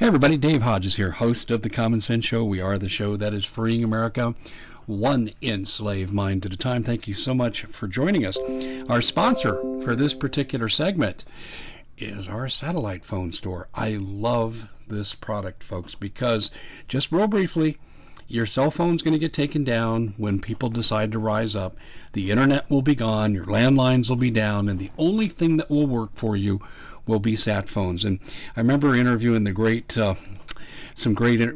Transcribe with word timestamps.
Hey, 0.00 0.06
everybody, 0.06 0.38
Dave 0.38 0.62
Hodges 0.62 0.96
here, 0.96 1.10
host 1.10 1.50
of 1.50 1.60
The 1.60 1.68
Common 1.68 2.00
Sense 2.00 2.24
Show. 2.24 2.42
We 2.42 2.58
are 2.58 2.78
the 2.78 2.88
show 2.88 3.18
that 3.18 3.34
is 3.34 3.44
freeing 3.44 3.84
America 3.84 4.34
one 4.86 5.30
enslaved 5.42 6.10
mind 6.10 6.46
at 6.46 6.54
a 6.54 6.56
time. 6.56 6.82
Thank 6.82 7.06
you 7.06 7.12
so 7.12 7.34
much 7.34 7.64
for 7.64 7.86
joining 7.86 8.24
us. 8.24 8.38
Our 8.88 9.02
sponsor 9.02 9.60
for 9.82 9.94
this 9.94 10.14
particular 10.14 10.70
segment 10.70 11.26
is 11.98 12.28
our 12.28 12.48
satellite 12.48 13.04
phone 13.04 13.30
store. 13.32 13.68
I 13.74 13.98
love 14.00 14.66
this 14.88 15.14
product, 15.14 15.62
folks, 15.62 15.94
because 15.94 16.50
just 16.88 17.12
real 17.12 17.28
briefly, 17.28 17.76
your 18.26 18.46
cell 18.46 18.70
phone's 18.70 19.02
going 19.02 19.12
to 19.12 19.18
get 19.18 19.34
taken 19.34 19.64
down 19.64 20.14
when 20.16 20.40
people 20.40 20.70
decide 20.70 21.12
to 21.12 21.18
rise 21.18 21.54
up. 21.54 21.76
The 22.14 22.30
internet 22.30 22.70
will 22.70 22.80
be 22.80 22.94
gone, 22.94 23.34
your 23.34 23.44
landlines 23.44 24.08
will 24.08 24.16
be 24.16 24.30
down, 24.30 24.70
and 24.70 24.78
the 24.78 24.92
only 24.96 25.28
thing 25.28 25.58
that 25.58 25.68
will 25.68 25.86
work 25.86 26.12
for 26.14 26.38
you 26.38 26.62
will 27.10 27.18
be 27.18 27.36
sat 27.36 27.68
phones. 27.68 28.04
And 28.04 28.20
I 28.56 28.60
remember 28.60 28.96
interviewing 28.96 29.44
the 29.44 29.52
great, 29.52 29.98
uh, 29.98 30.14
some 30.94 31.12
great, 31.12 31.46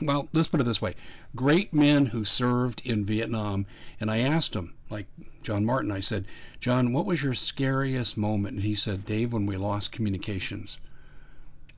well, 0.00 0.28
let's 0.32 0.48
put 0.48 0.60
it 0.60 0.64
this 0.64 0.80
way 0.80 0.94
great 1.36 1.72
men 1.72 2.06
who 2.06 2.24
served 2.24 2.80
in 2.84 3.04
Vietnam. 3.04 3.66
And 4.00 4.10
I 4.10 4.20
asked 4.20 4.52
them, 4.52 4.74
like 4.88 5.06
John 5.42 5.64
Martin, 5.64 5.90
I 5.90 6.00
said, 6.00 6.24
John, 6.60 6.92
what 6.92 7.06
was 7.06 7.22
your 7.22 7.34
scariest 7.34 8.16
moment? 8.16 8.54
And 8.54 8.64
he 8.64 8.74
said, 8.74 9.04
Dave, 9.04 9.32
when 9.32 9.46
we 9.46 9.56
lost 9.56 9.92
communications. 9.92 10.78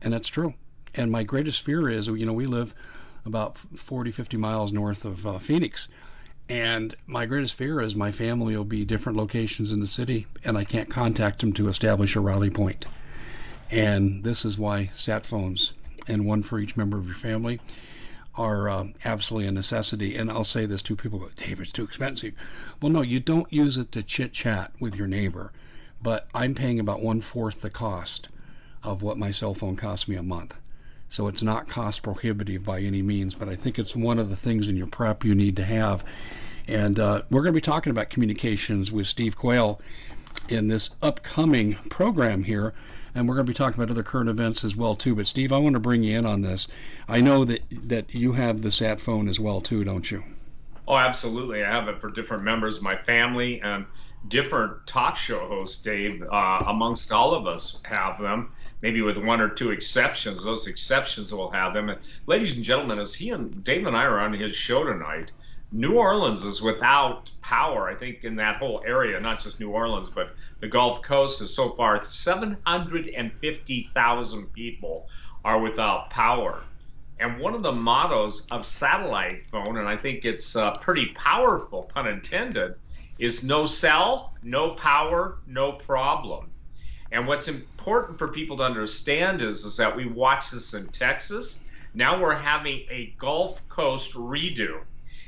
And 0.00 0.12
that's 0.12 0.28
true. 0.28 0.54
And 0.94 1.10
my 1.10 1.22
greatest 1.22 1.62
fear 1.62 1.88
is, 1.88 2.06
you 2.06 2.26
know, 2.26 2.32
we 2.32 2.46
live 2.46 2.74
about 3.24 3.56
40, 3.56 4.10
50 4.10 4.36
miles 4.36 4.72
north 4.72 5.04
of 5.04 5.26
uh, 5.26 5.38
Phoenix. 5.38 5.88
And 6.48 6.94
my 7.06 7.24
greatest 7.24 7.54
fear 7.54 7.80
is 7.80 7.94
my 7.94 8.10
family 8.10 8.56
will 8.56 8.64
be 8.64 8.84
different 8.84 9.16
locations 9.16 9.72
in 9.72 9.80
the 9.80 9.86
city 9.86 10.26
and 10.44 10.58
I 10.58 10.64
can't 10.64 10.90
contact 10.90 11.40
them 11.40 11.52
to 11.54 11.68
establish 11.68 12.16
a 12.16 12.20
rally 12.20 12.50
point. 12.50 12.84
And 13.72 14.22
this 14.22 14.44
is 14.44 14.58
why 14.58 14.90
sat 14.92 15.24
phones 15.24 15.72
and 16.06 16.26
one 16.26 16.42
for 16.42 16.58
each 16.58 16.76
member 16.76 16.98
of 16.98 17.06
your 17.06 17.14
family 17.14 17.58
are 18.34 18.68
um, 18.68 18.92
absolutely 19.02 19.48
a 19.48 19.52
necessity. 19.52 20.14
And 20.16 20.30
I'll 20.30 20.44
say 20.44 20.66
this 20.66 20.82
too 20.82 20.94
people 20.94 21.18
go, 21.18 21.30
Dave, 21.36 21.58
it's 21.58 21.72
too 21.72 21.82
expensive. 21.82 22.34
Well, 22.82 22.92
no, 22.92 23.00
you 23.00 23.18
don't 23.18 23.50
use 23.50 23.78
it 23.78 23.90
to 23.92 24.02
chit 24.02 24.34
chat 24.34 24.72
with 24.78 24.94
your 24.94 25.06
neighbor, 25.06 25.52
but 26.02 26.28
I'm 26.34 26.54
paying 26.54 26.80
about 26.80 27.00
one 27.00 27.22
fourth 27.22 27.62
the 27.62 27.70
cost 27.70 28.28
of 28.82 29.00
what 29.00 29.16
my 29.16 29.30
cell 29.30 29.54
phone 29.54 29.76
costs 29.76 30.06
me 30.06 30.16
a 30.16 30.22
month. 30.22 30.54
So 31.08 31.26
it's 31.28 31.42
not 31.42 31.66
cost 31.66 32.02
prohibitive 32.02 32.64
by 32.64 32.80
any 32.80 33.00
means, 33.00 33.34
but 33.34 33.48
I 33.48 33.56
think 33.56 33.78
it's 33.78 33.96
one 33.96 34.18
of 34.18 34.28
the 34.28 34.36
things 34.36 34.68
in 34.68 34.76
your 34.76 34.86
prep 34.86 35.24
you 35.24 35.34
need 35.34 35.56
to 35.56 35.64
have. 35.64 36.04
And 36.68 37.00
uh, 37.00 37.22
we're 37.30 37.40
going 37.40 37.54
to 37.54 37.56
be 37.56 37.62
talking 37.62 37.90
about 37.90 38.10
communications 38.10 38.92
with 38.92 39.06
Steve 39.06 39.34
Quayle 39.34 39.80
in 40.50 40.68
this 40.68 40.90
upcoming 41.00 41.74
program 41.88 42.42
here 42.44 42.74
and 43.14 43.28
we're 43.28 43.34
going 43.34 43.46
to 43.46 43.50
be 43.50 43.54
talking 43.54 43.80
about 43.80 43.90
other 43.90 44.02
current 44.02 44.30
events 44.30 44.64
as 44.64 44.76
well 44.76 44.94
too. 44.94 45.14
But 45.14 45.26
Steve, 45.26 45.52
I 45.52 45.58
want 45.58 45.74
to 45.74 45.80
bring 45.80 46.02
you 46.02 46.18
in 46.18 46.26
on 46.26 46.42
this. 46.42 46.68
I 47.08 47.20
know 47.20 47.44
that 47.44 47.62
that 47.88 48.14
you 48.14 48.32
have 48.32 48.62
the 48.62 48.70
sat 48.70 49.00
phone 49.00 49.28
as 49.28 49.38
well 49.38 49.60
too, 49.60 49.84
don't 49.84 50.10
you? 50.10 50.22
Oh, 50.88 50.96
absolutely. 50.96 51.62
I 51.62 51.70
have 51.70 51.88
it 51.88 52.00
for 52.00 52.10
different 52.10 52.42
members 52.42 52.78
of 52.78 52.82
my 52.82 52.96
family 52.96 53.60
and 53.60 53.86
different 54.28 54.86
talk 54.86 55.16
show 55.16 55.46
hosts. 55.46 55.82
Dave, 55.82 56.22
uh, 56.22 56.64
amongst 56.66 57.12
all 57.12 57.34
of 57.34 57.46
us, 57.46 57.80
have 57.84 58.20
them. 58.20 58.50
Maybe 58.80 59.00
with 59.00 59.16
one 59.16 59.40
or 59.40 59.48
two 59.48 59.70
exceptions. 59.70 60.44
Those 60.44 60.66
exceptions 60.66 61.32
will 61.32 61.50
have 61.50 61.72
them. 61.72 61.88
And 61.88 62.00
ladies 62.26 62.54
and 62.54 62.64
gentlemen, 62.64 62.98
as 62.98 63.14
he 63.14 63.30
and 63.30 63.62
Dave 63.62 63.86
and 63.86 63.96
I 63.96 64.04
are 64.04 64.18
on 64.18 64.32
his 64.32 64.54
show 64.54 64.84
tonight, 64.84 65.30
New 65.74 65.94
Orleans 65.94 66.42
is 66.42 66.60
without 66.60 67.30
power. 67.40 67.88
I 67.88 67.94
think 67.94 68.24
in 68.24 68.36
that 68.36 68.56
whole 68.56 68.82
area, 68.86 69.18
not 69.18 69.40
just 69.40 69.58
New 69.58 69.70
Orleans, 69.70 70.10
but 70.10 70.34
the 70.60 70.68
Gulf 70.68 71.00
Coast 71.00 71.40
is 71.40 71.54
so 71.54 71.70
far 71.70 72.02
750,000 72.02 74.52
people 74.52 75.08
are 75.46 75.58
without 75.58 76.10
power. 76.10 76.62
And 77.18 77.40
one 77.40 77.54
of 77.54 77.62
the 77.62 77.72
mottos 77.72 78.46
of 78.50 78.66
satellite 78.66 79.46
phone, 79.46 79.78
and 79.78 79.88
I 79.88 79.96
think 79.96 80.26
it's 80.26 80.56
uh, 80.56 80.76
pretty 80.76 81.06
powerful, 81.14 81.84
pun 81.84 82.06
intended, 82.06 82.74
is 83.18 83.42
no 83.42 83.64
cell, 83.64 84.34
no 84.42 84.72
power, 84.72 85.38
no 85.46 85.72
problem. 85.72 86.50
And 87.12 87.26
what's 87.26 87.48
important 87.48 88.18
for 88.18 88.28
people 88.28 88.58
to 88.58 88.64
understand 88.64 89.40
is, 89.40 89.64
is 89.64 89.78
that 89.78 89.96
we 89.96 90.04
watch 90.04 90.50
this 90.50 90.74
in 90.74 90.88
Texas. 90.88 91.60
Now 91.94 92.20
we're 92.20 92.34
having 92.34 92.84
a 92.90 93.14
Gulf 93.18 93.66
Coast 93.70 94.12
redo. 94.12 94.82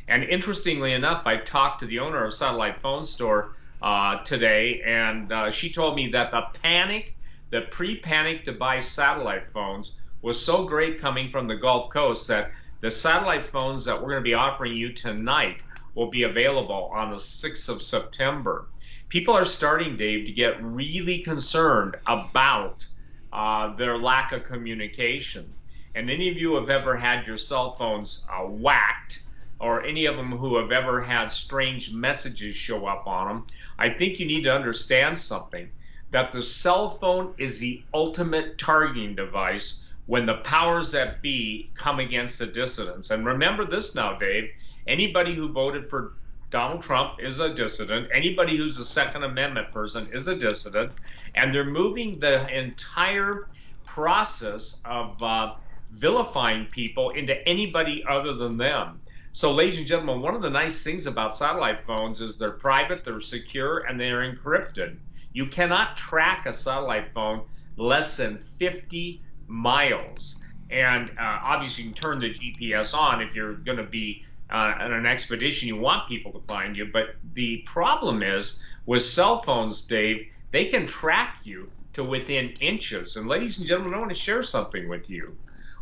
And 0.08 0.22
interestingly 0.24 0.92
enough, 0.92 1.26
I 1.26 1.38
talked 1.38 1.80
to 1.80 1.86
the 1.86 1.98
owner 1.98 2.24
of 2.24 2.34
Satellite 2.34 2.80
Phone 2.80 3.04
Store 3.04 3.52
uh, 3.80 4.22
today, 4.24 4.82
and 4.84 5.32
uh, 5.32 5.50
she 5.50 5.72
told 5.72 5.96
me 5.96 6.08
that 6.08 6.30
the 6.30 6.42
panic, 6.62 7.14
the 7.50 7.62
pre-panic 7.70 8.44
to 8.44 8.52
buy 8.52 8.80
satellite 8.80 9.50
phones, 9.52 9.96
was 10.22 10.42
so 10.42 10.64
great 10.64 11.00
coming 11.00 11.30
from 11.30 11.46
the 11.46 11.56
Gulf 11.56 11.90
Coast 11.90 12.28
that 12.28 12.50
the 12.80 12.90
satellite 12.90 13.44
phones 13.44 13.84
that 13.84 13.94
we're 14.00 14.10
going 14.10 14.22
to 14.22 14.28
be 14.28 14.34
offering 14.34 14.74
you 14.74 14.92
tonight 14.92 15.62
will 15.94 16.10
be 16.10 16.24
available 16.24 16.90
on 16.92 17.10
the 17.10 17.16
6th 17.16 17.68
of 17.68 17.82
September. 17.82 18.66
People 19.08 19.34
are 19.34 19.44
starting, 19.44 19.96
Dave, 19.96 20.26
to 20.26 20.32
get 20.32 20.62
really 20.62 21.20
concerned 21.20 21.96
about 22.06 22.84
uh, 23.32 23.74
their 23.76 23.96
lack 23.98 24.32
of 24.32 24.44
communication. 24.44 25.52
And 25.94 26.10
any 26.10 26.28
of 26.28 26.36
you 26.36 26.54
have 26.56 26.70
ever 26.70 26.96
had 26.96 27.26
your 27.26 27.38
cell 27.38 27.74
phones 27.76 28.24
uh, 28.30 28.42
whacked, 28.42 29.20
or 29.64 29.82
any 29.82 30.04
of 30.04 30.14
them 30.16 30.30
who 30.30 30.56
have 30.58 30.70
ever 30.70 31.00
had 31.00 31.30
strange 31.30 31.90
messages 31.94 32.54
show 32.54 32.84
up 32.84 33.06
on 33.06 33.28
them, 33.28 33.46
I 33.78 33.88
think 33.88 34.20
you 34.20 34.26
need 34.26 34.42
to 34.42 34.52
understand 34.52 35.18
something 35.18 35.70
that 36.10 36.32
the 36.32 36.42
cell 36.42 36.90
phone 36.90 37.32
is 37.38 37.58
the 37.58 37.82
ultimate 37.94 38.58
targeting 38.58 39.16
device 39.16 39.82
when 40.04 40.26
the 40.26 40.42
powers 40.44 40.92
that 40.92 41.22
be 41.22 41.70
come 41.74 41.98
against 41.98 42.38
the 42.38 42.46
dissidents. 42.46 43.10
And 43.10 43.24
remember 43.24 43.64
this 43.64 43.94
now, 43.94 44.18
Dave 44.18 44.50
anybody 44.86 45.34
who 45.34 45.48
voted 45.48 45.88
for 45.88 46.12
Donald 46.50 46.82
Trump 46.82 47.18
is 47.18 47.40
a 47.40 47.54
dissident. 47.54 48.08
Anybody 48.14 48.58
who's 48.58 48.78
a 48.78 48.84
Second 48.84 49.24
Amendment 49.24 49.72
person 49.72 50.06
is 50.12 50.28
a 50.28 50.36
dissident. 50.36 50.92
And 51.34 51.54
they're 51.54 51.64
moving 51.64 52.20
the 52.20 52.46
entire 52.54 53.46
process 53.86 54.78
of 54.84 55.20
uh, 55.22 55.54
vilifying 55.92 56.66
people 56.66 57.10
into 57.10 57.34
anybody 57.48 58.04
other 58.06 58.34
than 58.34 58.58
them. 58.58 59.00
So, 59.36 59.50
ladies 59.50 59.78
and 59.78 59.86
gentlemen, 59.88 60.20
one 60.20 60.36
of 60.36 60.42
the 60.42 60.48
nice 60.48 60.84
things 60.84 61.06
about 61.06 61.34
satellite 61.34 61.84
phones 61.88 62.20
is 62.20 62.38
they're 62.38 62.52
private, 62.52 63.04
they're 63.04 63.18
secure, 63.18 63.78
and 63.78 63.98
they're 63.98 64.20
encrypted. 64.20 64.96
You 65.32 65.46
cannot 65.46 65.96
track 65.96 66.46
a 66.46 66.52
satellite 66.52 67.12
phone 67.12 67.42
less 67.76 68.16
than 68.16 68.44
50 68.60 69.20
miles. 69.48 70.40
And 70.70 71.10
uh, 71.18 71.40
obviously, 71.42 71.82
you 71.82 71.90
can 71.90 72.00
turn 72.00 72.20
the 72.20 72.32
GPS 72.32 72.94
on 72.94 73.20
if 73.20 73.34
you're 73.34 73.54
going 73.54 73.78
to 73.78 73.82
be 73.82 74.24
uh, 74.52 74.74
on 74.78 74.92
an 74.92 75.04
expedition, 75.04 75.66
you 75.66 75.78
want 75.78 76.08
people 76.08 76.30
to 76.30 76.46
find 76.46 76.76
you. 76.76 76.84
But 76.92 77.16
the 77.32 77.64
problem 77.66 78.22
is 78.22 78.60
with 78.86 79.02
cell 79.02 79.42
phones, 79.42 79.82
Dave, 79.82 80.28
they 80.52 80.66
can 80.66 80.86
track 80.86 81.38
you 81.42 81.72
to 81.94 82.04
within 82.04 82.50
inches. 82.60 83.16
And, 83.16 83.26
ladies 83.26 83.58
and 83.58 83.66
gentlemen, 83.66 83.94
I 83.94 83.98
want 83.98 84.12
to 84.12 84.16
share 84.16 84.44
something 84.44 84.88
with 84.88 85.10
you 85.10 85.36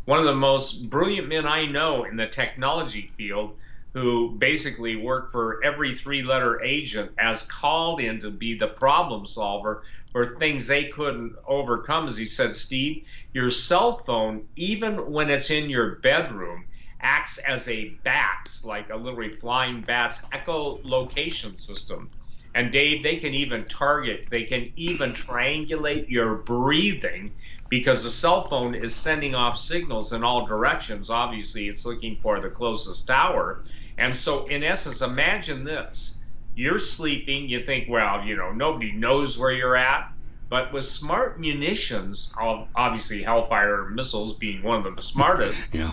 one 0.05 0.19
of 0.19 0.25
the 0.25 0.35
most 0.35 0.91
brilliant 0.91 1.29
men 1.29 1.47
I 1.47 1.67
know 1.67 2.05
in 2.05 2.17
the 2.17 2.27
technology 2.27 3.13
field 3.17 3.57
who 3.95 4.37
basically 4.39 4.97
worked 4.97 5.33
for 5.33 5.63
every 5.63 5.95
three 5.95 6.23
letter 6.23 6.63
agent 6.63 7.13
as 7.19 7.43
called 7.43 8.01
in 8.01 8.21
to 8.21 8.31
be 8.31 8.57
the 8.57 8.69
problem 8.69 9.27
solver 9.27 9.83
for 10.13 10.37
things 10.39 10.67
they 10.67 10.85
couldn't 10.85 11.35
overcome. 11.47 12.07
As 12.09 12.17
he 12.17 12.27
said, 12.27 12.55
Steve, 12.55 13.05
your 13.35 13.51
cell 13.51 13.99
phone, 14.07 14.47
even 14.57 15.13
when 15.13 15.31
it's 15.31 15.51
in 15.51 15.69
your 15.69 15.97
bedroom, 15.97 16.65
acts 17.01 17.39
as 17.39 17.69
a 17.69 17.99
BATS, 18.05 18.65
like 18.65 18.89
a 18.91 18.97
literally 18.97 19.33
flying 19.33 19.83
bats 19.83 20.21
echolocation 20.33 21.59
system. 21.59 22.11
And 22.55 22.71
Dave, 22.73 23.03
they 23.03 23.17
can 23.17 23.35
even 23.35 23.67
target, 23.67 24.27
they 24.31 24.45
can 24.45 24.73
even 24.77 25.13
triangulate 25.13 26.09
your 26.09 26.37
breathing 26.37 27.33
because 27.73 28.03
the 28.03 28.11
cell 28.11 28.47
phone 28.49 28.75
is 28.75 28.95
sending 28.95 29.35
off 29.35 29.57
signals 29.57 30.13
in 30.13 30.23
all 30.23 30.45
directions. 30.45 31.09
Obviously, 31.09 31.69
it's 31.69 31.87
looking 31.87 32.19
for 32.23 32.39
the 32.39 32.51
closest 32.51 33.07
tower. 33.07 33.65
And 33.97 34.15
so, 34.15 34.47
in 34.49 34.63
essence, 34.63 35.01
imagine 35.01 35.65
this 35.65 36.19
you're 36.55 36.79
sleeping, 36.79 37.49
you 37.49 37.65
think, 37.65 37.89
well, 37.89 38.23
you 38.27 38.37
know, 38.37 38.53
nobody 38.53 38.93
knows 38.93 39.39
where 39.39 39.53
you're 39.53 39.75
at. 39.75 40.13
But 40.51 40.71
with 40.75 40.85
smart 40.85 41.41
munitions, 41.41 42.31
obviously 42.77 43.23
Hellfire 43.23 43.89
missiles 43.89 44.35
being 44.35 44.63
one 44.63 44.87
of 44.87 44.95
the 44.95 45.01
smartest, 45.01 45.59
yeah. 45.73 45.93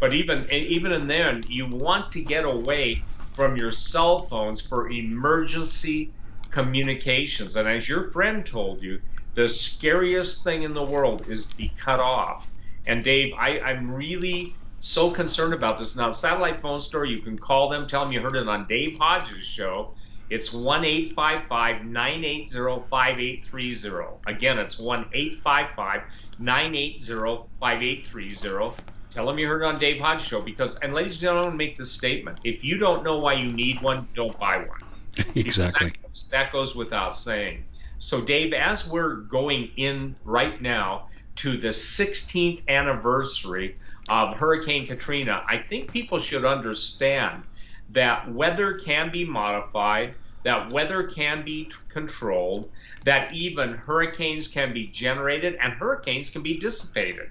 But 0.00 0.14
even 0.14 0.50
even 0.50 0.90
in 0.90 1.06
then, 1.06 1.42
you 1.46 1.66
want 1.66 2.10
to 2.14 2.20
get 2.20 2.44
away 2.44 3.04
from 3.36 3.56
your 3.56 3.70
cell 3.70 4.26
phones 4.26 4.60
for 4.60 4.90
emergency 4.90 6.10
communications. 6.50 7.54
And 7.54 7.68
as 7.68 7.88
your 7.88 8.10
friend 8.10 8.44
told 8.44 8.82
you, 8.82 9.00
the 9.34 9.48
scariest 9.48 10.44
thing 10.44 10.62
in 10.62 10.72
the 10.72 10.82
world 10.82 11.28
is 11.28 11.46
to 11.46 11.56
be 11.56 11.72
cut 11.78 12.00
off. 12.00 12.46
And 12.86 13.02
Dave, 13.04 13.32
I, 13.38 13.60
I'm 13.60 13.90
really 13.90 14.54
so 14.80 15.10
concerned 15.10 15.54
about 15.54 15.78
this. 15.78 15.96
Now, 15.96 16.10
satellite 16.10 16.60
phone 16.60 16.80
store, 16.80 17.04
you 17.04 17.20
can 17.20 17.38
call 17.38 17.68
them, 17.68 17.86
tell 17.86 18.04
them 18.04 18.12
you 18.12 18.20
heard 18.20 18.34
it 18.34 18.48
on 18.48 18.66
Dave 18.66 18.98
Hodges' 18.98 19.42
show. 19.42 19.92
It's 20.30 20.52
1 20.52 20.84
855 20.84 21.84
980 21.84 22.82
5830. 22.90 24.06
Again, 24.26 24.58
it's 24.58 24.78
1 24.78 25.06
855 25.12 26.02
980 26.38 27.48
5830. 27.60 28.82
Tell 29.10 29.26
them 29.26 29.38
you 29.38 29.46
heard 29.46 29.62
it 29.62 29.66
on 29.66 29.78
Dave 29.78 30.00
Hodges' 30.00 30.26
Show 30.26 30.40
because, 30.40 30.76
and 30.76 30.94
ladies 30.94 31.16
and 31.16 31.20
gentlemen, 31.20 31.56
make 31.56 31.76
this 31.76 31.92
statement. 31.92 32.38
If 32.44 32.64
you 32.64 32.78
don't 32.78 33.04
know 33.04 33.18
why 33.18 33.34
you 33.34 33.52
need 33.52 33.82
one, 33.82 34.08
don't 34.14 34.38
buy 34.38 34.58
one. 34.58 34.80
exactly. 35.34 35.90
That 35.90 36.02
goes, 36.02 36.28
that 36.30 36.52
goes 36.52 36.74
without 36.74 37.14
saying. 37.14 37.62
So, 38.02 38.20
Dave, 38.20 38.52
as 38.52 38.84
we're 38.84 39.14
going 39.14 39.70
in 39.76 40.16
right 40.24 40.60
now 40.60 41.06
to 41.36 41.56
the 41.56 41.68
16th 41.68 42.66
anniversary 42.66 43.76
of 44.08 44.36
Hurricane 44.36 44.88
Katrina, 44.88 45.44
I 45.48 45.58
think 45.58 45.92
people 45.92 46.18
should 46.18 46.44
understand 46.44 47.44
that 47.90 48.34
weather 48.34 48.76
can 48.76 49.12
be 49.12 49.24
modified, 49.24 50.16
that 50.42 50.72
weather 50.72 51.04
can 51.04 51.44
be 51.44 51.70
controlled, 51.90 52.68
that 53.04 53.32
even 53.34 53.74
hurricanes 53.74 54.48
can 54.48 54.72
be 54.72 54.88
generated 54.88 55.56
and 55.62 55.72
hurricanes 55.72 56.28
can 56.28 56.42
be 56.42 56.58
dissipated. 56.58 57.28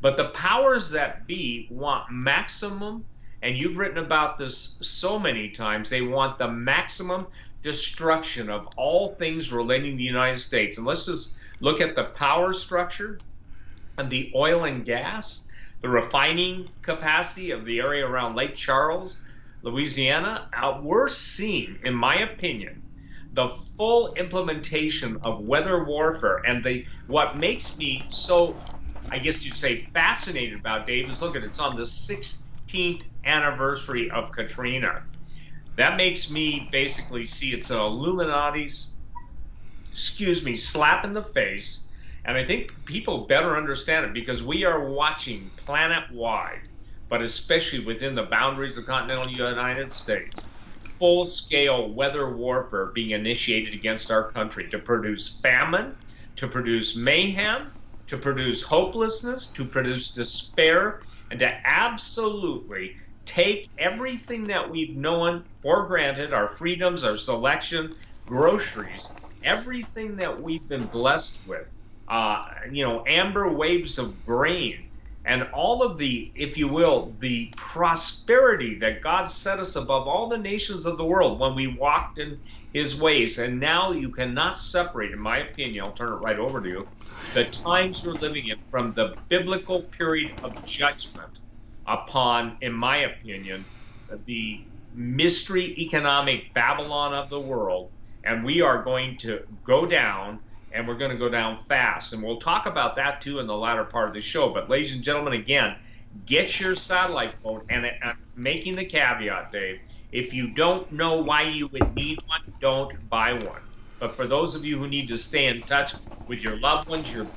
But 0.00 0.16
the 0.16 0.30
powers 0.30 0.88
that 0.92 1.26
be 1.26 1.68
want 1.70 2.10
maximum, 2.10 3.04
and 3.42 3.54
you've 3.54 3.76
written 3.76 3.98
about 3.98 4.38
this 4.38 4.76
so 4.80 5.18
many 5.18 5.50
times, 5.50 5.90
they 5.90 6.00
want 6.00 6.38
the 6.38 6.48
maximum 6.48 7.26
destruction 7.62 8.50
of 8.50 8.68
all 8.76 9.14
things 9.14 9.52
relating 9.52 9.92
to 9.92 9.96
the 9.96 10.04
United 10.04 10.38
States. 10.38 10.78
And 10.78 10.86
let's 10.86 11.06
just 11.06 11.34
look 11.60 11.80
at 11.80 11.94
the 11.94 12.04
power 12.04 12.52
structure 12.52 13.18
and 13.98 14.10
the 14.10 14.30
oil 14.34 14.64
and 14.64 14.84
gas, 14.84 15.42
the 15.80 15.88
refining 15.88 16.68
capacity 16.82 17.50
of 17.50 17.64
the 17.64 17.80
area 17.80 18.06
around 18.06 18.36
Lake 18.36 18.54
Charles, 18.54 19.18
Louisiana. 19.62 20.48
Uh, 20.56 20.80
we're 20.82 21.08
seeing, 21.08 21.78
in 21.84 21.94
my 21.94 22.16
opinion, 22.16 22.82
the 23.32 23.50
full 23.76 24.14
implementation 24.14 25.18
of 25.22 25.40
weather 25.40 25.84
warfare. 25.84 26.42
And 26.46 26.64
the 26.64 26.86
what 27.06 27.36
makes 27.36 27.76
me 27.76 28.06
so 28.10 28.56
I 29.10 29.18
guess 29.18 29.44
you'd 29.44 29.56
say 29.56 29.82
fascinated 29.92 30.58
about 30.58 30.86
Dave 30.86 31.08
is 31.08 31.20
look 31.20 31.36
at 31.36 31.42
it, 31.42 31.46
it's 31.46 31.60
on 31.60 31.76
the 31.76 31.82
16th 31.82 33.02
anniversary 33.24 34.10
of 34.10 34.32
Katrina. 34.32 35.02
That 35.76 35.96
makes 35.96 36.30
me 36.30 36.68
basically 36.72 37.24
see 37.24 37.52
it's 37.52 37.70
an 37.70 37.76
Illuminati's, 37.78 38.94
excuse 39.92 40.44
me, 40.44 40.56
slap 40.56 41.04
in 41.04 41.12
the 41.12 41.22
face. 41.22 41.86
And 42.24 42.36
I 42.36 42.44
think 42.44 42.72
people 42.86 43.26
better 43.26 43.56
understand 43.56 44.06
it 44.06 44.14
because 44.14 44.42
we 44.42 44.64
are 44.64 44.88
watching 44.88 45.50
planet 45.56 46.04
wide, 46.10 46.62
but 47.08 47.22
especially 47.22 47.84
within 47.84 48.14
the 48.14 48.24
boundaries 48.24 48.76
of 48.76 48.84
the 48.84 48.90
continental 48.90 49.30
United 49.30 49.92
States, 49.92 50.48
full 50.98 51.24
scale 51.24 51.92
weather 51.92 52.34
warfare 52.34 52.86
being 52.94 53.10
initiated 53.10 53.74
against 53.74 54.10
our 54.10 54.32
country 54.32 54.68
to 54.70 54.78
produce 54.78 55.38
famine, 55.40 55.94
to 56.36 56.48
produce 56.48 56.96
mayhem, 56.96 57.70
to 58.08 58.16
produce 58.16 58.62
hopelessness, 58.62 59.52
to 59.52 59.64
produce 59.64 60.12
despair, 60.12 61.00
and 61.30 61.38
to 61.40 61.68
absolutely 61.68 62.96
take 63.26 63.68
everything 63.78 64.46
that 64.46 64.70
we've 64.70 64.96
known 64.96 65.44
for 65.62 65.86
granted 65.86 66.32
our 66.32 66.56
freedoms, 66.56 67.04
our 67.04 67.16
selection, 67.16 67.92
groceries, 68.26 69.16
everything 69.42 70.16
that 70.16 70.40
we've 70.42 70.68
been 70.68 70.86
blessed 70.86 71.46
with, 71.46 71.66
uh, 72.08 72.44
you 72.70 72.84
know, 72.84 73.04
amber 73.06 73.52
waves 73.52 73.98
of 73.98 74.24
grain, 74.24 74.86
and 75.24 75.42
all 75.52 75.82
of 75.82 75.98
the, 75.98 76.32
if 76.36 76.56
you 76.56 76.68
will, 76.68 77.16
the 77.20 77.52
prosperity 77.56 78.78
that 78.78 79.02
God 79.02 79.24
set 79.24 79.58
us 79.58 79.74
above 79.76 80.06
all 80.06 80.28
the 80.28 80.38
nations 80.38 80.86
of 80.86 80.96
the 80.96 81.04
world 81.04 81.40
when 81.40 81.56
we 81.56 81.66
walked 81.66 82.18
in 82.18 82.40
his 82.72 82.98
ways. 83.00 83.38
And 83.38 83.58
now 83.58 83.90
you 83.92 84.10
cannot 84.10 84.56
separate, 84.56 85.12
in 85.12 85.18
my 85.18 85.38
opinion, 85.38 85.84
I'll 85.84 85.92
turn 85.92 86.12
it 86.12 86.16
right 86.24 86.38
over 86.38 86.62
to 86.62 86.68
you, 86.68 86.88
the 87.34 87.46
times 87.46 88.04
we're 88.04 88.12
living 88.14 88.46
in 88.46 88.56
from 88.70 88.92
the 88.94 89.16
biblical 89.28 89.82
period 89.82 90.36
of 90.44 90.62
judgment 90.64 91.30
upon, 91.86 92.58
in 92.60 92.72
my 92.72 92.98
opinion, 92.98 93.66
the 94.26 94.66
mystery 94.92 95.74
economic 95.78 96.54
Babylon 96.54 97.14
of 97.14 97.30
the 97.30 97.40
world. 97.40 97.92
And 98.24 98.44
we 98.44 98.60
are 98.60 98.82
going 98.82 99.18
to 99.18 99.40
go 99.64 99.86
down 99.86 100.40
and 100.72 100.88
we're 100.88 100.98
going 100.98 101.12
to 101.12 101.18
go 101.18 101.28
down 101.28 101.56
fast. 101.56 102.12
And 102.12 102.22
we'll 102.22 102.40
talk 102.40 102.66
about 102.66 102.96
that 102.96 103.20
too 103.20 103.38
in 103.38 103.46
the 103.46 103.56
latter 103.56 103.84
part 103.84 104.08
of 104.08 104.14
the 104.14 104.20
show. 104.20 104.52
But, 104.52 104.68
ladies 104.70 104.94
and 104.94 105.04
gentlemen, 105.04 105.34
again, 105.34 105.76
get 106.24 106.58
your 106.60 106.74
satellite 106.74 107.36
phone. 107.42 107.62
And 107.70 107.86
I'm 108.02 108.16
making 108.34 108.76
the 108.76 108.84
caveat, 108.84 109.52
Dave, 109.52 109.78
if 110.12 110.32
you 110.32 110.54
don't 110.54 110.90
know 110.92 111.22
why 111.22 111.42
you 111.42 111.68
would 111.72 111.94
need 111.94 112.18
one, 112.26 112.54
don't 112.60 113.08
buy 113.08 113.32
one. 113.34 113.62
But 114.00 114.16
for 114.16 114.26
those 114.26 114.54
of 114.54 114.64
you 114.64 114.78
who 114.78 114.88
need 114.88 115.08
to 115.08 115.18
stay 115.18 115.46
in 115.46 115.64
touch 115.64 115.92
with 116.26 116.40
your 116.40 116.58
loved 116.60 116.88
ones, 116.88 117.12
your 117.12 117.32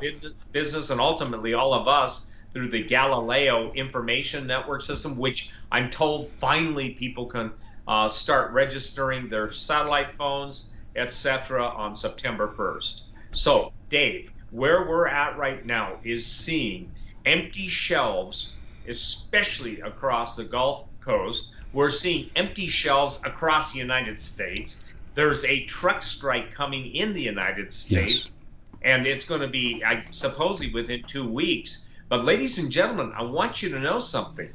business, 0.52 0.90
and 0.90 1.00
ultimately 1.02 1.54
all 1.54 1.74
of 1.74 1.88
us 1.88 2.29
through 2.54 2.70
the 2.70 2.84
Galileo 2.84 3.72
Information 3.74 4.48
Network 4.48 4.82
system, 4.82 5.18
which 5.18 5.50
I'm 5.72 5.90
told 5.90 6.28
finally 6.28 6.92
people 6.92 7.26
can 7.28 7.52
uh, 7.88 8.08
start 8.08 8.52
registering 8.52 9.30
their 9.30 9.52
satellite 9.52 10.16
phones, 10.18 10.66
etc., 10.96 11.66
on 11.66 11.94
September 11.94 12.54
1st. 12.58 13.02
So, 13.32 13.72
Dave, 13.90 14.32
where 14.52 14.88
we're 14.88 15.08
at 15.08 15.38
right 15.38 15.66
now 15.66 15.98
is 16.04 16.26
seeing 16.26 16.92
empty 17.26 17.68
shelves, 17.68 18.54
especially 18.88 19.82
across 19.82 20.36
the 20.36 20.44
Gulf 20.44 20.86
Coast. 21.02 21.50
We're 21.74 21.90
seeing 21.90 22.32
empty 22.36 22.68
shelves 22.68 23.22
across 23.26 23.72
the 23.72 23.78
United 23.78 24.20
States. 24.20 24.84
There's 25.14 25.46
a 25.46 25.66
truck 25.66 26.02
strike 26.02 26.52
coming 26.52 26.96
in 26.96 27.14
the 27.14 27.22
United 27.22 27.72
States. 27.72 28.16
Yes 28.16 28.36
and 28.82 29.06
it's 29.06 29.26
going 29.26 29.42
to 29.42 29.48
be 29.48 29.84
I, 29.84 30.04
supposedly 30.12 30.72
within 30.72 31.04
two 31.04 31.28
weeks. 31.28 31.86
But 32.10 32.26
ladies 32.26 32.58
and 32.58 32.72
gentlemen, 32.72 33.14
I 33.16 33.22
want 33.22 33.62
you 33.62 33.70
to 33.70 33.80
know 33.80 34.00
something. 34.00 34.52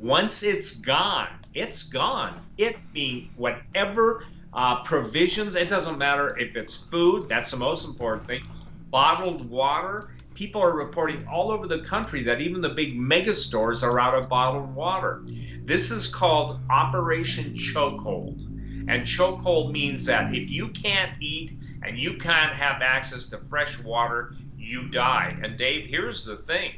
Once 0.00 0.42
it's 0.42 0.72
gone, 0.72 1.28
it's 1.54 1.84
gone. 1.84 2.40
It 2.56 2.76
being 2.92 3.30
whatever 3.36 4.24
uh, 4.52 4.82
provisions. 4.82 5.54
It 5.54 5.68
doesn't 5.68 5.96
matter 5.96 6.36
if 6.36 6.56
it's 6.56 6.74
food. 6.74 7.28
That's 7.28 7.52
the 7.52 7.56
most 7.56 7.86
important 7.86 8.26
thing. 8.26 8.42
Bottled 8.90 9.48
water. 9.48 10.10
People 10.34 10.60
are 10.60 10.72
reporting 10.72 11.24
all 11.28 11.52
over 11.52 11.68
the 11.68 11.84
country 11.84 12.24
that 12.24 12.40
even 12.40 12.60
the 12.60 12.70
big 12.70 12.98
mega 12.98 13.32
stores 13.32 13.84
are 13.84 14.00
out 14.00 14.14
of 14.14 14.28
bottled 14.28 14.74
water. 14.74 15.22
This 15.64 15.92
is 15.92 16.08
called 16.08 16.58
Operation 16.68 17.54
Chokehold. 17.54 18.42
And 18.88 19.02
chokehold 19.02 19.70
means 19.70 20.04
that 20.06 20.34
if 20.34 20.50
you 20.50 20.70
can't 20.70 21.12
eat 21.22 21.56
and 21.84 21.96
you 21.96 22.14
can't 22.14 22.52
have 22.52 22.82
access 22.82 23.26
to 23.26 23.38
fresh 23.48 23.78
water, 23.84 24.34
you 24.56 24.88
die. 24.88 25.36
And 25.44 25.56
Dave, 25.56 25.88
here's 25.88 26.24
the 26.24 26.38
thing. 26.38 26.72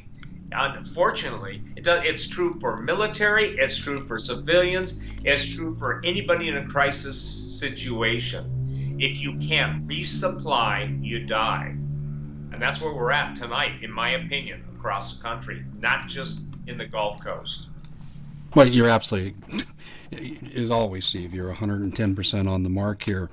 Unfortunately, 0.53 1.63
it 1.77 1.85
does, 1.85 2.03
it's 2.05 2.27
true 2.27 2.59
for 2.61 2.77
military, 2.77 3.57
it's 3.59 3.77
true 3.77 4.07
for 4.07 4.19
civilians, 4.19 5.01
it's 5.25 5.45
true 5.55 5.77
for 5.79 6.01
anybody 6.05 6.49
in 6.49 6.57
a 6.57 6.67
crisis 6.67 7.21
situation. 7.59 8.97
If 9.01 9.21
you 9.21 9.39
can't 9.39 9.87
resupply, 9.87 11.05
you 11.05 11.25
die. 11.25 11.69
And 12.53 12.57
that's 12.59 12.81
where 12.81 12.93
we're 12.93 13.13
at 13.13 13.37
tonight, 13.37 13.83
in 13.83 13.93
my 13.93 14.11
opinion, 14.11 14.65
across 14.77 15.17
the 15.17 15.23
country, 15.23 15.65
not 15.79 16.09
just 16.09 16.43
in 16.67 16.77
the 16.77 16.87
Gulf 16.87 17.25
Coast. 17.25 17.69
Well, 18.55 18.67
you're 18.67 18.89
absolutely, 18.89 19.65
as 20.55 20.71
always, 20.71 21.07
Steve, 21.07 21.33
you're 21.35 21.53
110% 21.53 22.49
on 22.49 22.63
the 22.63 22.69
mark 22.69 23.03
here. 23.03 23.31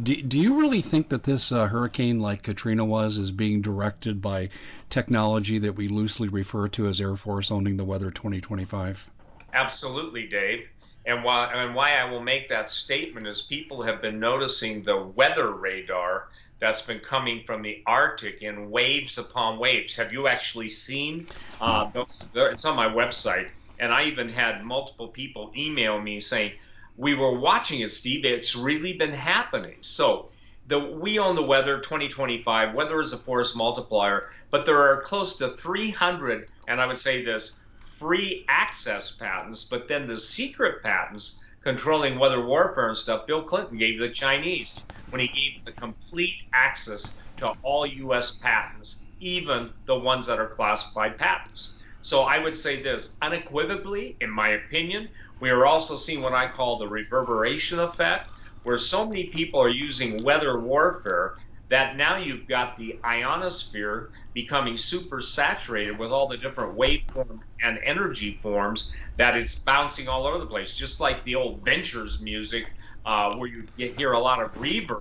Do, 0.00 0.20
do 0.22 0.38
you 0.38 0.60
really 0.60 0.82
think 0.82 1.08
that 1.08 1.24
this 1.24 1.50
uh, 1.50 1.66
hurricane, 1.66 2.20
like 2.20 2.42
Katrina 2.42 2.84
was, 2.84 3.18
is 3.18 3.30
being 3.30 3.62
directed 3.62 4.20
by 4.20 4.50
technology 4.90 5.58
that 5.58 5.72
we 5.72 5.88
loosely 5.88 6.28
refer 6.28 6.68
to 6.68 6.88
as 6.88 7.00
Air 7.00 7.16
Force 7.16 7.50
owning 7.50 7.76
the 7.76 7.84
weather 7.84 8.10
2025? 8.10 9.08
Absolutely, 9.54 10.26
Dave. 10.26 10.68
And 11.06 11.24
why, 11.24 11.50
and 11.52 11.74
why 11.74 11.96
I 11.96 12.10
will 12.10 12.20
make 12.20 12.48
that 12.50 12.68
statement 12.68 13.26
is 13.26 13.40
people 13.42 13.82
have 13.82 14.02
been 14.02 14.20
noticing 14.20 14.82
the 14.82 14.98
weather 14.98 15.50
radar 15.52 16.28
that's 16.60 16.82
been 16.82 17.00
coming 17.00 17.42
from 17.46 17.62
the 17.62 17.82
Arctic 17.86 18.42
in 18.42 18.70
waves 18.70 19.16
upon 19.16 19.58
waves. 19.58 19.96
Have 19.96 20.12
you 20.12 20.28
actually 20.28 20.68
seen? 20.68 21.26
Uh, 21.58 21.90
it's 21.94 22.64
on 22.66 22.76
my 22.76 22.86
website, 22.86 23.48
and 23.80 23.92
I 23.92 24.04
even 24.04 24.28
had 24.28 24.64
multiple 24.64 25.08
people 25.08 25.52
email 25.56 26.00
me 26.00 26.20
saying, 26.20 26.52
we 26.96 27.14
were 27.14 27.38
watching 27.38 27.80
it, 27.80 27.92
Steve. 27.92 28.24
It's 28.24 28.54
really 28.54 28.94
been 28.94 29.12
happening. 29.12 29.78
So 29.82 30.30
the 30.66 30.78
we 30.78 31.18
own 31.18 31.34
the 31.34 31.42
weather 31.42 31.80
2025. 31.80 32.74
Weather 32.74 33.00
is 33.00 33.12
a 33.12 33.18
force 33.18 33.56
multiplier, 33.56 34.28
but 34.50 34.66
there 34.66 34.78
are 34.80 35.02
close 35.02 35.38
to 35.38 35.56
300, 35.56 36.46
and 36.68 36.80
I 36.80 36.86
would 36.86 36.98
say 36.98 37.24
this 37.24 37.58
free 37.98 38.44
access 38.48 39.16
patents, 39.16 39.64
but 39.64 39.88
then 39.88 40.06
the 40.08 40.16
secret 40.18 40.82
patents 40.82 41.40
controlling 41.62 42.18
weather 42.18 42.44
warfare 42.46 42.88
and 42.88 42.96
stuff. 42.96 43.26
Bill 43.26 43.42
Clinton 43.44 43.78
gave 43.78 43.98
the 43.98 44.10
Chinese 44.10 44.86
when 45.10 45.20
he 45.20 45.28
gave 45.28 45.64
the 45.66 45.72
complete 45.72 46.36
access 46.54 47.14
to 47.38 47.48
all 47.62 47.86
U.S. 47.86 48.38
patents, 48.38 49.02
even 49.20 49.70
the 49.86 49.98
ones 49.98 50.26
that 50.26 50.38
are 50.38 50.48
classified 50.48 51.18
patents. 51.18 51.79
So 52.02 52.22
I 52.22 52.38
would 52.38 52.54
say 52.54 52.82
this 52.82 53.16
unequivocally, 53.22 54.16
in 54.20 54.30
my 54.30 54.50
opinion, 54.50 55.08
we 55.40 55.50
are 55.50 55.66
also 55.66 55.96
seeing 55.96 56.22
what 56.22 56.34
I 56.34 56.48
call 56.50 56.78
the 56.78 56.88
reverberation 56.88 57.78
effect, 57.80 58.30
where 58.62 58.78
so 58.78 59.06
many 59.06 59.26
people 59.26 59.60
are 59.60 59.68
using 59.70 60.22
weather 60.22 60.60
warfare 60.60 61.34
that 61.70 61.96
now 61.96 62.16
you've 62.16 62.48
got 62.48 62.76
the 62.76 63.00
ionosphere 63.06 64.10
becoming 64.34 64.76
super 64.76 65.20
saturated 65.20 65.98
with 65.98 66.10
all 66.10 66.28
the 66.28 66.36
different 66.36 66.76
waveform 66.76 67.38
and 67.62 67.78
energy 67.84 68.40
forms 68.42 68.92
that 69.18 69.36
it's 69.36 69.60
bouncing 69.60 70.08
all 70.08 70.26
over 70.26 70.38
the 70.38 70.46
place, 70.46 70.74
just 70.74 71.00
like 71.00 71.22
the 71.24 71.36
old 71.36 71.64
Ventures 71.64 72.20
music 72.20 72.66
uh, 73.04 73.32
where 73.34 73.48
you 73.48 73.68
hear 73.76 74.12
a 74.12 74.20
lot 74.20 74.42
of 74.42 74.50
reverb. 74.54 75.00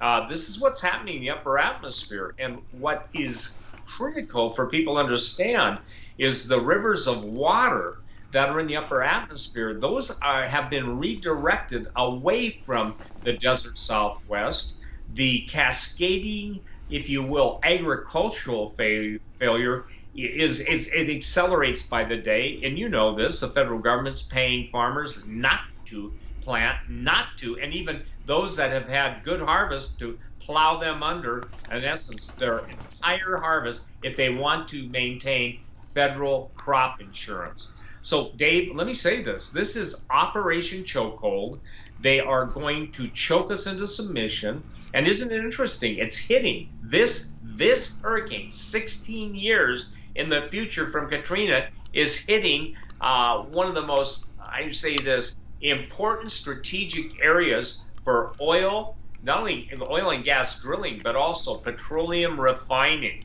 Uh, 0.00 0.28
this 0.28 0.48
is 0.48 0.60
what's 0.60 0.82
happening 0.82 1.16
in 1.16 1.20
the 1.22 1.30
upper 1.30 1.58
atmosphere. 1.58 2.34
And 2.38 2.58
what 2.70 3.08
is 3.14 3.54
critical 3.86 4.50
for 4.50 4.68
people 4.68 4.94
to 4.94 5.00
understand 5.00 5.78
is 6.18 6.48
the 6.48 6.60
rivers 6.60 7.06
of 7.06 7.22
water 7.22 7.94
that 8.32 8.48
are 8.48 8.60
in 8.60 8.66
the 8.66 8.76
upper 8.76 9.02
atmosphere, 9.02 9.78
those 9.80 10.10
are, 10.22 10.46
have 10.46 10.70
been 10.70 10.98
redirected 10.98 11.86
away 11.96 12.58
from 12.64 12.96
the 13.24 13.34
desert 13.38 13.78
southwest. 13.78 14.74
The 15.08 15.46
cascading, 15.50 16.60
if 16.88 17.08
you 17.08 17.22
will, 17.22 17.60
agricultural 17.64 18.74
fa- 18.76 19.18
failure 19.38 19.84
is, 20.14 20.60
is 20.60 20.88
it 20.94 21.10
accelerates 21.10 21.82
by 21.88 22.04
the 22.04 22.16
day. 22.16 22.60
And 22.64 22.78
you 22.78 22.88
know 22.88 23.14
this, 23.14 23.40
the 23.40 23.48
federal 23.48 23.80
government's 23.80 24.22
paying 24.22 24.68
farmers 24.72 25.26
not 25.26 25.60
to 25.86 26.12
plant, 26.42 26.76
not 26.88 27.26
to, 27.38 27.58
and 27.60 27.72
even 27.74 28.02
those 28.24 28.56
that 28.56 28.72
have 28.72 28.88
had 28.88 29.22
good 29.24 29.40
harvest 29.40 29.98
to 29.98 30.18
plow 30.40 30.78
them 30.78 31.02
under, 31.02 31.50
in 31.70 31.84
essence, 31.84 32.34
their 32.38 32.66
entire 32.68 33.38
harvest 33.38 33.86
if 34.02 34.16
they 34.16 34.30
want 34.30 34.68
to 34.70 34.88
maintain 34.90 35.58
federal 35.94 36.50
crop 36.54 37.00
insurance. 37.00 37.68
So, 38.02 38.32
Dave, 38.36 38.74
let 38.74 38.86
me 38.86 38.92
say 38.92 39.22
this. 39.22 39.50
This 39.50 39.76
is 39.76 40.04
Operation 40.10 40.82
Chokehold. 40.82 41.60
They 42.00 42.18
are 42.18 42.46
going 42.46 42.90
to 42.92 43.08
choke 43.08 43.52
us 43.52 43.66
into 43.66 43.86
submission. 43.86 44.62
And 44.94 45.06
isn't 45.06 45.30
it 45.30 45.38
interesting? 45.38 45.98
It's 45.98 46.16
hitting 46.16 46.68
this 46.82 47.32
this 47.42 48.00
hurricane, 48.02 48.50
16 48.50 49.34
years 49.34 49.90
in 50.16 50.28
the 50.28 50.42
future 50.42 50.88
from 50.88 51.08
Katrina, 51.08 51.68
is 51.92 52.16
hitting 52.16 52.74
uh, 53.00 53.42
one 53.42 53.68
of 53.68 53.74
the 53.74 53.82
most, 53.82 54.32
I 54.40 54.68
say 54.68 54.96
this, 54.96 55.36
important 55.60 56.32
strategic 56.32 57.22
areas 57.22 57.82
for 58.04 58.32
oil, 58.40 58.96
not 59.22 59.38
only 59.38 59.70
oil 59.80 60.10
and 60.10 60.24
gas 60.24 60.60
drilling, 60.60 61.00
but 61.04 61.14
also 61.14 61.56
petroleum 61.56 62.40
refining. 62.40 63.24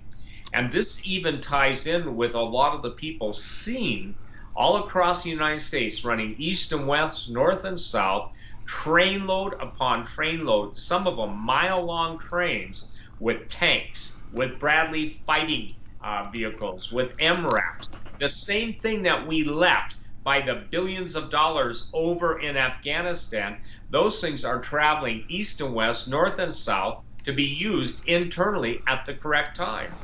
And 0.54 0.72
this 0.72 1.06
even 1.06 1.42
ties 1.42 1.88
in 1.88 2.16
with 2.16 2.34
a 2.34 2.42
lot 2.42 2.74
of 2.74 2.82
the 2.82 2.92
people 2.92 3.34
seen 3.34 4.16
all 4.56 4.77
across 4.86 5.24
the 5.24 5.30
United 5.30 5.60
States, 5.60 6.04
running 6.04 6.36
east 6.38 6.72
and 6.72 6.88
west, 6.88 7.30
north 7.30 7.63
and 7.66 7.80
south, 7.80 8.32
trainload 8.66 9.54
upon 9.62 10.06
trainload, 10.06 10.77
some 10.77 11.06
of 11.08 11.18
them 11.18 11.38
mile 11.38 11.84
long 11.86 12.18
trains 12.18 12.92
with 13.20 13.50
tanks, 13.50 14.22
with 14.32 14.60
Bradley 14.60 15.22
fighting 15.25 15.75
uh, 16.01 16.30
vehicles, 16.32 16.92
with 16.92 17.16
MRAPs. 17.18 17.89
The 18.20 18.30
same 18.30 18.74
thing 18.82 19.04
that 19.04 19.27
we 19.27 19.44
left 19.44 19.96
by 20.24 20.42
the 20.42 20.68
billions 20.72 21.16
of 21.16 21.30
dollars 21.30 21.89
over 21.94 22.39
in 22.39 22.58
Afghanistan, 22.58 23.58
those 23.89 24.20
things 24.22 24.44
are 24.44 24.62
traveling 24.62 25.25
east 25.30 25.62
and 25.62 25.74
west, 25.74 26.08
north 26.08 26.39
and 26.39 26.54
south 26.54 27.04
to 27.25 27.34
be 27.34 27.44
used 27.46 28.04
internally 28.08 28.82
at 28.88 29.06
the 29.06 29.13
correct 29.13 29.56
time. 29.58 30.00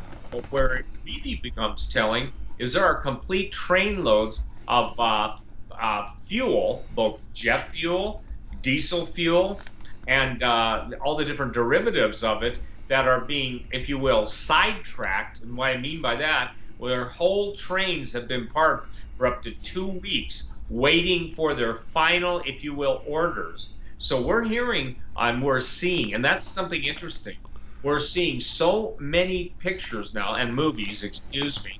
Where 0.50 0.75
it 0.75 0.86
really 1.06 1.40
becomes 1.44 1.88
telling 1.90 2.34
is 2.58 2.74
there 2.74 2.86
are 2.86 3.02
complete 3.02 3.54
trainloads 3.54 4.42
of 4.68 5.00
uh, 5.00 5.36
uh, 5.80 6.08
fuel, 6.28 6.88
both 6.92 7.22
jet 7.34 7.72
fuel, 7.72 8.24
diesel 8.62 9.06
fuel, 9.08 9.62
and 10.08 10.42
uh, 10.44 10.90
all 11.04 11.16
the 11.16 11.25
different 11.25 11.54
derivatives 11.54 12.24
of 12.24 12.44
it 12.44 12.60
that 12.90 13.08
are 13.08 13.22
being, 13.25 13.68
if 13.72 13.88
you 13.90 13.98
will, 13.98 14.25
sidetracked. 14.25 15.42
And 15.42 15.56
what 15.56 15.70
I 15.70 15.78
mean 15.78 16.02
by 16.02 16.16
that, 16.16 16.52
where 16.78 17.10
whole 17.10 17.56
trains 17.56 18.12
have 18.13 18.28
been 18.28 18.48
parked 18.48 18.96
for 19.18 19.28
up 19.28 19.44
to 19.44 19.52
two 19.63 19.88
weeks 19.88 20.52
waiting 20.70 21.34
for 21.36 21.54
their 21.54 21.78
final, 21.94 22.42
if 22.46 22.63
you 22.63 22.74
will, 22.74 23.04
orders. 23.06 23.75
So 23.98 24.22
we're 24.22 24.44
hearing 24.44 24.98
and 25.16 25.44
we're 25.44 25.60
seeing, 25.60 26.13
and 26.13 26.25
that's 26.25 26.46
something 26.46 26.84
interesting. 26.84 27.36
We're 27.84 28.00
seeing 28.00 28.40
so 28.40 28.96
many 29.00 29.56
pictures 29.60 30.13
now 30.13 30.36
and 30.36 30.56
movies, 30.56 31.04
excuse 31.04 31.63
me, 31.66 31.72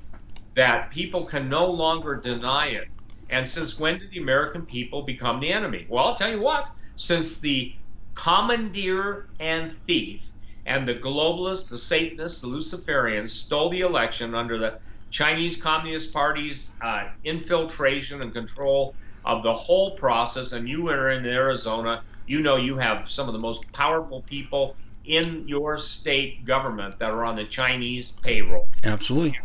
that 0.56 0.92
people 0.92 1.26
can 1.26 1.50
no 1.50 1.66
longer 1.66 2.18
deny 2.18 2.68
it. 2.68 2.88
And 3.30 3.48
since 3.48 3.80
when 3.80 4.00
did 4.00 4.12
the 4.12 4.20
American 4.20 4.66
people 4.66 5.04
become 5.04 5.40
the 5.40 5.52
enemy? 5.52 5.88
Well, 5.90 6.06
I'll 6.06 6.16
tell 6.16 6.30
you 6.32 6.42
what, 6.42 6.66
since 6.96 7.40
the 7.40 7.74
commandeer 8.16 9.28
and 9.40 9.76
thief 9.88 10.30
and 10.66 10.88
the 10.88 10.96
globalists, 10.96 11.70
the 11.70 11.78
Satanists, 11.78 12.42
the 12.42 12.48
Luciferians 12.48 13.30
stole 13.30 13.70
the 13.70 13.82
election 13.82 14.36
under 14.36 14.58
the 14.58 14.80
Chinese 15.10 15.56
Communist 15.56 16.12
Party's 16.12 16.76
uh, 16.82 17.06
infiltration 17.24 18.22
and 18.22 18.34
control 18.34 18.96
of 19.26 19.44
the 19.44 19.54
whole 19.54 19.96
process, 19.96 20.52
and 20.52 20.68
you 20.68 20.90
are 20.90 21.12
in 21.12 21.26
Arizona, 21.26 22.04
you 22.26 22.42
know 22.42 22.58
you 22.58 22.78
have 22.78 23.10
some 23.10 23.28
of 23.28 23.34
the 23.34 23.40
most 23.40 23.72
powerful 23.74 24.22
people 24.24 24.76
in 25.06 25.48
your 25.48 25.78
state 25.78 26.46
government 26.46 27.00
that 27.00 27.12
are 27.12 27.26
on 27.26 27.36
the 27.36 27.46
Chinese 27.46 28.12
payroll. 28.12 28.68
Absolutely. 28.84 29.38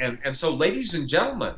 And 0.00 0.18
and 0.24 0.36
so, 0.36 0.50
ladies 0.52 0.94
and 0.94 1.08
gentlemen, 1.08 1.54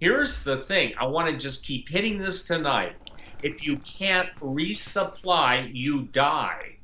here's 0.00 0.42
the 0.44 0.58
thing. 0.58 0.94
I 0.98 1.06
want 1.06 1.30
to 1.30 1.36
just 1.36 1.64
keep 1.64 1.88
hitting 1.88 2.18
this 2.18 2.44
tonight. 2.44 2.96
If 3.42 3.64
you 3.64 3.78
can't 3.78 4.28
resupply, 4.40 5.70
you 5.74 6.02
die. 6.08 6.78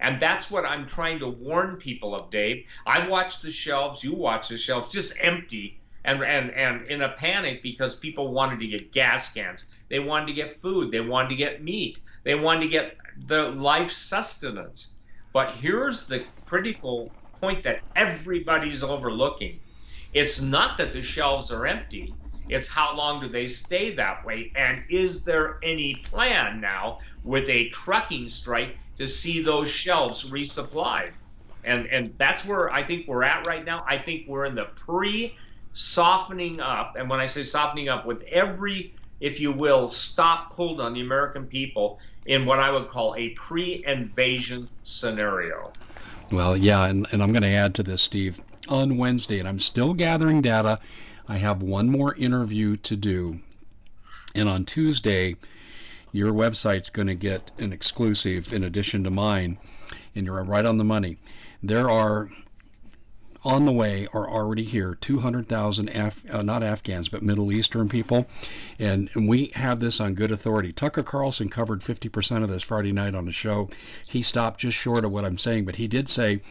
And 0.00 0.20
that's 0.20 0.50
what 0.50 0.64
I'm 0.64 0.86
trying 0.86 1.18
to 1.20 1.28
warn 1.28 1.76
people 1.76 2.14
of, 2.14 2.30
Dave. 2.30 2.64
I 2.86 3.08
watch 3.08 3.40
the 3.40 3.50
shelves, 3.50 4.02
you 4.04 4.14
watch 4.14 4.48
the 4.48 4.56
shelves, 4.56 4.92
just 4.92 5.16
empty 5.20 5.80
and 6.04 6.22
and 6.22 6.50
and 6.52 6.86
in 6.86 7.02
a 7.02 7.10
panic 7.10 7.62
because 7.62 7.96
people 7.96 8.32
wanted 8.32 8.60
to 8.60 8.66
get 8.66 8.92
gas 8.92 9.32
cans. 9.32 9.66
They 9.90 9.98
wanted 9.98 10.26
to 10.26 10.32
get 10.34 10.54
food, 10.54 10.90
they 10.90 11.00
wanted 11.00 11.30
to 11.30 11.36
get 11.36 11.62
meat, 11.62 11.98
they 12.24 12.34
wanted 12.34 12.60
to 12.60 12.68
get 12.68 12.96
the 13.16 13.50
life 13.50 13.90
sustenance. 13.90 14.94
But 15.38 15.54
here's 15.54 16.08
the 16.08 16.26
critical 16.48 17.14
point 17.40 17.62
that 17.62 17.84
everybody's 17.94 18.82
overlooking 18.82 19.60
it's 20.12 20.40
not 20.40 20.76
that 20.78 20.90
the 20.90 21.00
shelves 21.00 21.52
are 21.52 21.64
empty. 21.64 22.16
It's 22.48 22.68
how 22.68 22.96
long 22.96 23.20
do 23.20 23.28
they 23.28 23.46
stay 23.46 23.94
that 23.94 24.26
way? 24.26 24.50
And 24.56 24.82
is 24.90 25.22
there 25.22 25.60
any 25.62 26.02
plan 26.10 26.60
now 26.60 26.98
with 27.22 27.48
a 27.48 27.68
trucking 27.68 28.26
strike 28.26 28.78
to 28.96 29.06
see 29.06 29.40
those 29.40 29.70
shelves 29.70 30.28
resupplied? 30.28 31.12
And 31.62 31.86
and 31.86 32.14
that's 32.18 32.44
where 32.44 32.72
I 32.72 32.82
think 32.82 33.06
we're 33.06 33.22
at 33.22 33.46
right 33.46 33.64
now. 33.64 33.84
I 33.88 33.98
think 33.98 34.26
we're 34.26 34.46
in 34.46 34.56
the 34.56 34.70
pre 34.74 35.36
softening 35.72 36.58
up. 36.58 36.94
And 36.98 37.08
when 37.08 37.20
I 37.20 37.26
say 37.26 37.44
softening 37.44 37.88
up, 37.88 38.06
with 38.06 38.22
every, 38.24 38.92
if 39.20 39.38
you 39.38 39.52
will, 39.52 39.86
stop 39.86 40.52
pulled 40.52 40.80
on 40.80 40.94
the 40.94 41.00
American 41.00 41.46
people 41.46 42.00
in 42.28 42.46
what 42.46 42.60
I 42.60 42.70
would 42.70 42.88
call 42.88 43.16
a 43.16 43.30
pre 43.30 43.82
invasion 43.84 44.68
scenario. 44.84 45.72
Well, 46.30 46.56
yeah, 46.56 46.84
and, 46.84 47.06
and 47.10 47.22
I'm 47.22 47.32
going 47.32 47.42
to 47.42 47.48
add 47.48 47.74
to 47.76 47.82
this, 47.82 48.02
Steve 48.02 48.40
on 48.68 48.98
Wednesday, 48.98 49.38
and 49.38 49.48
I'm 49.48 49.58
still 49.58 49.94
gathering 49.94 50.42
data. 50.42 50.78
I 51.26 51.38
have 51.38 51.62
one 51.62 51.90
more 51.90 52.14
interview 52.14 52.76
to 52.76 52.96
do. 52.96 53.40
And 54.34 54.48
on 54.48 54.66
Tuesday, 54.66 55.36
your 56.12 56.32
website's 56.32 56.90
going 56.90 57.08
to 57.08 57.14
get 57.14 57.50
an 57.58 57.72
exclusive 57.72 58.52
in 58.52 58.64
addition 58.64 59.04
to 59.04 59.10
mine, 59.10 59.58
and 60.14 60.26
you're 60.26 60.42
right 60.44 60.66
on 60.66 60.78
the 60.78 60.84
money. 60.84 61.16
There 61.62 61.88
are 61.88 62.28
on 63.48 63.64
the 63.64 63.72
way 63.72 64.06
are 64.12 64.28
already 64.28 64.62
here 64.62 64.94
200,000 65.00 65.88
Af- 65.88 66.22
uh, 66.30 66.42
not 66.42 66.62
Afghans 66.62 67.08
but 67.08 67.22
Middle 67.22 67.50
Eastern 67.50 67.88
people 67.88 68.26
and, 68.78 69.08
and 69.14 69.26
we 69.26 69.46
have 69.54 69.80
this 69.80 70.00
on 70.00 70.12
good 70.12 70.30
authority 70.30 70.70
Tucker 70.70 71.02
Carlson 71.02 71.48
covered 71.48 71.80
50% 71.80 72.42
of 72.42 72.50
this 72.50 72.62
Friday 72.62 72.92
night 72.92 73.14
on 73.14 73.24
the 73.24 73.32
show 73.32 73.70
he 74.06 74.20
stopped 74.20 74.60
just 74.60 74.76
short 74.76 75.02
of 75.02 75.14
what 75.14 75.24
I'm 75.24 75.38
saying 75.38 75.64
but 75.64 75.76
he 75.76 75.88
did 75.88 76.10
say 76.10 76.42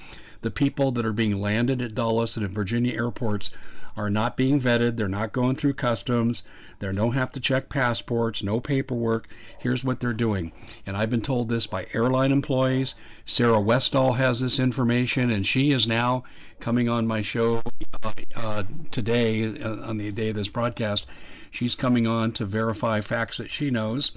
the 0.41 0.49
people 0.49 0.91
that 0.93 1.05
are 1.05 1.13
being 1.13 1.39
landed 1.39 1.83
at 1.83 1.93
Dulles 1.93 2.35
and 2.35 2.43
at 2.43 2.51
Virginia 2.51 2.95
airports 2.95 3.51
are 3.97 4.09
not 4.11 4.37
being 4.37 4.61
vetted. 4.61 4.95
They're 4.95 5.07
not 5.07 5.33
going 5.33 5.55
through 5.55 5.73
customs. 5.73 6.43
They 6.77 6.93
don't 6.93 7.13
have 7.13 7.31
to 7.31 7.39
check 7.39 7.67
passports, 7.67 8.43
no 8.43 8.59
paperwork. 8.59 9.27
Here's 9.57 9.83
what 9.83 9.99
they're 9.99 10.13
doing. 10.13 10.51
And 10.85 10.95
I've 10.95 11.09
been 11.09 11.21
told 11.21 11.49
this 11.49 11.65
by 11.65 11.87
airline 11.93 12.31
employees. 12.31 12.93
Sarah 13.25 13.59
Westall 13.59 14.13
has 14.13 14.39
this 14.39 14.59
information, 14.59 15.31
and 15.31 15.43
she 15.43 15.71
is 15.71 15.87
now 15.87 16.23
coming 16.59 16.89
on 16.89 17.07
my 17.07 17.21
show 17.21 17.61
uh, 18.03 18.13
uh, 18.35 18.63
today, 18.91 19.61
uh, 19.61 19.77
on 19.87 19.97
the 19.97 20.11
day 20.11 20.29
of 20.29 20.35
this 20.35 20.47
broadcast. 20.47 21.05
She's 21.51 21.75
coming 21.75 22.07
on 22.07 22.31
to 22.33 22.45
verify 22.45 23.01
facts 23.01 23.37
that 23.37 23.51
she 23.51 23.69
knows. 23.71 24.11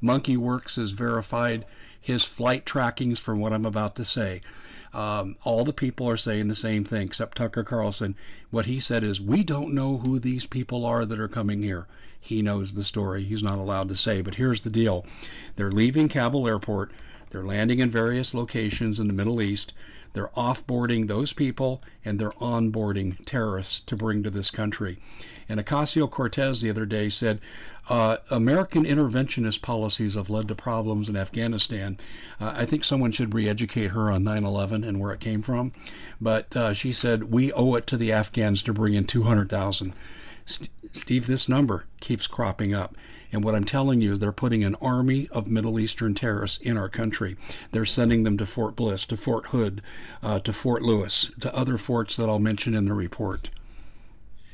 Monkey 0.00 0.36
Werx 0.36 0.76
has 0.76 0.90
verified 0.90 1.64
his 2.00 2.24
flight 2.24 2.66
trackings 2.66 3.18
from 3.18 3.40
what 3.40 3.52
I'm 3.52 3.64
about 3.64 3.96
to 3.96 4.04
say. 4.04 4.42
Um, 4.92 5.36
all 5.42 5.64
the 5.64 5.72
people 5.72 6.08
are 6.08 6.16
saying 6.16 6.48
the 6.48 6.54
same 6.54 6.84
thing 6.84 7.06
except 7.06 7.36
Tucker 7.36 7.64
Carlson. 7.64 8.14
What 8.50 8.66
he 8.66 8.78
said 8.78 9.02
is, 9.02 9.20
We 9.20 9.42
don't 9.42 9.74
know 9.74 9.96
who 9.96 10.18
these 10.18 10.46
people 10.46 10.84
are 10.84 11.04
that 11.04 11.18
are 11.18 11.28
coming 11.28 11.62
here. 11.62 11.86
He 12.20 12.42
knows 12.42 12.74
the 12.74 12.84
story. 12.84 13.24
He's 13.24 13.42
not 13.42 13.58
allowed 13.58 13.88
to 13.88 13.96
say. 13.96 14.20
But 14.20 14.36
here's 14.36 14.60
the 14.60 14.70
deal 14.70 15.04
they're 15.56 15.72
leaving 15.72 16.08
Kabul 16.08 16.46
airport. 16.46 16.92
They're 17.30 17.44
landing 17.44 17.80
in 17.80 17.90
various 17.90 18.34
locations 18.34 19.00
in 19.00 19.08
the 19.08 19.12
Middle 19.12 19.42
East. 19.42 19.72
They're 20.14 20.30
offboarding 20.36 21.08
those 21.08 21.32
people 21.32 21.82
and 22.04 22.18
they're 22.18 22.30
onboarding 22.30 23.16
terrorists 23.26 23.80
to 23.80 23.96
bring 23.96 24.22
to 24.22 24.30
this 24.30 24.48
country. 24.48 24.98
And 25.48 25.58
Ocasio 25.58 26.08
Cortez 26.08 26.60
the 26.60 26.70
other 26.70 26.86
day 26.86 27.08
said 27.08 27.40
uh, 27.88 28.18
American 28.30 28.84
interventionist 28.84 29.60
policies 29.60 30.14
have 30.14 30.30
led 30.30 30.48
to 30.48 30.54
problems 30.54 31.08
in 31.08 31.16
Afghanistan. 31.16 31.98
Uh, 32.40 32.52
I 32.54 32.64
think 32.64 32.84
someone 32.84 33.10
should 33.10 33.34
re 33.34 33.48
educate 33.48 33.88
her 33.88 34.10
on 34.10 34.22
9 34.22 34.44
11 34.44 34.84
and 34.84 35.00
where 35.00 35.12
it 35.12 35.18
came 35.20 35.42
from. 35.42 35.72
But 36.20 36.56
uh, 36.56 36.72
she 36.72 36.92
said, 36.92 37.24
We 37.24 37.52
owe 37.52 37.74
it 37.74 37.88
to 37.88 37.96
the 37.96 38.12
Afghans 38.12 38.62
to 38.62 38.72
bring 38.72 38.94
in 38.94 39.04
200,000. 39.04 39.92
St- 40.46 40.70
Steve, 40.92 41.26
this 41.26 41.48
number 41.48 41.86
keeps 42.00 42.28
cropping 42.28 42.72
up. 42.72 42.96
And 43.34 43.42
what 43.42 43.56
I'm 43.56 43.64
telling 43.64 44.00
you, 44.00 44.12
is 44.12 44.20
they're 44.20 44.30
putting 44.30 44.62
an 44.62 44.76
army 44.76 45.28
of 45.32 45.48
Middle 45.48 45.80
Eastern 45.80 46.14
terrorists 46.14 46.58
in 46.58 46.76
our 46.76 46.88
country. 46.88 47.36
They're 47.72 47.84
sending 47.84 48.22
them 48.22 48.38
to 48.38 48.46
Fort 48.46 48.76
Bliss, 48.76 49.04
to 49.06 49.16
Fort 49.16 49.46
Hood, 49.46 49.82
uh, 50.22 50.38
to 50.38 50.52
Fort 50.52 50.82
Lewis, 50.82 51.32
to 51.40 51.52
other 51.52 51.76
forts 51.76 52.14
that 52.16 52.28
I'll 52.28 52.38
mention 52.38 52.76
in 52.76 52.84
the 52.84 52.94
report. 52.94 53.50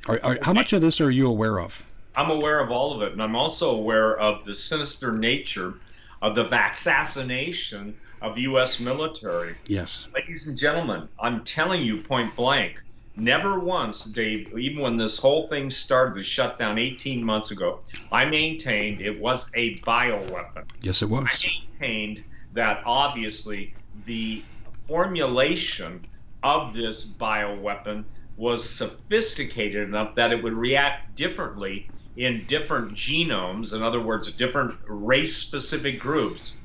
Are, 0.06 0.18
are, 0.22 0.38
how 0.40 0.54
much 0.54 0.72
of 0.72 0.80
this 0.80 0.98
are 0.98 1.10
you 1.10 1.28
aware 1.28 1.60
of? 1.60 1.84
I'm 2.16 2.30
aware 2.30 2.58
of 2.58 2.70
all 2.70 2.94
of 2.94 3.02
it, 3.02 3.12
and 3.12 3.22
I'm 3.22 3.36
also 3.36 3.76
aware 3.76 4.18
of 4.18 4.46
the 4.46 4.54
sinister 4.54 5.12
nature 5.12 5.74
of 6.22 6.34
the 6.34 6.44
vaccination 6.44 7.94
of 8.22 8.38
U.S. 8.38 8.80
military. 8.80 9.56
Yes. 9.66 10.08
Ladies 10.14 10.48
and 10.48 10.56
gentlemen, 10.56 11.06
I'm 11.18 11.44
telling 11.44 11.82
you 11.82 12.00
point 12.00 12.34
blank, 12.34 12.82
Never 13.20 13.60
once, 13.60 14.04
Dave, 14.04 14.48
even 14.58 14.82
when 14.82 14.96
this 14.96 15.18
whole 15.18 15.46
thing 15.48 15.68
started, 15.68 16.14
the 16.14 16.22
shutdown 16.22 16.78
18 16.78 17.22
months 17.22 17.50
ago, 17.50 17.80
I 18.10 18.24
maintained 18.24 19.02
it 19.02 19.20
was 19.20 19.50
a 19.54 19.76
bioweapon. 19.80 20.64
Yes, 20.80 21.02
it 21.02 21.10
was. 21.10 21.44
I 21.44 21.50
maintained 21.82 22.24
that 22.54 22.80
obviously 22.86 23.74
the 24.06 24.42
formulation 24.88 26.06
of 26.42 26.74
this 26.74 27.14
bioweapon 27.18 28.06
was 28.36 28.68
sophisticated 28.68 29.86
enough 29.86 30.14
that 30.14 30.32
it 30.32 30.42
would 30.42 30.54
react 30.54 31.14
differently 31.14 31.90
in 32.16 32.46
different 32.46 32.94
genomes, 32.94 33.74
in 33.74 33.82
other 33.82 34.00
words, 34.00 34.32
different 34.32 34.74
race 34.88 35.36
specific 35.36 36.00
groups, 36.00 36.56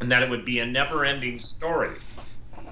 and 0.00 0.12
that 0.12 0.22
it 0.22 0.30
would 0.30 0.44
be 0.44 0.60
a 0.60 0.66
never 0.66 1.04
ending 1.04 1.40
story. 1.40 1.96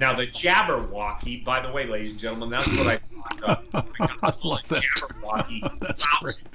Now, 0.00 0.14
the 0.14 0.26
Jabberwocky, 0.26 1.44
by 1.44 1.60
the 1.60 1.70
way, 1.70 1.86
ladies 1.86 2.12
and 2.12 2.18
gentlemen, 2.18 2.48
that's 2.48 2.66
what 2.68 2.86
I 2.86 2.96
thought 3.38 3.64
of. 3.74 3.86
I 4.22 4.32
love 4.44 4.66
that. 4.68 4.82
Jabberwocky. 4.82 5.80
That's 5.80 6.04
Faust. 6.06 6.46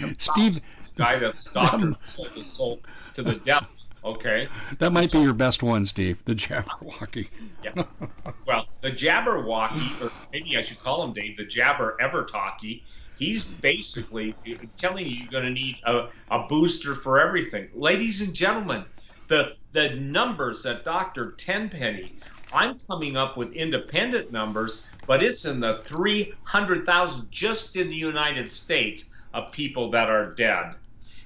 great. 0.00 0.18
Steve, 0.20 0.60
guy 0.96 1.18
that's 1.18 1.44
doctor 1.52 1.94
sold 2.04 2.30
his 2.30 2.46
soul 2.50 2.80
to 3.12 3.22
the 3.22 3.34
devil. 3.34 3.68
Okay. 4.02 4.48
that 4.78 4.92
might 4.92 5.12
be 5.12 5.18
your 5.18 5.34
best 5.34 5.62
one, 5.62 5.84
Steve, 5.84 6.24
the 6.24 6.34
Jabberwocky. 6.34 7.28
Yeah. 7.62 7.84
Well, 8.46 8.66
the 8.80 8.92
Jabberwocky, 8.92 10.00
or 10.00 10.10
maybe 10.32 10.56
I 10.56 10.62
should 10.62 10.78
call 10.78 11.02
him 11.04 11.12
Dave, 11.12 11.36
the 11.36 11.44
Jabber 11.44 11.96
Evertalkie. 12.00 12.82
He's 13.18 13.44
basically 13.44 14.34
telling 14.76 15.04
you 15.06 15.16
you're 15.16 15.30
going 15.30 15.44
to 15.44 15.50
need 15.50 15.76
a, 15.84 16.08
a 16.30 16.46
booster 16.48 16.94
for 16.94 17.18
everything. 17.20 17.68
Ladies 17.74 18.20
and 18.22 18.32
gentlemen, 18.32 18.84
the 19.28 19.56
the 19.72 19.90
numbers 19.96 20.62
that 20.62 20.84
Dr. 20.84 21.32
Tenpenny 21.32 22.14
I'm 22.52 22.78
coming 22.88 23.16
up 23.16 23.36
with 23.36 23.52
independent 23.52 24.32
numbers, 24.32 24.84
but 25.06 25.22
it's 25.22 25.44
in 25.44 25.60
the 25.60 25.78
300,000 25.84 27.30
just 27.30 27.76
in 27.76 27.88
the 27.88 27.94
United 27.94 28.50
States 28.50 29.04
of 29.34 29.52
people 29.52 29.90
that 29.90 30.08
are 30.08 30.34
dead. 30.34 30.74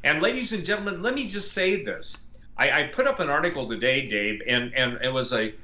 And 0.02 0.22
ladies 0.22 0.52
and 0.52 0.64
gentlemen, 0.64 1.02
let 1.02 1.14
me 1.14 1.28
just 1.28 1.52
say 1.52 1.84
this. 1.84 2.26
I, 2.56 2.70
I 2.70 2.82
put 2.88 3.06
up 3.06 3.20
an 3.20 3.28
article 3.30 3.68
today, 3.68 4.06
Dave, 4.06 4.40
and, 4.46 4.74
and 4.74 4.98
it 5.02 5.12
was 5.12 5.32
a 5.32 5.54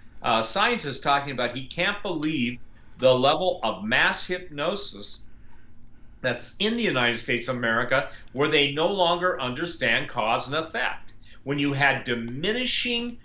scientist 0.43 1.03
talking 1.03 1.33
about 1.33 1.55
he 1.55 1.67
can't 1.67 2.03
believe 2.03 2.59
the 2.99 3.13
level 3.13 3.61
of 3.63 3.85
mass 3.85 4.27
hypnosis 4.27 5.25
that's 6.23 6.57
in 6.59 6.77
the 6.77 6.83
United 6.83 7.19
States 7.19 7.49
of 7.49 7.57
America 7.57 8.11
where 8.33 8.51
they 8.51 8.73
no 8.73 8.89
longer 8.89 9.41
understand 9.41 10.09
cause 10.09 10.47
and 10.47 10.57
effect. 10.57 11.15
When 11.45 11.59
you 11.59 11.73
had 11.73 12.05
diminishing 12.05 13.19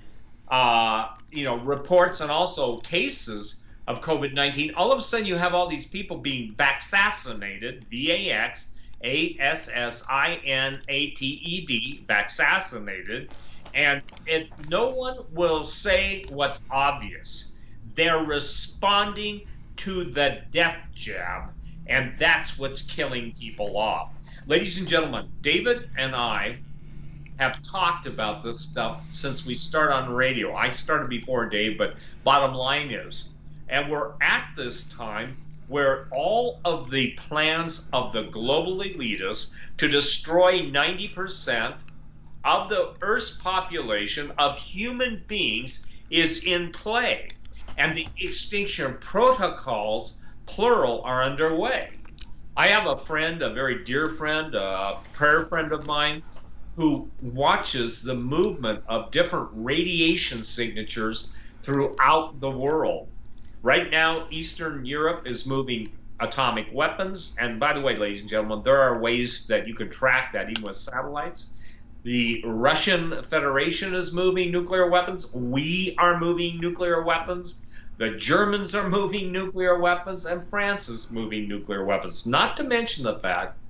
uh, 0.52 1.08
you 1.32 1.46
know, 1.46 1.56
reports 1.58 2.20
and 2.20 2.30
also 2.30 2.82
cases 2.82 3.64
of 3.88 4.02
COVID 4.02 4.34
19, 4.34 4.74
all 4.76 4.92
of 4.92 5.00
a 5.00 5.02
sudden 5.02 5.26
you 5.26 5.38
have 5.38 5.54
all 5.54 5.68
these 5.70 5.88
people 5.88 6.18
being 6.18 6.54
vaccinated, 6.58 7.88
V 7.90 8.12
A 8.12 8.32
X 8.32 8.68
A 9.04 9.36
S 9.40 9.70
S 9.74 10.04
I 10.10 10.36
N 10.46 10.82
A 10.90 11.12
T 11.12 11.26
E 11.26 11.66
D, 11.66 12.06
vaccinated, 12.08 13.30
and 13.74 14.04
it, 14.26 14.50
no 14.58 14.90
one 14.90 15.18
will 15.32 15.64
say 15.64 16.28
what's 16.30 16.64
obvious. 16.70 17.54
They're 17.96 18.24
responding 18.24 19.42
to 19.78 20.04
the 20.04 20.42
death 20.52 20.78
jab, 20.94 21.52
and 21.88 22.14
that's 22.20 22.58
what's 22.60 22.82
killing 22.82 23.34
people 23.40 23.78
off. 23.78 24.10
Ladies 24.46 24.78
and 24.78 24.88
gentlemen, 24.88 25.30
David 25.42 25.90
and 25.98 26.16
I 26.16 26.60
have 27.38 27.62
talked 27.64 28.06
about 28.06 28.44
this 28.44 28.60
stuff 28.60 29.02
since 29.12 29.46
we 29.46 29.56
start 29.56 29.92
on 29.92 30.14
radio. 30.14 30.56
I 30.56 30.70
started 30.70 31.10
before 31.10 31.48
Dave, 31.50 31.78
but 31.78 31.96
bottom 32.24 32.54
line 32.54 32.92
is, 32.92 33.30
and 33.70 33.90
we're 33.90 34.14
at 34.22 34.50
this 34.56 34.84
time 34.86 35.38
where 35.68 36.08
all 36.12 36.60
of 36.66 36.92
the 36.92 37.12
plans 37.12 37.90
of 37.94 38.12
the 38.12 38.24
global 38.24 38.78
elitists 38.80 39.52
to 39.78 39.88
destroy 39.88 40.60
90% 40.60 41.76
of 42.44 42.70
the 42.70 42.94
Earth's 43.02 43.38
population 43.38 44.32
of 44.38 44.58
human 44.58 45.24
beings 45.28 45.86
is 46.10 46.44
in 46.44 46.72
play. 46.72 47.30
And 47.78 47.98
the 47.98 48.08
extinction 48.20 48.98
protocols, 49.00 50.18
plural, 50.46 51.02
are 51.04 51.24
underway. 51.24 51.92
I 52.58 52.68
have 52.68 52.86
a 52.86 53.06
friend, 53.06 53.42
a 53.42 53.54
very 53.54 53.86
dear 53.86 54.08
friend, 54.08 54.54
a 54.54 55.00
prayer 55.14 55.46
friend 55.46 55.72
of 55.72 55.88
mine, 55.88 56.22
who 56.76 57.12
watches 57.22 58.02
the 58.02 58.16
movement 58.16 58.84
of 58.88 59.12
different 59.12 59.50
radiation 59.54 60.44
signatures 60.44 61.32
throughout 61.64 62.40
the 62.40 62.50
world. 62.50 63.08
Right 63.62 63.92
now, 63.92 64.26
Eastern 64.32 64.86
Europe 64.86 65.28
is 65.28 65.46
moving 65.46 65.90
atomic 66.20 66.68
weapons. 66.74 67.34
And 67.40 67.60
by 67.60 67.74
the 67.74 67.82
way, 67.82 67.98
ladies 67.98 68.22
and 68.22 68.30
gentlemen, 68.30 68.62
there 68.64 68.82
are 68.82 69.00
ways 69.00 69.46
that 69.48 69.68
you 69.68 69.76
can 69.76 69.90
track 69.90 70.32
that 70.34 70.50
even 70.50 70.64
with 70.64 70.78
satellites. 70.78 71.52
The 72.04 72.42
Russian 72.46 73.24
Federation 73.24 73.94
is 73.94 74.12
moving 74.12 74.52
nuclear 74.52 74.90
weapons. 74.90 75.32
We 75.34 75.96
are 76.00 76.20
moving 76.20 76.60
nuclear 76.60 77.04
weapons. 77.04 77.62
The 77.98 78.12
Germans 78.18 78.74
are 78.74 78.90
moving 78.90 79.32
nuclear 79.32 79.80
weapons, 79.80 80.26
and 80.26 80.44
France 80.48 80.90
is 80.90 81.12
moving 81.12 81.48
nuclear 81.48 81.86
weapons. 81.86 82.26
Not 82.26 82.58
to 82.58 82.64
mention 82.64 83.04
the 83.04 83.20
fact 83.20 83.61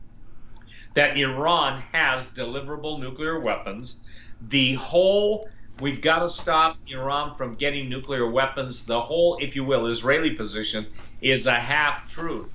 that 0.95 1.17
Iran 1.17 1.84
has 1.91 2.30
deliverable 2.30 2.99
nuclear 2.99 3.39
weapons. 3.39 4.01
The 4.41 4.75
whole 4.75 5.47
we've 5.77 6.01
got 6.01 6.19
to 6.19 6.30
stop 6.30 6.77
Iran 6.88 7.36
from 7.36 7.56
getting 7.56 7.89
nuclear 7.89 8.30
weapons. 8.30 8.86
The 8.86 9.01
whole, 9.01 9.38
if 9.41 9.56
you 9.56 9.63
will, 9.63 9.88
Israeli 9.88 10.32
position 10.32 10.88
is 11.21 11.47
a 11.47 11.54
half 11.54 12.10
truth. 12.10 12.54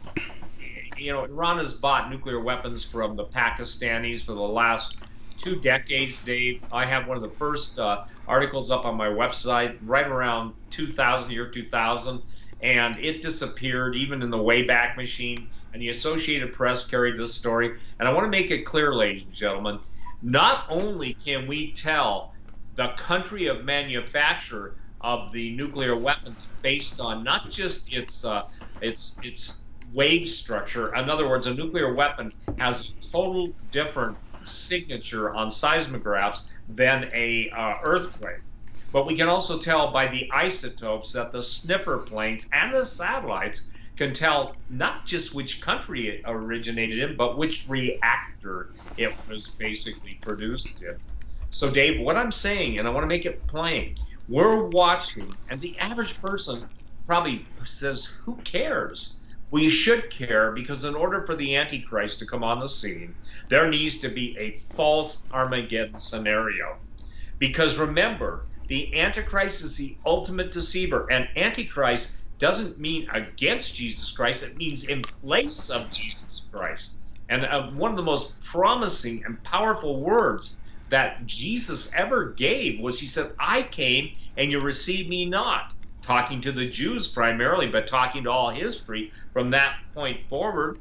You 0.96 1.12
know, 1.12 1.25
Iran 1.25 1.59
has 1.59 1.75
bought 1.75 2.11
nuclear 2.11 2.40
weapons 2.40 2.85
from 2.85 3.16
the 3.16 3.27
Pakistanis 3.27 4.25
for 4.25 4.33
the 4.33 4.40
last 4.40 4.99
two 5.37 5.57
decades, 5.61 6.22
Dave. 6.22 6.62
I 6.72 6.87
have 6.87 7.07
one 7.07 7.16
of 7.16 7.22
the 7.22 7.37
first 7.37 7.79
uh, 7.79 7.99
articles 8.27 8.70
up 8.70 8.85
on 8.85 8.96
my 8.96 9.09
website 9.09 9.77
right 9.83 10.07
around 10.07 10.55
2000, 10.70 11.31
year 11.31 11.51
2000, 11.51 12.22
and 12.62 12.99
it 12.99 13.22
disappeared 13.22 13.96
even 13.96 14.22
in 14.22 14.31
the 14.31 14.38
Wayback 14.38 14.96
Machine 14.96 15.49
and 15.77 15.83
the 15.83 15.91
Associated 15.91 16.55
Press 16.55 16.87
carried 16.87 17.19
this 17.19 17.35
story. 17.35 17.71
And 17.99 18.09
I 18.09 18.12
want 18.15 18.25
to 18.25 18.31
make 18.31 18.51
it 18.51 18.65
clear, 18.65 18.95
ladies 18.95 19.25
and 19.25 19.35
gentlemen, 19.35 19.79
not 20.23 20.65
only 20.71 21.12
can 21.12 21.47
we 21.47 21.75
tell 21.75 22.33
the 22.77 22.95
country 22.97 23.49
of 23.49 23.62
manufacture 23.62 24.77
of 25.03 25.31
the 25.33 25.55
nuclear 25.55 25.95
weapons 25.95 26.55
based 26.62 26.99
on 26.99 27.23
not 27.23 27.51
just 27.51 27.93
its 27.93 28.25
uh, 28.25 28.45
its 28.81 29.19
its 29.21 29.67
wave 29.93 30.27
structure. 30.27 30.95
In 30.95 31.11
other 31.11 31.29
words, 31.29 31.47
a 31.47 31.53
nuclear 31.53 31.93
weapon 31.93 32.33
has 32.59 32.89
a 32.89 33.07
total 33.12 33.53
different 33.71 34.17
signature 34.45 35.35
on 35.35 35.51
seismographs 35.51 36.47
than 36.69 37.11
a 37.12 37.51
uh, 37.55 37.75
earthquake. 37.85 38.41
But 38.93 39.07
we 39.07 39.15
can 39.15 39.29
also 39.29 39.59
tell 39.59 39.93
by 39.93 40.09
the 40.09 40.27
isotopes 40.33 41.12
that 41.12 41.33
the 41.33 41.43
sniffer 41.43 41.99
planes 41.99 42.49
and 42.55 42.75
the 42.75 42.87
satellites 42.87 43.69
can 43.96 44.12
tell 44.12 44.56
not 44.68 45.06
just 45.06 45.35
which 45.35 45.61
country 45.61 46.09
it 46.09 46.22
originated 46.26 46.98
in, 46.98 47.16
but 47.16 47.38
which 47.38 47.66
reactor 47.68 48.70
it 48.96 49.16
was 49.26 49.48
basically 49.59 50.18
produced 50.22 50.82
in. 50.82 50.96
So, 51.50 51.70
Dave, 51.70 52.00
what 52.00 52.16
I'm 52.16 52.32
saying, 52.32 52.78
and 52.78 52.87
I 52.87 52.90
want 52.90 53.04
to 53.04 53.09
make 53.09 53.24
it 53.24 53.46
plain, 53.46 53.94
we're 54.28 54.68
watching, 54.68 55.38
and 55.48 55.61
the 55.61 55.78
average 55.78 56.20
person 56.20 56.68
probably 57.06 57.48
says, 57.64 58.06
Who 58.24 58.40
cares? 58.44 59.20
We 59.50 59.68
should 59.68 60.11
care 60.11 60.50
because, 60.52 60.85
in 60.85 60.96
order 60.96 61.24
for 61.24 61.37
the 61.37 61.56
Antichrist 61.56 62.18
to 62.18 62.26
come 62.26 62.42
on 62.42 62.61
the 62.61 62.68
scene, 62.68 63.14
there 63.48 63.70
needs 63.70 63.98
to 63.98 64.09
be 64.09 64.37
a 64.38 64.59
false 64.74 65.24
Armageddon 65.32 66.00
scenario. 66.00 66.76
Because 67.38 67.78
remember, 67.78 68.48
The 68.68 68.98
Antichrist 68.98 69.62
is 69.62 69.76
the 69.76 69.96
ultimate 70.04 70.50
deceiver, 70.50 71.06
and 71.11 71.28
Antichrist 71.37 72.12
doesn't 72.38 72.79
mean 72.79 73.09
against 73.12 73.75
Jesus 73.75 74.11
Christ, 74.11 74.42
it 74.42 74.57
means 74.57 74.85
in 74.85 75.03
place 75.03 75.70
of 75.70 75.90
Jesus 75.90 76.42
Christ. 76.53 76.90
And 77.29 77.44
uh, 77.44 77.70
one 77.70 77.90
of 77.90 77.96
the 77.96 78.03
most 78.03 78.40
promising 78.40 79.25
and 79.25 79.42
powerful 79.42 80.01
words 80.01 80.59
that 80.88 81.27
Jesus 81.27 81.92
ever 81.94 82.33
gave 82.33 82.81
was 82.81 83.01
He 83.01 83.07
said, 83.07 83.33
I 83.38 83.62
came 83.62 84.11
and 84.37 84.51
you 84.51 84.61
received 84.61 85.09
me 85.09 85.25
not. 85.25 85.72
Talking 86.03 86.40
to 86.42 86.53
the 86.53 86.68
Jews 86.68 87.09
primarily, 87.09 87.66
but 87.66 87.88
talking 87.88 88.25
to 88.25 88.31
all 88.31 88.51
history 88.51 89.11
from 89.33 89.51
that 89.51 89.75
point 89.92 90.20
forward. 90.29 90.79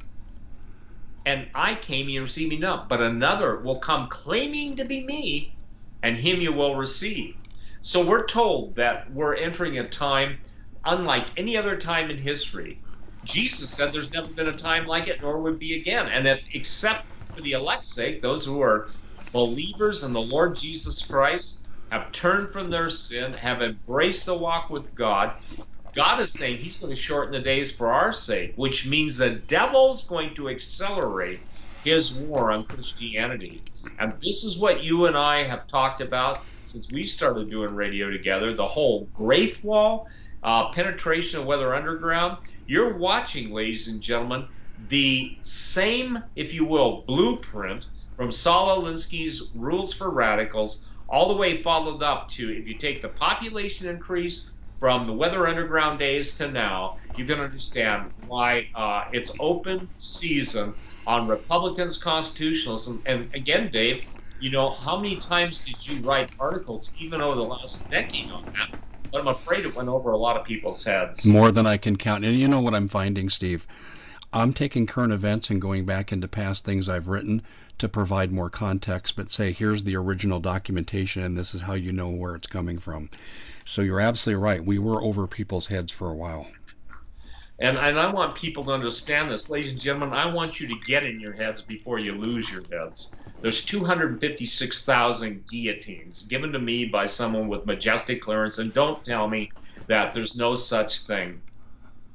And 1.25 1.47
I 1.55 1.73
came 1.73 2.05
and 2.05 2.13
you 2.13 2.21
received 2.21 2.51
me 2.51 2.59
not. 2.59 2.87
But 2.87 3.01
another 3.01 3.57
will 3.57 3.79
come 3.79 4.07
claiming 4.07 4.75
to 4.75 4.85
be 4.85 5.03
me, 5.03 5.55
and 6.03 6.15
him 6.15 6.41
you 6.41 6.53
will 6.53 6.75
receive. 6.75 7.33
So 7.81 8.05
we're 8.05 8.27
told 8.27 8.75
that 8.75 9.11
we're 9.11 9.35
entering 9.35 9.79
a 9.79 9.89
time 9.89 10.37
unlike 10.85 11.27
any 11.37 11.57
other 11.57 11.77
time 11.77 12.09
in 12.09 12.17
history. 12.17 12.81
Jesus 13.23 13.75
said 13.75 13.91
there's 13.91 14.11
never 14.11 14.27
been 14.27 14.47
a 14.47 14.57
time 14.57 14.85
like 14.85 15.07
it, 15.07 15.19
nor 15.21 15.41
would 15.41 15.59
be 15.59 15.79
again. 15.79 16.07
And 16.07 16.25
that 16.25 16.41
except 16.53 17.05
for 17.35 17.41
the 17.41 17.53
elect's 17.53 17.93
sake, 17.93 18.21
those 18.21 18.45
who 18.45 18.61
are 18.61 18.87
believers 19.31 20.03
in 20.03 20.13
the 20.13 20.21
Lord 20.21 20.55
Jesus 20.55 21.05
Christ 21.05 21.67
have 21.91 22.11
turned 22.11 22.49
from 22.51 22.69
their 22.69 22.89
sin, 22.89 23.33
have 23.33 23.61
embraced 23.61 24.25
the 24.25 24.37
walk 24.37 24.69
with 24.69 24.93
God. 24.95 25.33
God 25.95 26.19
is 26.21 26.37
saying 26.37 26.57
he's 26.57 26.79
going 26.79 26.93
to 26.93 26.99
shorten 26.99 27.31
the 27.33 27.39
days 27.39 27.75
for 27.75 27.91
our 27.91 28.11
sake, 28.11 28.53
which 28.55 28.87
means 28.87 29.17
the 29.17 29.29
devil's 29.47 30.05
going 30.07 30.35
to 30.35 30.49
accelerate 30.49 31.39
his 31.83 32.13
war 32.13 32.51
on 32.51 32.65
Christianity. 32.65 33.63
And 33.97 34.13
this 34.21 34.43
is 34.43 34.59
what 34.59 34.83
you 34.83 35.05
and 35.05 35.17
I 35.17 35.43
have 35.45 35.67
talked 35.67 36.01
about 36.01 36.39
since 36.65 36.91
we 36.91 37.05
started 37.05 37.49
doing 37.49 37.73
radio 37.73 38.09
together 38.09 38.53
the 38.53 38.67
whole 38.67 39.09
Graith 39.13 39.63
Wall 39.63 40.05
uh, 40.43 40.71
penetration 40.71 41.39
of 41.39 41.45
Weather 41.45 41.73
Underground. 41.75 42.37
You're 42.65 42.97
watching, 42.97 43.51
ladies 43.53 43.87
and 43.87 44.01
gentlemen, 44.01 44.47
the 44.77 45.37
same, 45.43 46.17
if 46.35 46.53
you 46.53 46.65
will, 46.65 47.03
blueprint 47.07 47.85
from 48.15 48.31
Saul 48.31 48.81
Alinsky's 48.83 49.51
Rules 49.53 49.93
for 49.93 50.09
Radicals, 50.11 50.85
all 51.09 51.27
the 51.29 51.35
way 51.39 51.61
followed 51.61 52.01
up 52.03 52.29
to 52.29 52.49
if 52.51 52.67
you 52.67 52.77
take 52.77 53.01
the 53.01 53.09
population 53.09 53.87
increase 53.89 54.51
from 54.79 55.07
the 55.07 55.13
Weather 55.13 55.47
Underground 55.47 55.99
days 55.99 56.35
to 56.35 56.51
now, 56.51 56.95
you 57.15 57.25
can 57.25 57.39
understand 57.39 58.11
why 58.17 58.67
uh, 58.75 59.03
it's 59.11 59.31
open 59.39 59.89
season 59.97 60.75
on 61.05 61.27
Republicans' 61.27 61.97
constitutionalism. 61.97 63.01
And 63.05 63.29
again, 63.33 63.69
Dave, 63.71 64.05
you 64.39 64.51
know, 64.51 64.75
how 64.75 64.97
many 64.97 65.19
times 65.19 65.63
did 65.63 65.85
you 65.85 66.01
write 66.03 66.31
articles, 66.39 66.91
even 66.97 67.21
over 67.21 67.35
the 67.35 67.43
last 67.45 67.89
decade, 67.89 68.29
on 68.31 68.43
that? 68.53 68.69
But 69.11 69.21
I'm 69.21 69.27
afraid 69.27 69.65
it 69.65 69.75
went 69.75 69.89
over 69.89 70.11
a 70.11 70.17
lot 70.17 70.37
of 70.37 70.45
people's 70.45 70.83
heads. 70.83 71.25
More 71.25 71.51
than 71.51 71.65
I 71.65 71.77
can 71.77 71.97
count. 71.97 72.25
And 72.25 72.35
you 72.35 72.47
know 72.47 72.61
what 72.61 72.75
I'm 72.75 72.87
finding, 72.87 73.29
Steve? 73.29 73.67
I'm 74.33 74.53
taking 74.53 74.85
current 74.85 75.13
events 75.13 75.49
and 75.49 75.61
going 75.61 75.85
back 75.85 76.11
into 76.11 76.27
past 76.27 76.65
things 76.65 76.89
I've 76.89 77.07
written 77.07 77.41
to 77.77 77.87
provide 77.87 78.31
more 78.31 78.49
context, 78.49 79.15
but 79.15 79.31
say, 79.31 79.51
here's 79.51 79.83
the 79.83 79.95
original 79.95 80.39
documentation, 80.39 81.23
and 81.23 81.37
this 81.37 81.53
is 81.53 81.61
how 81.61 81.73
you 81.73 81.91
know 81.91 82.09
where 82.09 82.35
it's 82.35 82.47
coming 82.47 82.77
from. 82.77 83.09
So 83.65 83.81
you're 83.81 83.99
absolutely 84.01 84.43
right. 84.43 84.63
We 84.63 84.79
were 84.79 85.01
over 85.01 85.27
people's 85.27 85.67
heads 85.67 85.91
for 85.91 86.09
a 86.09 86.13
while. 86.13 86.47
And, 87.59 87.79
and 87.79 87.97
I 87.97 88.11
want 88.11 88.35
people 88.35 88.65
to 88.65 88.71
understand 88.71 89.31
this. 89.31 89.49
Ladies 89.49 89.71
and 89.71 89.79
gentlemen, 89.79 90.13
I 90.13 90.31
want 90.31 90.59
you 90.59 90.67
to 90.67 90.75
get 90.85 91.03
in 91.03 91.19
your 91.19 91.33
heads 91.33 91.61
before 91.61 91.99
you 91.99 92.13
lose 92.13 92.51
your 92.51 92.65
heads. 92.71 93.13
There's 93.41 93.63
256,000 93.65 95.45
guillotines 95.47 96.23
given 96.23 96.51
to 96.51 96.59
me 96.59 96.85
by 96.85 97.05
someone 97.05 97.47
with 97.47 97.65
majestic 97.65 98.21
clearance, 98.21 98.57
and 98.57 98.73
don't 98.73 99.05
tell 99.05 99.27
me 99.27 99.51
that 99.87 100.13
there's 100.13 100.35
no 100.35 100.55
such 100.55 101.05
thing. 101.05 101.41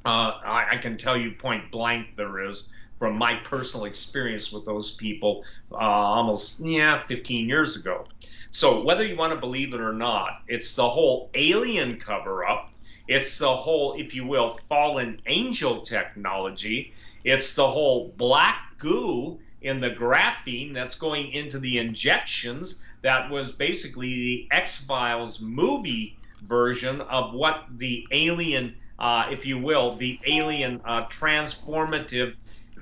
Uh, 0.04 0.32
I, 0.44 0.66
I, 0.72 0.76
can 0.78 0.96
tell 0.96 1.16
you 1.16 1.32
point 1.32 1.70
blank 1.70 2.16
there 2.16 2.46
is 2.48 2.68
from 2.98 3.16
my 3.18 3.34
personal 3.44 3.84
experience 3.84 4.50
with 4.50 4.64
those 4.64 4.92
people 4.92 5.44
uh, 5.72 5.76
almost 5.76 6.58
yeah 6.60 7.06
15 7.06 7.48
years 7.48 7.76
ago. 7.76 8.06
So 8.50 8.82
whether 8.82 9.04
you 9.04 9.16
want 9.16 9.34
to 9.34 9.38
believe 9.38 9.74
it 9.74 9.80
or 9.80 9.92
not, 9.92 10.40
it's 10.48 10.74
the 10.74 10.88
whole 10.88 11.30
alien 11.34 11.98
cover 12.00 12.46
up. 12.46 12.69
It's 13.10 13.38
the 13.38 13.56
whole, 13.56 13.94
if 13.98 14.14
you 14.14 14.24
will, 14.24 14.52
fallen 14.68 15.20
angel 15.26 15.80
technology. 15.80 16.92
It's 17.24 17.54
the 17.54 17.68
whole 17.68 18.14
black 18.16 18.78
goo 18.78 19.40
in 19.62 19.80
the 19.80 19.90
graphene 19.90 20.72
that's 20.72 20.94
going 20.94 21.32
into 21.32 21.58
the 21.58 21.78
injections 21.78 22.80
that 23.02 23.28
was 23.28 23.50
basically 23.50 24.14
the 24.14 24.48
X 24.52 24.84
Files 24.84 25.40
movie 25.40 26.20
version 26.42 27.00
of 27.00 27.34
what 27.34 27.64
the 27.78 28.06
alien, 28.12 28.76
uh, 29.00 29.26
if 29.28 29.44
you 29.44 29.58
will, 29.58 29.96
the 29.96 30.20
alien 30.28 30.80
uh, 30.84 31.06
transformative 31.06 32.36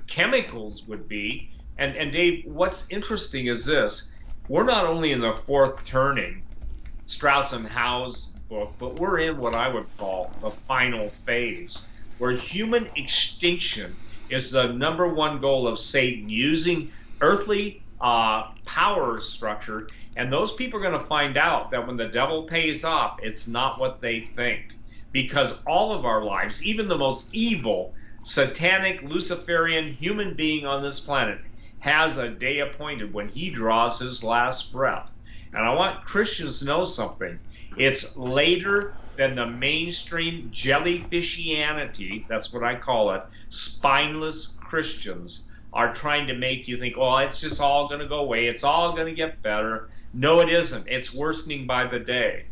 chemicals 0.05 0.83
would 0.87 1.07
be. 1.07 1.49
And, 1.79 1.95
and 1.97 2.11
Dave, 2.11 2.43
what's 2.45 2.85
interesting 2.91 3.47
is 3.47 3.65
this 3.65 4.11
we're 4.47 4.63
not 4.63 4.85
only 4.85 5.11
in 5.11 5.21
the 5.21 5.33
fourth 5.47 5.83
turning, 5.85 6.43
Strauss 7.07 7.51
and 7.53 7.65
Howe's 7.65 8.35
book, 8.49 8.73
but 8.79 8.99
we're 8.99 9.19
in 9.19 9.37
what 9.37 9.55
I 9.55 9.67
would 9.67 9.85
call 9.97 10.33
the 10.41 10.49
final 10.49 11.09
phase, 11.25 11.87
where 12.17 12.31
human 12.31 12.87
extinction 12.95 13.95
is 14.29 14.51
the 14.51 14.73
number 14.73 15.07
one 15.07 15.39
goal 15.39 15.67
of 15.67 15.79
Satan 15.79 16.27
using 16.29 16.91
earthly 17.21 17.83
uh, 18.01 18.47
power 18.65 19.21
structure. 19.21 19.87
And 20.15 20.33
those 20.33 20.53
people 20.53 20.79
are 20.79 20.83
going 20.83 20.99
to 20.99 21.05
find 21.07 21.37
out 21.37 21.71
that 21.71 21.85
when 21.85 21.95
the 21.95 22.07
devil 22.07 22.43
pays 22.43 22.83
off, 22.83 23.19
it's 23.21 23.47
not 23.47 23.79
what 23.79 24.01
they 24.01 24.29
think. 24.35 24.73
Because 25.11 25.57
all 25.65 25.93
of 25.93 26.05
our 26.05 26.23
lives, 26.23 26.63
even 26.63 26.87
the 26.87 26.97
most 26.97 27.33
evil, 27.33 27.93
satanic, 28.23 29.01
Luciferian 29.03 29.93
human 29.93 30.33
being 30.35 30.65
on 30.65 30.81
this 30.81 30.99
planet, 30.99 31.39
has 31.79 32.17
a 32.17 32.29
day 32.29 32.59
appointed 32.59 33.13
when 33.13 33.27
he 33.27 33.49
draws 33.49 33.99
his 33.99 34.23
last 34.23 34.71
breath. 34.71 35.11
And 35.53 35.65
I 35.65 35.73
want 35.73 36.05
Christians 36.05 36.59
to 36.59 36.65
know 36.65 36.83
something. 36.83 37.39
It's 37.77 38.17
later 38.17 38.95
than 39.17 39.35
the 39.35 39.45
mainstream 39.45 40.49
jellyfishianity, 40.53 42.27
that's 42.27 42.53
what 42.53 42.63
I 42.63 42.75
call 42.75 43.11
it, 43.11 43.23
spineless 43.49 44.53
Christians 44.59 45.43
are 45.73 45.93
trying 45.93 46.27
to 46.27 46.33
make 46.33 46.67
you 46.67 46.77
think, 46.77 46.95
oh, 46.97 47.17
it's 47.17 47.39
just 47.39 47.61
all 47.61 47.87
going 47.87 47.99
to 47.99 48.07
go 48.07 48.19
away. 48.19 48.47
It's 48.47 48.63
all 48.63 48.93
going 48.93 49.07
to 49.07 49.13
get 49.13 49.41
better. 49.41 49.89
No, 50.13 50.39
it 50.39 50.49
isn't. 50.49 50.87
It's 50.87 51.13
worsening 51.13 51.67
by 51.67 51.85
the 51.85 51.99
day. 51.99 52.45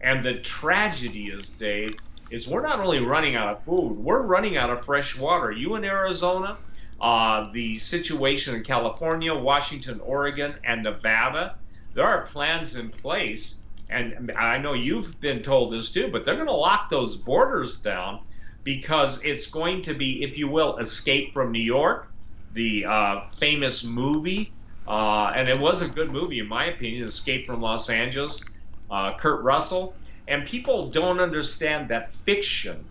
And 0.00 0.22
the 0.22 0.40
tragedy 0.40 1.28
is, 1.28 1.50
Dave, 1.50 1.90
is 2.30 2.46
we're 2.46 2.62
not 2.62 2.80
only 2.80 3.00
running 3.00 3.34
out 3.34 3.48
of 3.48 3.64
food, 3.64 3.98
we're 3.98 4.22
running 4.22 4.56
out 4.56 4.70
of 4.70 4.84
fresh 4.84 5.18
water. 5.18 5.50
You 5.50 5.74
in 5.74 5.84
Arizona, 5.84 6.58
uh, 7.00 7.50
the 7.52 7.76
situation 7.78 8.54
in 8.54 8.62
California, 8.62 9.34
Washington, 9.34 10.00
Oregon, 10.00 10.54
and 10.64 10.82
Nevada, 10.82 11.56
there 11.94 12.06
are 12.06 12.26
plans 12.26 12.76
in 12.76 12.90
place 12.90 13.59
and 13.90 14.32
I 14.32 14.58
know 14.58 14.72
you've 14.74 15.20
been 15.20 15.42
told 15.42 15.72
this 15.72 15.90
too, 15.90 16.08
but 16.12 16.24
they're 16.24 16.36
going 16.36 16.46
to 16.46 16.52
lock 16.52 16.88
those 16.90 17.16
borders 17.16 17.80
down 17.80 18.20
because 18.64 19.20
it's 19.24 19.46
going 19.48 19.82
to 19.82 19.94
be, 19.94 20.22
if 20.22 20.38
you 20.38 20.48
will, 20.48 20.76
Escape 20.78 21.32
from 21.32 21.52
New 21.52 21.62
York, 21.62 22.08
the 22.52 22.84
uh, 22.84 23.20
famous 23.38 23.84
movie, 23.84 24.52
uh, 24.86 25.32
and 25.34 25.48
it 25.48 25.58
was 25.58 25.82
a 25.82 25.88
good 25.88 26.10
movie 26.10 26.38
in 26.38 26.48
my 26.48 26.66
opinion, 26.66 27.04
Escape 27.04 27.46
from 27.46 27.60
Los 27.60 27.88
Angeles, 27.90 28.50
uh, 28.90 29.12
Kurt 29.18 29.42
Russell, 29.42 29.96
and 30.28 30.46
people 30.46 30.90
don't 30.90 31.20
understand 31.20 31.88
that 31.90 32.10
fiction 32.12 32.84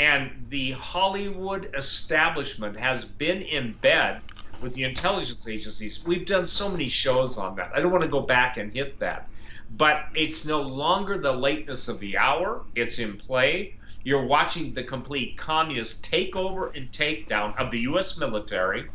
and 0.00 0.46
the 0.48 0.72
Hollywood 0.72 1.70
establishment 1.76 2.78
has 2.78 3.04
been 3.04 3.42
in 3.42 3.74
bed 3.82 4.22
with 4.62 4.72
the 4.72 4.84
intelligence 4.84 5.46
agencies. 5.46 6.02
We've 6.06 6.26
done 6.26 6.46
so 6.46 6.70
many 6.70 6.88
shows 6.88 7.36
on 7.36 7.56
that. 7.56 7.70
I 7.74 7.80
don't 7.80 7.92
want 7.92 8.04
to 8.04 8.08
go 8.08 8.22
back 8.22 8.56
and 8.56 8.72
hit 8.72 8.98
that 9.00 9.28
but 9.76 10.06
it's 10.14 10.44
no 10.44 10.62
longer 10.62 11.18
the 11.18 11.32
lateness 11.32 11.88
of 11.88 12.00
the 12.00 12.18
hour. 12.18 12.62
It's 12.74 12.98
in 12.98 13.16
play. 13.16 13.74
You're 14.02 14.26
watching 14.26 14.74
the 14.74 14.82
complete 14.82 15.36
communist 15.36 16.02
takeover 16.02 16.74
and 16.76 16.90
takedown 16.90 17.56
of 17.58 17.70
the 17.70 17.80
U.S. 17.80 18.18
military. 18.18 18.88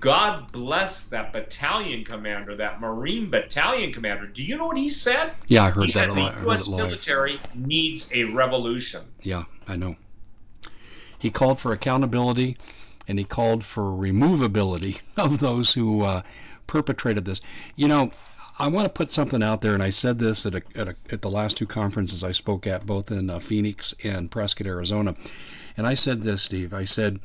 God 0.00 0.50
bless 0.52 1.08
that 1.08 1.32
battalion 1.32 2.04
commander, 2.04 2.56
that 2.56 2.80
Marine 2.80 3.30
battalion 3.30 3.92
commander. 3.92 4.26
Do 4.26 4.42
you 4.42 4.56
know 4.56 4.66
what 4.66 4.78
he 4.78 4.88
said? 4.88 5.34
Yeah, 5.48 5.64
I 5.64 5.70
heard 5.70 5.86
he 5.86 5.92
that. 5.92 6.08
Said 6.08 6.10
the 6.10 6.40
U.S. 6.44 6.68
military 6.68 7.38
needs 7.54 8.08
a 8.12 8.24
revolution. 8.24 9.02
Yeah, 9.20 9.44
I 9.68 9.76
know. 9.76 9.96
He 11.18 11.30
called 11.30 11.60
for 11.60 11.72
accountability, 11.72 12.56
and 13.06 13.18
he 13.18 13.24
called 13.24 13.64
for 13.64 13.82
removability 13.82 15.00
of 15.16 15.38
those 15.40 15.74
who 15.74 16.02
uh, 16.02 16.22
perpetrated 16.66 17.24
this. 17.24 17.40
You 17.76 17.88
know, 17.88 18.12
I 18.58 18.68
want 18.68 18.84
to 18.84 18.90
put 18.90 19.10
something 19.10 19.42
out 19.42 19.62
there, 19.62 19.74
and 19.74 19.82
I 19.82 19.90
said 19.90 20.18
this 20.18 20.44
at, 20.44 20.54
a, 20.54 20.62
at, 20.74 20.88
a, 20.88 20.96
at 21.10 21.22
the 21.22 21.30
last 21.30 21.56
two 21.56 21.66
conferences 21.66 22.22
I 22.22 22.32
spoke 22.32 22.66
at, 22.66 22.86
both 22.86 23.10
in 23.10 23.30
uh, 23.30 23.38
Phoenix 23.38 23.94
and 24.04 24.30
Prescott, 24.30 24.66
Arizona. 24.66 25.14
And 25.76 25.86
I 25.86 25.94
said 25.94 26.22
this, 26.22 26.42
Steve. 26.42 26.74
I 26.74 26.84
said, 26.84 27.18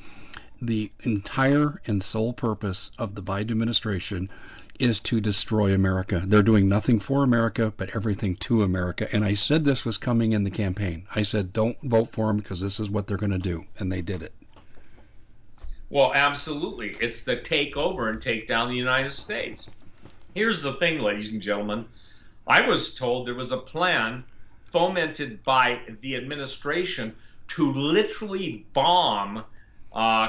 the 0.61 0.89
entire 1.03 1.81
and 1.85 2.01
sole 2.01 2.33
purpose 2.33 2.91
of 2.97 3.13
the 3.13 3.21
Biden 3.21 3.51
administration 3.51 4.29
is 4.79 4.99
to 5.01 5.19
destroy 5.19 5.73
America. 5.73 6.23
They're 6.25 6.43
doing 6.43 6.69
nothing 6.69 6.99
for 6.99 7.23
America, 7.23 7.73
but 7.77 7.95
everything 7.95 8.35
to 8.37 8.63
America. 8.63 9.07
And 9.13 9.25
I 9.25 9.33
said 9.33 9.65
this 9.65 9.85
was 9.85 9.97
coming 9.97 10.31
in 10.31 10.43
the 10.43 10.51
campaign. 10.51 11.05
I 11.13 11.23
said, 11.23 11.53
don't 11.53 11.79
vote 11.83 12.11
for 12.11 12.27
them 12.27 12.37
because 12.37 12.61
this 12.61 12.79
is 12.79 12.89
what 12.89 13.07
they're 13.07 13.17
going 13.17 13.31
to 13.31 13.37
do. 13.37 13.65
And 13.79 13.91
they 13.91 14.01
did 14.01 14.21
it. 14.21 14.33
Well, 15.89 16.13
absolutely. 16.13 16.95
It's 16.99 17.23
the 17.23 17.37
take 17.37 17.77
over 17.77 18.09
and 18.09 18.21
take 18.21 18.45
down 18.45 18.67
the 18.67 18.75
United 18.75 19.13
States. 19.13 19.69
Here's 20.37 20.61
the 20.61 20.73
thing, 20.73 20.99
ladies 20.99 21.29
and 21.31 21.41
gentlemen. 21.41 21.85
I 22.45 22.61
was 22.61 22.93
told 22.93 23.25
there 23.25 23.33
was 23.33 23.51
a 23.51 23.57
plan 23.57 24.23
fomented 24.71 25.43
by 25.43 25.79
the 26.01 26.15
administration 26.15 27.15
to 27.47 27.73
literally 27.73 28.67
bomb 28.71 29.43
uh, 29.91 30.27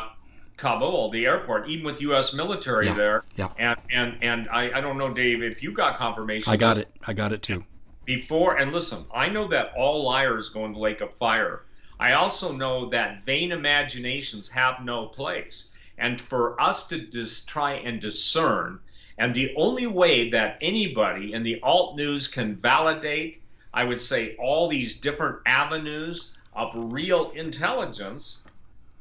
Kabul, 0.57 1.11
the 1.11 1.27
airport, 1.27 1.69
even 1.69 1.85
with 1.85 2.01
U.S. 2.01 2.33
military 2.33 2.87
Yeah, 2.87 2.95
there. 2.95 3.25
yeah. 3.37 3.51
And 3.59 3.77
and 3.93 4.17
and 4.23 4.49
I, 4.49 4.79
I 4.79 4.81
don't 4.81 4.97
know, 4.97 5.13
Dave, 5.13 5.43
if 5.43 5.63
you 5.63 5.73
got 5.73 5.99
confirmation. 5.99 6.51
I 6.51 6.57
got 6.57 6.79
it. 6.79 6.89
I 7.07 7.13
got 7.13 7.35
it 7.35 7.43
too. 7.43 7.63
before 8.07 8.57
and 8.57 8.73
listen 8.73 9.05
i 9.15 9.29
know 9.29 9.47
that 9.49 9.73
all 9.77 10.03
liars 10.03 10.49
go 10.49 10.65
in 10.65 10.73
the 10.73 10.79
lake 10.79 11.03
of 11.03 11.13
fire 11.17 11.65
i 12.01 12.13
also 12.15 12.51
know 12.53 12.89
that 12.89 13.23
vain 13.27 13.53
imaginations 13.53 14.49
have 14.49 14.83
no 14.83 15.05
place 15.05 15.69
and 15.99 16.19
for 16.19 16.59
us 16.59 16.87
to 16.89 16.97
just 17.11 17.47
try 17.47 17.73
and 17.75 18.01
discern 18.01 18.81
and 19.19 19.35
the 19.35 19.53
only 19.57 19.87
way 19.87 20.31
that 20.31 20.59
anybody 20.61 21.33
in 21.33 21.43
the 21.43 21.61
alt 21.63 21.97
news 21.97 22.29
can 22.29 22.57
validate 22.57 23.43
i 23.75 23.85
would 23.85 24.01
say 24.01 24.37
all 24.37 24.69
these 24.69 25.01
different 25.01 25.39
avenues 25.47 26.33
of 26.55 26.71
real 26.75 27.31
intelligence 27.31 28.41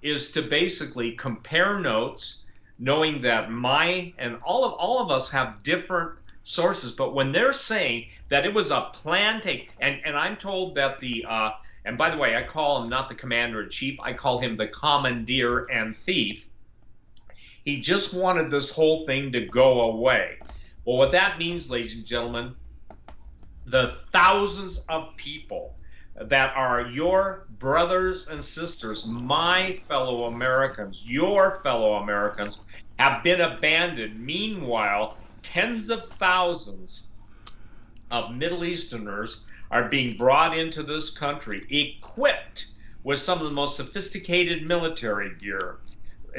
is 0.02 0.32
to 0.32 0.42
basically 0.42 1.12
compare 1.14 1.80
notes 1.80 2.44
knowing 2.80 3.22
that 3.22 3.50
my 3.52 4.14
and 4.18 4.38
all 4.44 4.64
of 4.64 4.74
all 4.74 5.02
of 5.02 5.10
us 5.10 5.30
have 5.32 5.64
different 5.64 6.12
sources. 6.44 6.92
But 6.92 7.14
when 7.14 7.32
they're 7.32 7.52
saying 7.52 8.06
that 8.30 8.46
it 8.46 8.54
was 8.54 8.72
a 8.72 8.90
plan 8.94 9.42
take 9.42 9.70
and 9.80 10.00
and 10.06 10.16
i'm 10.16 10.38
told 10.38 10.76
that 10.76 11.00
the 11.00 11.26
uh 11.28 11.50
and 11.86 11.98
by 11.98 12.10
the 12.10 12.18
way 12.18 12.36
i 12.36 12.44
call 12.44 12.84
him 12.84 12.90
not 12.90 13.10
the 13.10 13.16
commander 13.16 13.64
in 13.64 13.70
chief 13.70 14.00
i 14.02 14.14
call 14.14 14.40
him 14.40 14.56
the 14.56 14.68
commandeer 14.68 15.66
and 15.66 15.96
thief 15.96 16.44
he 17.68 17.82
just 17.82 18.14
wanted 18.14 18.50
this 18.50 18.72
whole 18.72 19.06
thing 19.06 19.32
to 19.32 19.46
go 19.48 19.82
away 19.92 20.36
well 20.86 20.98
what 20.98 21.12
that 21.12 21.38
means 21.38 21.70
ladies 21.70 21.96
and 21.96 22.06
gentlemen 22.06 22.56
the 23.66 23.98
thousands 24.12 24.80
of 24.88 25.16
people 25.18 25.76
that 26.22 26.56
are 26.56 26.88
your 26.88 27.46
brothers 27.60 28.28
and 28.28 28.44
sisters, 28.44 29.06
my 29.06 29.80
fellow 29.88 30.26
Americans, 30.26 31.04
your 31.06 31.60
fellow 31.64 31.96
Americans, 31.96 32.62
have 32.98 33.24
been 33.24 33.42
abandoned. 33.42 34.20
Meanwhile, 34.20 35.18
tens 35.44 35.90
of 35.90 36.10
thousands 36.20 37.08
of 38.10 38.34
Middle 38.34 38.64
Easterners 38.64 39.44
are 39.70 39.90
being 39.90 40.18
brought 40.18 40.58
into 40.58 40.82
this 40.82 41.12
country 41.12 41.66
equipped 41.70 42.68
with 43.04 43.20
some 43.20 43.38
of 43.40 43.46
the 43.46 43.52
most 43.52 43.76
sophisticated 43.76 44.66
military 44.66 45.36
gear. 45.36 45.78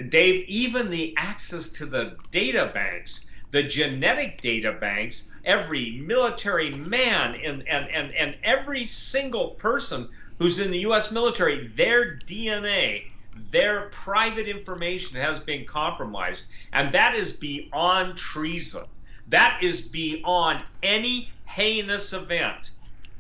Dave, 0.09 0.45
even 0.49 0.91
the 0.91 1.15
access 1.17 1.69
to 1.69 1.87
the 1.87 2.17
data 2.31 2.71
banks, 2.73 3.27
the 3.51 3.63
genetic 3.63 4.41
data 4.41 4.73
banks, 4.73 5.31
every 5.45 5.93
military 5.93 6.71
man 6.71 7.35
and, 7.35 7.67
and, 7.67 7.89
and, 7.91 8.15
and 8.15 8.37
every 8.45 8.85
single 8.85 9.51
person 9.51 10.09
who's 10.39 10.59
in 10.59 10.71
the 10.71 10.81
US 10.81 11.11
military, 11.11 11.69
their 11.69 12.19
DNA, 12.19 13.11
their 13.51 13.89
private 13.91 14.47
information 14.47 15.17
has 15.17 15.39
been 15.41 15.65
compromised. 15.65 16.49
And 16.73 16.93
that 16.93 17.15
is 17.15 17.33
beyond 17.33 18.17
treason. 18.17 18.85
That 19.29 19.59
is 19.63 19.83
beyond 19.83 20.63
any 20.83 21.31
heinous 21.45 22.13
event. 22.13 22.71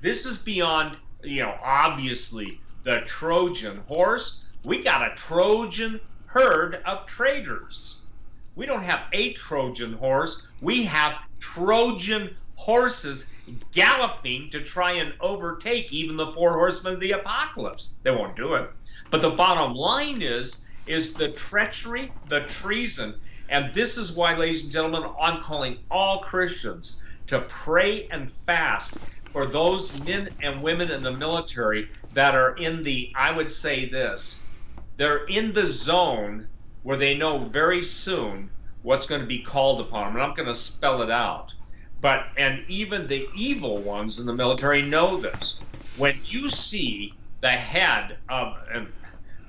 This 0.00 0.26
is 0.26 0.38
beyond, 0.38 0.96
you 1.24 1.42
know, 1.42 1.58
obviously 1.62 2.60
the 2.84 3.02
Trojan 3.06 3.78
horse. 3.88 4.44
We 4.64 4.82
got 4.82 5.10
a 5.10 5.14
Trojan 5.16 6.00
herd 6.28 6.76
of 6.86 7.06
traitors. 7.06 8.04
We 8.54 8.66
don't 8.66 8.84
have 8.84 9.06
a 9.14 9.32
Trojan 9.34 9.94
horse. 9.94 10.42
We 10.60 10.84
have 10.84 11.14
Trojan 11.40 12.36
horses 12.54 13.30
galloping 13.72 14.50
to 14.52 14.62
try 14.62 14.92
and 14.94 15.14
overtake 15.20 15.92
even 15.92 16.16
the 16.16 16.32
four 16.32 16.54
horsemen 16.54 16.94
of 16.94 17.00
the 17.00 17.12
apocalypse. 17.12 17.98
They 18.04 18.10
won't 18.10 18.36
do 18.36 18.54
it. 18.54 18.70
But 19.10 19.22
the 19.22 19.30
bottom 19.30 19.74
line 19.74 20.22
is 20.22 20.64
is 20.86 21.16
the 21.16 21.32
treachery, 21.32 22.14
the 22.26 22.40
treason, 22.46 23.14
and 23.48 23.74
this 23.74 23.96
is 23.98 24.12
why, 24.12 24.36
ladies 24.36 24.64
and 24.64 24.72
gentlemen, 24.72 25.10
I'm 25.20 25.42
calling 25.42 25.78
all 25.90 26.20
Christians 26.20 27.00
to 27.28 27.42
pray 27.42 28.08
and 28.10 28.30
fast 28.46 29.00
for 29.32 29.46
those 29.46 29.94
men 29.94 30.30
and 30.42 30.62
women 30.62 30.90
in 30.90 31.02
the 31.02 31.12
military 31.16 31.88
that 32.12 32.34
are 32.34 32.56
in 32.56 32.82
the, 32.82 33.12
I 33.16 33.32
would 33.32 33.50
say 33.50 33.88
this, 33.88 34.47
they're 34.98 35.24
in 35.26 35.52
the 35.52 35.64
zone 35.64 36.48
where 36.82 36.98
they 36.98 37.16
know 37.16 37.46
very 37.46 37.80
soon 37.80 38.50
what's 38.82 39.06
going 39.06 39.20
to 39.20 39.26
be 39.26 39.42
called 39.42 39.80
upon 39.80 40.12
them. 40.12 40.20
I'm 40.20 40.28
not 40.28 40.36
going 40.36 40.48
to 40.48 40.54
spell 40.54 41.02
it 41.02 41.10
out. 41.10 41.52
But, 42.00 42.26
and 42.36 42.64
even 42.68 43.06
the 43.06 43.26
evil 43.34 43.78
ones 43.82 44.18
in 44.18 44.26
the 44.26 44.34
military 44.34 44.82
know 44.82 45.20
this. 45.20 45.62
When 45.96 46.14
you 46.24 46.50
see 46.50 47.14
the 47.40 47.50
head 47.50 48.18
of, 48.28 48.54
and 48.72 48.88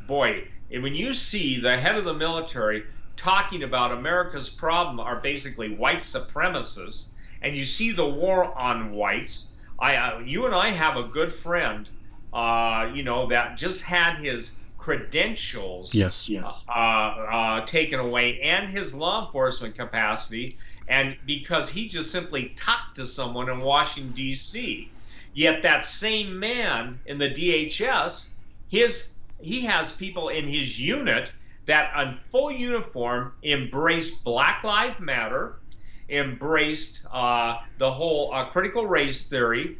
boy, 0.07 0.45
when 0.71 0.95
you 0.95 1.13
see 1.13 1.59
the 1.59 1.77
head 1.77 1.95
of 1.95 2.05
the 2.05 2.13
military 2.13 2.83
talking 3.17 3.63
about 3.63 3.91
America's 3.91 4.49
problem 4.49 4.99
are 4.99 5.19
basically 5.19 5.75
white 5.75 5.99
supremacists, 5.99 7.09
and 7.41 7.55
you 7.55 7.65
see 7.65 7.91
the 7.91 8.05
war 8.05 8.57
on 8.57 8.91
whites, 8.93 9.55
I, 9.79 9.95
uh, 9.95 10.19
you 10.19 10.45
and 10.45 10.55
I 10.55 10.71
have 10.71 10.97
a 10.97 11.03
good 11.03 11.31
friend, 11.31 11.87
uh, 12.33 12.91
you 12.93 13.03
know, 13.03 13.27
that 13.29 13.57
just 13.57 13.83
had 13.83 14.17
his 14.17 14.53
credentials 14.79 15.93
Yes. 15.93 16.29
uh, 16.33 16.71
uh, 16.71 17.65
taken 17.65 17.99
away 17.99 18.39
and 18.41 18.71
his 18.71 18.93
law 18.93 19.25
enforcement 19.25 19.75
capacity, 19.75 20.57
and 20.87 21.15
because 21.25 21.69
he 21.69 21.87
just 21.87 22.11
simply 22.11 22.53
talked 22.55 22.95
to 22.95 23.07
someone 23.07 23.49
in 23.49 23.59
Washington 23.59 24.13
D.C. 24.13 24.89
Yet 25.33 25.61
that 25.61 25.85
same 25.85 26.39
man 26.39 26.99
in 27.05 27.19
the 27.19 27.29
DHS, 27.29 28.29
his 28.69 29.13
he 29.41 29.61
has 29.65 29.91
people 29.91 30.29
in 30.29 30.47
his 30.47 30.79
unit 30.79 31.31
that, 31.67 31.91
in 32.01 32.17
full 32.31 32.51
uniform, 32.51 33.33
embraced 33.43 34.23
Black 34.23 34.63
Lives 34.63 34.99
Matter, 34.99 35.59
embraced 36.09 37.05
uh, 37.11 37.57
the 37.77 37.91
whole 37.91 38.33
uh, 38.33 38.45
critical 38.49 38.87
race 38.87 39.29
theory, 39.29 39.77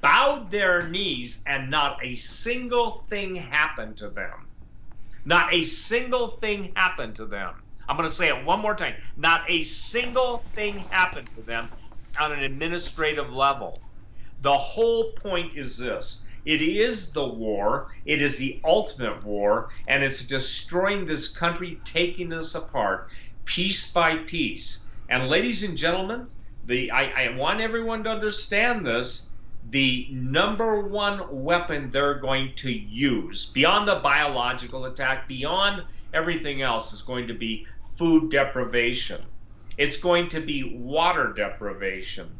bowed 0.00 0.50
their 0.50 0.88
knees, 0.88 1.42
and 1.46 1.70
not 1.70 1.98
a 2.04 2.14
single 2.16 3.06
thing 3.08 3.34
happened 3.34 3.96
to 3.98 4.10
them. 4.10 4.48
Not 5.24 5.52
a 5.52 5.64
single 5.64 6.38
thing 6.38 6.72
happened 6.76 7.16
to 7.16 7.26
them. 7.26 7.54
I'm 7.88 7.96
going 7.96 8.08
to 8.08 8.14
say 8.14 8.28
it 8.28 8.44
one 8.44 8.60
more 8.60 8.74
time. 8.74 8.94
Not 9.16 9.42
a 9.48 9.62
single 9.62 10.46
thing 10.54 10.86
happened 10.90 11.28
to 11.34 11.42
them 11.42 11.70
on 12.18 12.32
an 12.32 12.40
administrative 12.40 13.30
level. 13.30 13.82
The 14.40 14.56
whole 14.56 15.12
point 15.12 15.56
is 15.56 15.76
this 15.76 16.24
it 16.44 16.62
is 16.62 17.12
the 17.12 17.26
war, 17.26 17.88
it 18.04 18.22
is 18.22 18.38
the 18.38 18.60
ultimate 18.64 19.24
war, 19.24 19.70
and 19.86 20.02
it's 20.02 20.24
destroying 20.24 21.04
this 21.04 21.36
country, 21.36 21.82
taking 21.84 22.32
us 22.32 22.54
apart 22.54 23.08
piece 23.44 23.92
by 23.92 24.16
piece. 24.16 24.86
And, 25.08 25.28
ladies 25.28 25.62
and 25.62 25.76
gentlemen, 25.76 26.28
the, 26.64 26.90
I, 26.90 27.02
I 27.26 27.36
want 27.36 27.60
everyone 27.60 28.04
to 28.04 28.10
understand 28.10 28.86
this 28.86 29.29
the 29.68 30.08
number 30.10 30.80
one 30.80 31.44
weapon 31.44 31.90
they're 31.90 32.18
going 32.18 32.52
to 32.56 32.72
use 32.72 33.46
beyond 33.46 33.86
the 33.86 33.96
biological 33.96 34.86
attack, 34.86 35.28
beyond 35.28 35.82
everything 36.14 36.62
else, 36.62 36.92
is 36.92 37.02
going 37.02 37.28
to 37.28 37.34
be 37.34 37.66
food 37.94 38.30
deprivation. 38.30 39.20
It's 39.76 39.96
going 39.96 40.28
to 40.30 40.40
be 40.40 40.76
water 40.76 41.32
deprivation. 41.32 42.30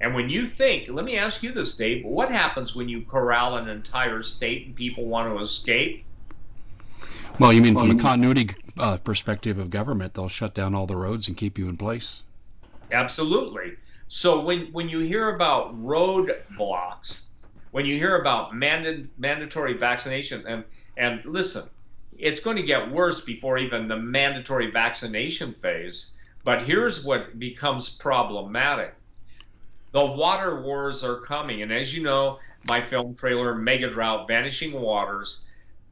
And 0.00 0.14
when 0.14 0.30
you 0.30 0.46
think, 0.46 0.88
let 0.88 1.04
me 1.04 1.18
ask 1.18 1.42
you 1.42 1.52
this, 1.52 1.76
Dave, 1.76 2.04
what 2.04 2.30
happens 2.30 2.74
when 2.74 2.88
you 2.88 3.02
corral 3.02 3.56
an 3.56 3.68
entire 3.68 4.22
state 4.22 4.66
and 4.66 4.74
people 4.74 5.04
want 5.04 5.28
to 5.32 5.42
escape? 5.42 6.04
Well, 7.38 7.52
you 7.52 7.60
mean 7.60 7.74
from 7.74 7.90
a 7.90 8.00
continuity 8.00 8.50
uh, 8.78 8.96
perspective 8.98 9.58
of 9.58 9.70
government, 9.70 10.14
they'll 10.14 10.28
shut 10.28 10.54
down 10.54 10.74
all 10.74 10.86
the 10.86 10.96
roads 10.96 11.28
and 11.28 11.36
keep 11.36 11.58
you 11.58 11.68
in 11.68 11.76
place. 11.76 12.22
Absolutely. 12.92 13.76
So 14.12 14.40
when 14.40 14.72
when 14.72 14.88
you 14.88 14.98
hear 14.98 15.36
about 15.36 15.72
roadblocks, 15.80 17.26
when 17.70 17.86
you 17.86 17.94
hear 17.94 18.16
about 18.16 18.52
manda- 18.52 19.06
mandatory 19.16 19.74
vaccination, 19.74 20.44
and 20.48 20.64
and 20.96 21.24
listen, 21.24 21.70
it's 22.18 22.40
going 22.40 22.56
to 22.56 22.64
get 22.64 22.90
worse 22.90 23.20
before 23.20 23.56
even 23.56 23.86
the 23.86 23.96
mandatory 23.96 24.72
vaccination 24.72 25.54
phase. 25.62 26.12
But 26.42 26.64
here's 26.64 27.04
what 27.04 27.38
becomes 27.38 27.88
problematic: 27.88 28.96
the 29.92 30.04
water 30.04 30.60
wars 30.60 31.04
are 31.04 31.20
coming, 31.20 31.62
and 31.62 31.72
as 31.72 31.94
you 31.94 32.02
know, 32.02 32.40
my 32.64 32.82
film 32.82 33.14
trailer, 33.14 33.54
Mega 33.54 33.90
Drought, 33.92 34.26
Vanishing 34.26 34.72
Waters. 34.72 35.44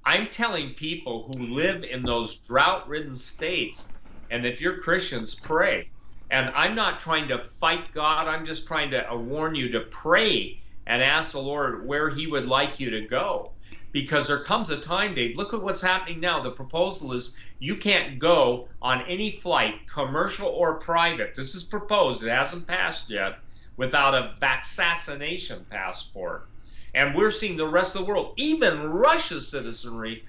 I'm 0.04 0.26
telling 0.26 0.74
people 0.74 1.22
who 1.22 1.54
live 1.54 1.85
in 1.85 2.04
those 2.04 2.40
drought 2.40 2.88
ridden 2.88 3.16
states, 3.16 3.96
and 4.28 4.44
if 4.44 4.61
you're 4.61 4.81
Christians, 4.81 5.37
pray. 5.37 5.92
And 6.31 6.51
I'm 6.51 6.75
not 6.75 7.01
trying 7.01 7.29
to 7.29 7.45
fight 7.59 7.93
God, 7.93 8.29
I'm 8.29 8.45
just 8.45 8.67
trying 8.67 8.91
to 8.91 9.07
warn 9.17 9.55
you 9.55 9.71
to 9.73 9.81
pray 9.81 10.61
and 10.87 11.03
ask 11.03 11.33
the 11.33 11.41
Lord 11.41 11.87
where 11.87 12.11
He 12.11 12.27
would 12.27 12.47
like 12.47 12.79
you 12.79 12.91
to 12.91 13.03
go. 13.03 13.53
Because 13.93 14.27
there 14.27 14.45
comes 14.45 14.69
a 14.69 14.79
time, 14.79 15.14
Dave, 15.14 15.37
look 15.37 15.55
at 15.55 15.62
what's 15.62 15.81
happening 15.81 16.21
now. 16.21 16.43
The 16.43 16.51
proposal 16.51 17.14
is 17.14 17.35
you 17.59 17.77
can't 17.77 18.19
go 18.19 18.69
on 18.83 19.03
any 19.03 19.41
flight, 19.43 19.75
commercial 19.93 20.49
or 20.49 20.75
private. 20.75 21.35
This 21.35 21.55
is 21.55 21.62
proposed, 21.62 22.23
it 22.23 22.29
hasn't 22.29 22.67
passed 22.67 23.09
yet, 23.09 23.38
without 23.79 24.14
a 24.14 24.35
vaccination 24.38 25.64
passport. 25.71 26.49
And 26.95 27.14
we're 27.14 27.31
seeing 27.31 27.57
the 27.57 27.67
rest 27.67 27.97
of 27.97 28.03
the 28.03 28.09
world, 28.09 28.35
even 28.37 28.91
Russia's 28.91 29.49
citizenry, 29.49 30.25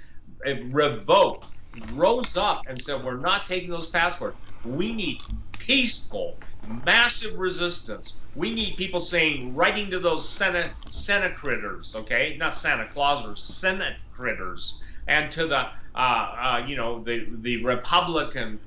eh, 0.45 0.59
revoked, 0.71 1.47
rose 1.93 2.37
up 2.37 2.63
and 2.67 2.81
said, 2.81 3.03
We're 3.03 3.17
not 3.17 3.45
taking 3.45 3.69
those 3.69 3.87
passports. 3.87 4.37
We 4.63 4.93
need 4.93 5.21
peaceful, 5.69 6.35
massive 6.83 7.37
resistance. 7.37 8.15
We 8.33 8.51
need 8.51 8.75
people 8.75 9.01
saying, 9.01 9.53
writing 9.53 9.91
to 9.91 9.99
those 9.99 10.27
Senate, 10.27 10.71
Senate 10.89 11.35
critters, 11.35 11.95
okay? 11.95 12.35
Not 12.39 12.57
Santa 12.57 12.87
Claus 12.87 13.23
or 13.23 13.35
Senate 13.35 13.97
critters, 14.11 14.79
and 15.05 15.31
to 15.31 15.45
the, 15.45 15.67
uh, 15.93 15.97
uh, 15.97 16.63
you 16.65 16.75
know, 16.75 17.03
the, 17.03 17.27
the 17.41 17.63
Republican, 17.63 18.59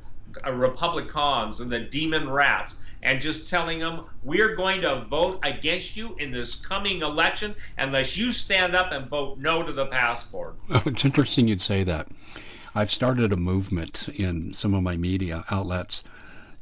uh, 0.47 0.53
Republicans 0.53 1.59
and 1.59 1.69
the 1.69 1.81
demon 1.81 2.31
rats 2.31 2.77
and 3.03 3.21
just 3.21 3.51
telling 3.51 3.81
them 3.81 4.05
we're 4.23 4.55
going 4.55 4.81
to 4.83 5.05
vote 5.11 5.41
against 5.43 5.97
you 5.97 6.15
in 6.21 6.31
this 6.31 6.55
coming 6.55 7.03
election 7.03 7.53
unless 7.79 8.17
you 8.17 8.31
stand 8.31 8.77
up 8.77 8.93
and 8.93 9.09
vote 9.09 9.39
no 9.39 9.65
to 9.65 9.73
the 9.73 9.87
passport. 9.87 10.55
Oh, 10.71 10.83
it's 10.87 11.05
interesting 11.05 11.49
you'd 11.49 11.61
say 11.61 11.83
that. 11.83 12.07
I've 12.77 12.93
started 12.93 13.33
a 13.33 13.37
movement 13.37 14.09
in 14.15 14.55
some 14.55 14.73
of 14.73 14.85
my 14.85 14.97
media 14.97 15.45
outlets 15.51 16.05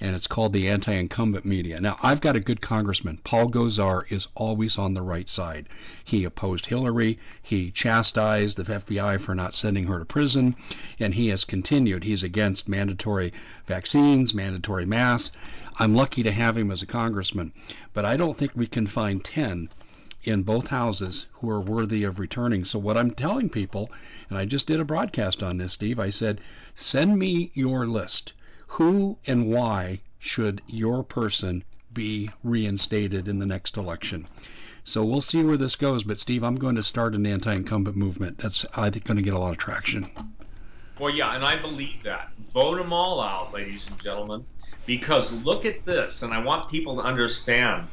and 0.03 0.17
it's 0.17 0.27
called 0.27 0.55
the 0.55 0.67
anti-incumbent 0.67 1.45
media. 1.45 1.79
Now, 1.79 1.95
I've 2.03 2.23
got 2.23 2.35
a 2.35 2.41
good 2.41 2.63
congressman. 2.63 3.19
Paul 3.23 3.51
Gosar 3.51 4.11
is 4.11 4.29
always 4.35 4.79
on 4.79 4.95
the 4.95 5.03
right 5.03 5.29
side. 5.29 5.69
He 6.03 6.25
opposed 6.25 6.65
Hillary. 6.67 7.19
He 7.43 7.71
chastised 7.71 8.57
the 8.57 8.65
FBI 8.65 9.21
for 9.21 9.35
not 9.35 9.53
sending 9.53 9.85
her 9.89 9.99
to 9.99 10.07
prison, 10.07 10.57
and 10.99 11.13
he 11.13 11.29
has 11.29 11.45
continued. 11.45 12.05
He's 12.05 12.23
against 12.23 12.67
mandatory 12.67 13.35
vaccines, 13.67 14.33
mandatory 14.33 14.87
masks. 14.87 15.37
I'm 15.79 15.95
lucky 15.95 16.23
to 16.23 16.33
have 16.33 16.57
him 16.57 16.71
as 16.71 16.81
a 16.81 16.87
congressman, 16.87 17.53
but 17.93 18.07
I 18.07 18.17
don't 18.17 18.39
think 18.39 18.53
we 18.55 18.67
can 18.67 18.87
find 18.87 19.23
10 19.23 19.69
in 20.25 20.43
both 20.45 20.69
houses 20.69 21.27
who 21.33 21.51
are 21.51 21.61
worthy 21.61 22.05
of 22.05 22.19
returning. 22.19 22.65
So, 22.65 22.79
what 22.79 22.97
I'm 22.97 23.11
telling 23.11 23.51
people, 23.51 23.91
and 24.31 24.39
I 24.39 24.47
just 24.47 24.67
did 24.67 24.81
a 24.81 24.85
broadcast 24.85 25.43
on 25.43 25.59
this, 25.59 25.75
Steve, 25.75 25.99
I 25.99 26.09
said, 26.09 26.41
send 26.75 27.19
me 27.19 27.51
your 27.53 27.87
list 27.87 28.33
who 28.71 29.19
and 29.27 29.51
why 29.51 30.01
should 30.21 30.63
your 30.69 31.03
person 31.03 31.65
be 31.93 32.31
reinstated 32.45 33.27
in 33.27 33.41
the 33.41 33.47
next 33.47 33.77
election? 33.77 34.29
So 34.85 35.05
we'll 35.05 35.21
see 35.21 35.43
where 35.43 35.57
this 35.57 35.75
goes. 35.75 36.05
But 36.05 36.21
Steve, 36.21 36.45
I'm 36.45 36.55
going 36.55 36.77
to 36.77 36.83
start 36.83 37.17
an 37.17 37.27
anti-incumbent 37.27 37.97
movement. 37.97 38.39
That's 38.39 38.65
I 38.77 38.89
think 38.91 39.05
going 39.05 39.17
to 39.17 39.25
get 39.25 39.35
a 39.35 39.39
lot 39.39 39.51
of 39.51 39.59
traction. 39.59 40.09
Well, 41.01 41.13
yeah, 41.13 41.35
and 41.35 41.45
I 41.45 41.61
believe 41.61 42.05
that. 42.05 42.31
Vote 42.55 42.77
them 42.77 42.93
all 42.93 43.21
out, 43.21 43.53
ladies 43.53 43.89
and 43.89 44.01
gentlemen, 44.01 44.47
because 44.87 45.33
look 45.33 45.65
at 45.65 45.85
this, 45.85 46.23
and 46.23 46.33
I 46.33 46.39
want 46.39 46.71
people 46.71 46.97
to 46.97 47.03
understand. 47.03 47.89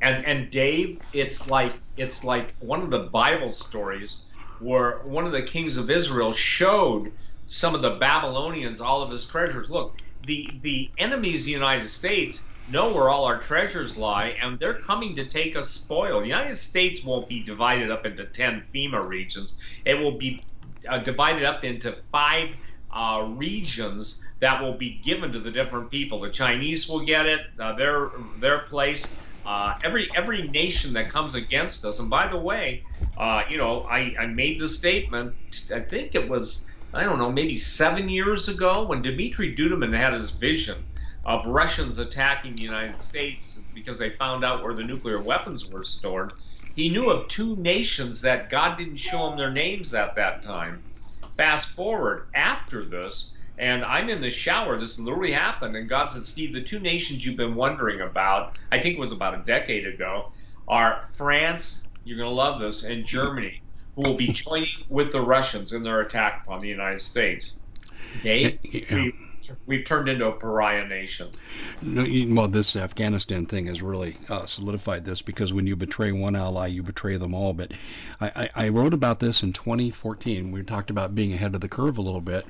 And 0.00 0.24
and 0.24 0.50
Dave, 0.50 0.98
it's 1.12 1.48
like 1.48 1.74
it's 1.98 2.24
like 2.24 2.54
one 2.60 2.80
of 2.80 2.90
the 2.90 3.00
Bible 3.00 3.50
stories 3.50 4.22
where 4.60 5.00
one 5.04 5.26
of 5.26 5.32
the 5.32 5.42
kings 5.42 5.76
of 5.76 5.90
Israel 5.90 6.32
showed 6.32 7.12
some 7.48 7.74
of 7.74 7.82
the 7.82 7.96
Babylonians 7.96 8.80
all 8.80 9.02
of 9.02 9.10
his 9.10 9.26
treasures. 9.26 9.68
Look, 9.68 10.00
the 10.24 10.60
the 10.62 10.92
enemies 10.98 11.42
of 11.42 11.46
the 11.46 11.52
United 11.52 11.88
States 11.88 12.48
know 12.66 12.92
where 12.94 13.10
all 13.10 13.24
our 13.24 13.40
treasures 13.40 13.96
lie, 13.96 14.28
and 14.40 14.58
they're 14.58 14.80
coming 14.80 15.16
to 15.16 15.28
take 15.28 15.56
us 15.56 15.70
spoil. 15.70 16.20
The 16.20 16.28
United 16.28 16.54
States 16.56 17.04
won't 17.04 17.28
be 17.28 17.44
divided 17.44 17.90
up 17.90 18.06
into 18.06 18.26
ten 18.26 18.64
FEMA 18.74 19.06
regions. 19.06 19.56
It 19.84 19.94
will 19.94 20.18
be 20.18 20.46
uh, 20.88 20.98
divided 20.98 21.44
up 21.44 21.64
into 21.64 21.96
five 22.12 22.50
uh, 22.94 23.24
regions 23.36 24.20
that 24.40 24.62
will 24.62 24.76
be 24.78 25.00
given 25.04 25.32
to 25.32 25.40
the 25.40 25.50
different 25.50 25.90
people. 25.90 26.20
The 26.20 26.30
Chinese 26.30 26.88
will 26.88 27.04
get 27.04 27.26
it, 27.26 27.40
uh, 27.60 27.74
their 27.76 28.10
their 28.38 28.60
place. 28.60 29.14
Uh, 29.44 29.74
every 29.84 30.10
every 30.14 30.48
nation 30.48 30.92
that 30.94 31.10
comes 31.10 31.34
against 31.34 31.84
us. 31.84 31.98
And 31.98 32.08
by 32.10 32.28
the 32.28 32.38
way, 32.38 32.84
uh, 33.16 33.42
you 33.48 33.58
know, 33.58 33.82
I, 33.84 34.14
I 34.20 34.26
made 34.26 34.60
the 34.60 34.68
statement. 34.68 35.34
I 35.74 35.80
think 35.80 36.14
it 36.14 36.28
was 36.28 36.64
I 36.94 37.04
don't 37.04 37.18
know, 37.18 37.32
maybe 37.32 37.56
seven 37.56 38.10
years 38.10 38.48
ago 38.48 38.84
when 38.84 39.00
Dmitry 39.00 39.56
Duduman 39.56 39.96
had 39.96 40.12
his 40.12 40.30
vision 40.30 40.84
of 41.24 41.46
Russians 41.46 41.96
attacking 41.96 42.54
the 42.54 42.62
United 42.62 42.98
States 42.98 43.58
because 43.72 43.98
they 43.98 44.10
found 44.10 44.44
out 44.44 44.62
where 44.62 44.74
the 44.74 44.84
nuclear 44.84 45.22
weapons 45.22 45.70
were 45.70 45.84
stored. 45.84 46.34
He 46.74 46.90
knew 46.90 47.08
of 47.08 47.28
two 47.28 47.56
nations 47.56 48.20
that 48.22 48.50
God 48.50 48.76
didn't 48.76 48.96
show 48.96 49.30
him 49.30 49.38
their 49.38 49.50
names 49.50 49.94
at 49.94 50.16
that 50.16 50.42
time. 50.42 50.84
Fast 51.34 51.70
forward 51.70 52.26
after 52.34 52.84
this, 52.84 53.32
and 53.56 53.84
I'm 53.86 54.10
in 54.10 54.20
the 54.20 54.28
shower. 54.28 54.78
This 54.78 54.98
literally 54.98 55.32
happened, 55.32 55.76
and 55.76 55.88
God 55.88 56.10
said, 56.10 56.24
Steve, 56.24 56.52
the 56.52 56.62
two 56.62 56.78
nations 56.78 57.24
you've 57.24 57.38
been 57.38 57.54
wondering 57.54 58.02
about, 58.02 58.52
I 58.70 58.80
think 58.80 58.96
it 58.96 59.00
was 59.00 59.12
about 59.12 59.34
a 59.34 59.44
decade 59.46 59.86
ago, 59.86 60.30
are 60.68 61.04
France, 61.12 61.88
you're 62.04 62.18
going 62.18 62.28
to 62.28 62.34
love 62.34 62.60
this, 62.60 62.82
and 62.84 63.06
Germany 63.06 63.61
who 63.94 64.02
will 64.02 64.14
be 64.14 64.28
joining 64.28 64.68
with 64.88 65.12
the 65.12 65.20
Russians 65.20 65.72
in 65.72 65.82
their 65.82 66.00
attack 66.00 66.42
upon 66.44 66.60
the 66.60 66.68
United 66.68 67.00
States. 67.00 67.54
Dave, 68.22 68.58
yeah. 68.62 68.94
we, 68.94 69.14
we've 69.66 69.84
turned 69.84 70.08
into 70.08 70.26
a 70.26 70.32
pariah 70.32 70.86
nation. 70.86 71.28
No, 71.80 72.06
well, 72.34 72.48
this 72.48 72.76
Afghanistan 72.76 73.46
thing 73.46 73.66
has 73.66 73.82
really 73.82 74.16
uh, 74.28 74.46
solidified 74.46 75.04
this 75.04 75.22
because 75.22 75.52
when 75.52 75.66
you 75.66 75.76
betray 75.76 76.12
one 76.12 76.36
ally, 76.36 76.66
you 76.66 76.82
betray 76.82 77.16
them 77.16 77.34
all. 77.34 77.52
But 77.52 77.72
I, 78.20 78.28
I, 78.54 78.66
I, 78.66 78.68
wrote 78.68 78.94
about 78.94 79.20
this 79.20 79.42
in 79.42 79.52
2014. 79.52 80.52
We 80.52 80.62
talked 80.62 80.90
about 80.90 81.14
being 81.14 81.32
ahead 81.32 81.54
of 81.54 81.60
the 81.60 81.68
curve 81.68 81.98
a 81.98 82.02
little 82.02 82.20
bit. 82.20 82.46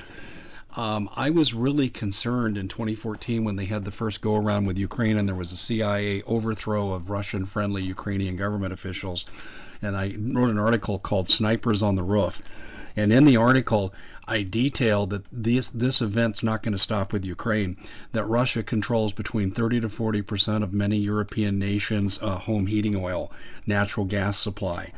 Um, 0.74 1.10
I 1.14 1.28
was 1.28 1.52
really 1.52 1.90
concerned 1.90 2.56
in 2.56 2.66
2014 2.66 3.44
when 3.44 3.56
they 3.56 3.66
had 3.66 3.84
the 3.84 3.90
first 3.90 4.22
go 4.22 4.36
around 4.36 4.64
with 4.64 4.78
Ukraine 4.78 5.18
and 5.18 5.28
there 5.28 5.36
was 5.36 5.52
a 5.52 5.56
CIA 5.56 6.22
overthrow 6.22 6.92
of 6.92 7.10
Russian 7.10 7.44
friendly 7.44 7.82
Ukrainian 7.82 8.36
government 8.36 8.72
officials 8.72 9.26
and 9.82 9.96
I 9.96 10.14
wrote 10.18 10.48
an 10.48 10.58
article 10.58 10.98
called 10.98 11.28
Snipers 11.28 11.82
on 11.82 11.96
the 11.96 12.02
Roof. 12.02 12.40
And 12.96 13.12
in 13.12 13.26
the 13.26 13.36
article, 13.36 13.92
I 14.26 14.44
detailed 14.44 15.10
that 15.10 15.24
this 15.30 15.68
this 15.68 16.00
event's 16.00 16.42
not 16.42 16.62
going 16.62 16.72
to 16.72 16.78
stop 16.78 17.12
with 17.12 17.24
Ukraine. 17.26 17.76
That 18.12 18.24
Russia 18.24 18.62
controls 18.62 19.12
between 19.12 19.50
30 19.50 19.80
to 19.80 19.88
40 19.90 20.22
percent 20.22 20.64
of 20.64 20.72
many 20.72 20.98
European 20.98 21.58
nations' 21.58 22.18
uh, 22.22 22.36
home 22.36 22.66
heating 22.66 22.96
oil, 22.96 23.30
natural 23.66 24.06
gas 24.06 24.38
supply. 24.38 24.92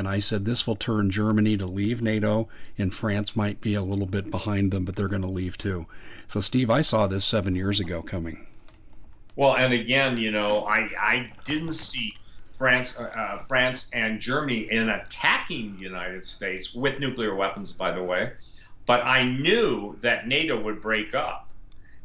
And 0.00 0.08
I 0.08 0.20
said 0.20 0.46
this 0.46 0.66
will 0.66 0.76
turn 0.76 1.10
Germany 1.10 1.58
to 1.58 1.66
leave 1.66 2.00
NATO, 2.00 2.48
and 2.78 2.94
France 2.94 3.36
might 3.36 3.60
be 3.60 3.74
a 3.74 3.82
little 3.82 4.06
bit 4.06 4.30
behind 4.30 4.72
them, 4.72 4.86
but 4.86 4.96
they're 4.96 5.08
going 5.08 5.20
to 5.20 5.28
leave 5.28 5.58
too. 5.58 5.86
So, 6.26 6.40
Steve, 6.40 6.70
I 6.70 6.80
saw 6.80 7.06
this 7.06 7.26
seven 7.26 7.54
years 7.54 7.80
ago 7.80 8.00
coming. 8.00 8.46
Well, 9.36 9.54
and 9.56 9.74
again, 9.74 10.16
you 10.16 10.30
know, 10.30 10.64
I 10.64 10.88
I 10.98 11.32
didn't 11.44 11.74
see 11.74 12.14
France, 12.56 12.98
uh, 12.98 13.02
uh, 13.02 13.42
France 13.44 13.90
and 13.92 14.18
Germany 14.20 14.68
in 14.70 14.88
attacking 14.88 15.76
the 15.76 15.82
United 15.82 16.24
States 16.24 16.72
with 16.72 16.98
nuclear 16.98 17.34
weapons, 17.34 17.70
by 17.70 17.92
the 17.92 18.02
way. 18.02 18.32
But 18.86 19.04
I 19.04 19.24
knew 19.24 19.98
that 20.00 20.26
NATO 20.26 20.58
would 20.58 20.80
break 20.80 21.14
up. 21.14 21.46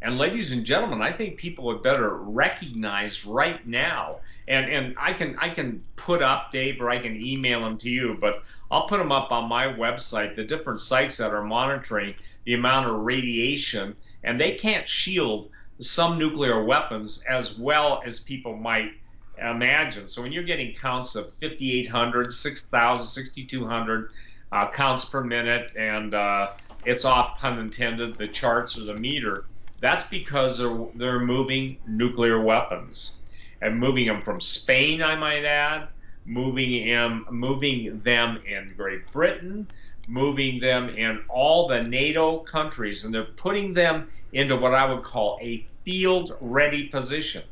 And 0.01 0.17
ladies 0.17 0.51
and 0.51 0.65
gentlemen, 0.65 1.01
I 1.01 1.13
think 1.13 1.38
people 1.38 1.63
would 1.67 1.81
better 1.81 2.17
recognize 2.17 3.25
right 3.25 3.65
now. 3.65 4.17
And 4.47 4.71
and 4.71 4.95
I 4.99 5.13
can 5.13 5.36
I 5.39 5.49
can 5.49 5.84
put 5.95 6.21
up 6.21 6.51
Dave 6.51 6.79
or 6.81 6.89
I 6.89 6.99
can 6.99 7.15
email 7.15 7.62
them 7.63 7.77
to 7.79 7.89
you, 7.89 8.17
but 8.19 8.43
I'll 8.69 8.88
put 8.88 8.97
them 8.97 9.12
up 9.12 9.31
on 9.31 9.49
my 9.49 9.65
website. 9.65 10.36
The 10.36 10.43
different 10.43 10.81
sites 10.81 11.17
that 11.17 11.34
are 11.34 11.43
monitoring 11.43 12.13
the 12.45 12.53
amount 12.53 12.89
of 12.89 12.97
radiation, 12.99 13.95
and 14.23 14.39
they 14.39 14.53
can't 14.55 14.88
shield 14.88 15.49
some 15.79 16.17
nuclear 16.17 16.63
weapons 16.63 17.23
as 17.27 17.58
well 17.58 18.01
as 18.05 18.19
people 18.19 18.55
might 18.55 18.91
imagine. 19.38 20.08
So 20.08 20.21
when 20.21 20.31
you're 20.31 20.43
getting 20.43 20.73
counts 20.75 21.15
of 21.15 21.34
5,800, 21.41 22.31
6,000, 22.31 23.05
6,200 23.05 24.10
uh, 24.51 24.71
counts 24.71 25.06
per 25.06 25.21
minute, 25.23 25.71
and 25.75 26.13
uh, 26.13 26.52
it's 26.85 27.04
off, 27.04 27.39
pun 27.39 27.60
intended, 27.60 28.17
the 28.17 28.27
charts 28.27 28.77
or 28.77 28.85
the 28.85 28.93
meter, 28.93 29.46
that's 29.81 30.06
because 30.06 30.58
they're, 30.58 30.85
they're 30.96 31.19
moving 31.19 31.77
nuclear 31.85 32.41
weapons 32.41 33.17
and 33.62 33.79
moving 33.79 34.08
them 34.08 34.21
from 34.21 34.39
Spain, 34.39 35.01
I 35.01 35.15
might 35.15 35.45
add, 35.45 35.87
moving 36.25 36.87
them, 36.87 37.25
moving 37.29 38.01
them 38.01 38.41
in 38.47 38.73
Great 38.75 39.12
Britain, 39.12 39.67
moving 40.08 40.60
them 40.60 40.89
in 40.89 41.21
all 41.29 41.67
the 41.67 41.81
NATO 41.81 42.39
countries, 42.39 43.06
and 43.06 43.13
they're 43.13 43.23
putting 43.23 43.73
them 43.73 44.10
into 44.33 44.56
what 44.56 44.73
I 44.73 44.91
would 44.91 45.03
call 45.03 45.39
a 45.41 45.65
field 45.83 46.35
ready 46.41 46.87
position. 46.87 47.43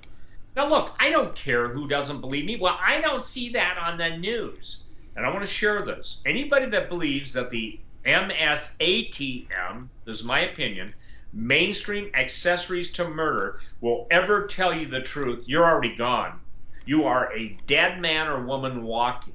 Now, 0.56 0.70
look, 0.70 0.94
I 1.00 1.10
don't 1.10 1.36
care 1.36 1.68
who 1.70 1.88
doesn't 1.88 2.22
believe 2.22 2.46
me. 2.46 2.58
Well, 2.58 2.78
I 2.80 3.02
don't 3.02 3.24
see 3.24 3.50
that 3.50 3.78
on 3.78 3.98
the 3.98 4.18
news. 4.18 4.84
And 5.16 5.26
I 5.26 5.30
want 5.30 5.42
to 5.42 5.52
share 5.52 5.84
this. 5.84 6.22
Anybody 6.26 6.68
that 6.68 6.90
believes 6.90 7.34
that 7.34 7.50
the 7.50 7.80
MSATM, 8.06 9.88
this 10.06 10.16
is 10.16 10.24
my 10.24 10.42
opinion, 10.42 10.94
mainstream 11.34 12.12
accessories 12.14 12.92
to 12.92 13.10
murder, 13.10 13.60
will 13.82 14.08
ever 14.12 14.48
tell 14.48 14.74
you 14.74 14.88
the 14.88 15.02
truth, 15.02 15.46
you're 15.48 15.66
already 15.66 15.96
gone. 15.96 16.40
You 16.86 17.06
are 17.06 17.34
a 17.34 17.58
dead 17.68 18.00
man 18.00 18.28
or 18.28 18.46
woman 18.46 18.84
walking. 18.84 19.34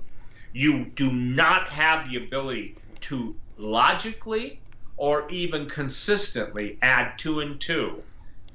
You 0.52 0.84
do 0.84 1.12
not 1.12 1.68
have 1.68 2.08
the 2.08 2.16
ability 2.16 2.76
to 3.02 3.34
logically 3.56 4.60
or 4.96 5.28
even 5.30 5.68
consistently 5.68 6.78
add 6.82 7.18
two 7.18 7.40
and 7.40 7.60
two. 7.60 8.02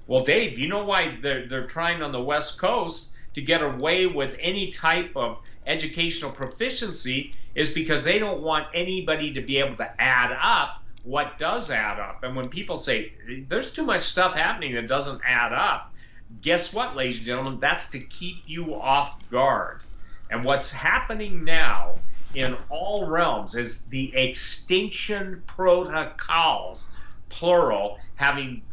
Well, 0.08 0.24
Dave, 0.24 0.60
you 0.60 0.68
know 0.68 0.84
why 0.84 1.18
they're, 1.22 1.48
they're 1.48 1.68
trying 1.68 2.02
on 2.02 2.12
the 2.12 2.22
West 2.22 2.60
Coast 2.60 3.10
to 3.34 3.42
get 3.42 3.62
away 3.62 4.06
with 4.06 4.36
any 4.40 4.72
type 4.72 5.12
of 5.16 5.40
educational 5.66 6.32
proficiency 6.32 7.34
is 7.56 7.70
because 7.70 8.04
they 8.04 8.20
don't 8.20 8.42
want 8.42 8.68
anybody 8.74 9.34
to 9.34 9.42
be 9.42 9.58
able 9.58 9.76
to 9.78 10.02
add 10.02 10.38
up 10.42 10.83
what 11.04 11.38
does 11.38 11.70
add 11.70 12.00
up. 12.00 12.24
And 12.24 12.36
when 12.36 12.50
people 12.50 12.78
say 12.78 13.14
there's 13.50 13.72
too 13.72 13.84
much 13.84 14.04
stuff 14.04 14.36
happening 14.36 14.74
that 14.76 14.88
doesn't 14.88 15.22
add 15.28 15.54
up, 15.54 15.94
guess 16.42 16.74
what, 16.74 16.96
ladies 16.96 17.18
and 17.18 17.26
gentlemen? 17.26 17.60
That's 17.60 17.88
to 17.92 18.00
keep 18.00 18.38
you 18.46 18.74
off 18.74 19.18
guard. 19.30 19.82
And 20.30 20.44
what's 20.44 20.72
happening 20.72 21.44
now 21.44 21.96
in 22.34 22.56
all 22.70 23.06
realms 23.08 23.56
is 23.56 23.86
the 23.86 24.16
extinction 24.16 25.44
protocols, 25.46 26.86
plural, 27.30 28.00
having 28.16 28.64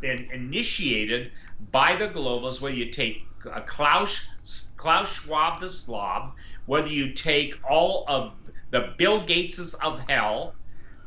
been 0.00 0.28
initiated 0.32 1.32
by 1.72 1.96
the 1.96 2.08
globalists, 2.08 2.60
whether 2.60 2.74
you 2.74 2.90
take 2.90 3.22
Klaus, 3.66 4.26
Klaus 4.76 5.12
Schwab 5.12 5.60
the 5.60 5.68
Slob, 5.68 6.32
whether 6.66 6.88
you 6.88 7.12
take 7.12 7.58
all 7.68 8.04
of 8.08 8.32
the 8.70 8.92
Bill 8.96 9.26
Gateses 9.26 9.74
of 9.82 10.00
hell, 10.08 10.54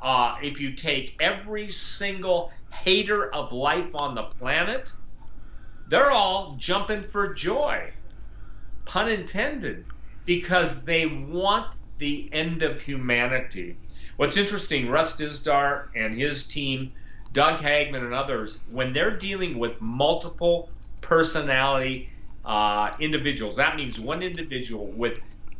uh, 0.01 0.35
if 0.41 0.59
you 0.59 0.73
take 0.73 1.15
every 1.19 1.71
single 1.71 2.51
hater 2.83 3.33
of 3.33 3.51
life 3.51 3.89
on 3.95 4.15
the 4.15 4.23
planet, 4.23 4.91
they're 5.87 6.11
all 6.11 6.55
jumping 6.57 7.03
for 7.03 7.33
joy, 7.33 7.89
pun 8.85 9.09
intended, 9.09 9.85
because 10.25 10.83
they 10.83 11.05
want 11.05 11.67
the 11.97 12.29
end 12.31 12.63
of 12.63 12.81
humanity. 12.81 13.77
What's 14.17 14.37
interesting, 14.37 14.89
Russ 14.89 15.17
Dizdar 15.17 15.85
and 15.95 16.17
his 16.17 16.47
team, 16.47 16.91
Doug 17.33 17.59
Hagmann 17.59 18.03
and 18.03 18.13
others, 18.13 18.63
when 18.69 18.93
they're 18.93 19.17
dealing 19.17 19.57
with 19.59 19.79
multiple 19.81 20.69
personality 21.01 22.09
uh, 22.45 22.91
individuals, 22.99 23.57
that 23.57 23.75
means 23.75 23.99
one 23.99 24.23
individual 24.23 24.91
with 24.91 25.17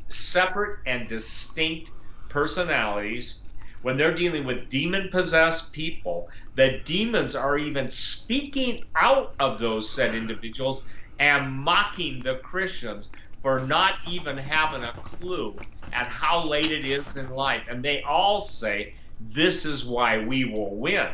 separate 0.09 0.79
and 0.85 1.07
distinct 1.07 1.91
personalities, 2.29 3.39
when 3.81 3.97
they're 3.97 4.15
dealing 4.15 4.45
with 4.45 4.69
demon 4.69 5.09
possessed 5.11 5.73
people, 5.73 6.27
the 6.55 6.81
demons 6.85 7.35
are 7.35 7.57
even 7.57 7.89
speaking 7.89 8.83
out 8.95 9.33
of 9.39 9.59
those 9.59 9.93
said 9.93 10.15
individuals 10.15 10.85
and 11.19 11.51
mocking 11.51 12.23
the 12.23 12.37
Christians 12.43 13.09
for 13.41 13.65
not 13.65 13.95
even 14.05 14.37
having 14.37 14.83
a 14.83 14.95
clue 15.03 15.61
at 15.91 16.07
how 16.07 16.45
late 16.45 16.71
it 16.71 16.85
is 16.85 17.15
in 17.15 17.29
life. 17.29 17.63
And 17.69 17.83
they 17.83 18.03
all 18.07 18.41
say, 18.41 18.93
This 19.19 19.65
is 19.65 19.85
why 19.85 20.19
we 20.19 20.45
will 20.45 20.77
win. 20.77 21.09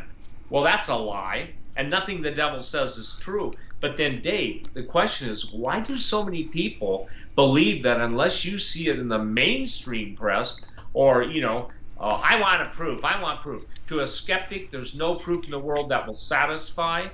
Well, 0.48 0.64
that's 0.64 0.88
a 0.88 0.96
lie, 0.96 1.54
and 1.76 1.90
nothing 1.90 2.22
the 2.22 2.30
devil 2.30 2.60
says 2.60 2.96
is 2.96 3.18
true. 3.20 3.56
But 3.80 3.96
then, 3.96 4.22
Dave, 4.22 4.72
the 4.74 4.84
question 4.84 5.28
is 5.28 5.52
why 5.52 5.80
do 5.80 5.96
so 5.96 6.24
many 6.24 6.44
people 6.44 7.08
believe 7.34 7.82
that 7.82 8.00
unless 8.00 8.44
you 8.44 8.58
see 8.58 8.88
it 8.88 8.98
in 8.98 9.08
the 9.08 9.22
mainstream 9.22 10.16
press 10.16 10.60
or, 10.92 11.22
you 11.24 11.42
know, 11.42 11.70
uh, 11.98 12.20
I 12.22 12.40
want 12.40 12.62
a 12.62 12.66
proof, 12.66 13.04
I 13.04 13.20
want 13.22 13.42
proof. 13.42 13.64
To 13.88 14.00
a 14.00 14.06
skeptic, 14.06 14.70
there's 14.70 14.94
no 14.94 15.14
proof 15.14 15.44
in 15.44 15.50
the 15.50 15.58
world 15.58 15.90
that 15.90 16.06
will 16.06 16.14
satisfy. 16.14 17.08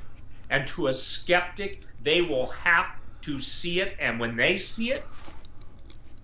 And 0.50 0.66
to 0.68 0.88
a 0.88 0.94
skeptic, 0.94 1.82
they 2.02 2.20
will 2.20 2.48
have 2.48 2.86
to 3.22 3.40
see 3.40 3.80
it. 3.80 3.96
And 3.98 4.18
when 4.18 4.36
they 4.36 4.56
see 4.56 4.92
it, 4.92 5.04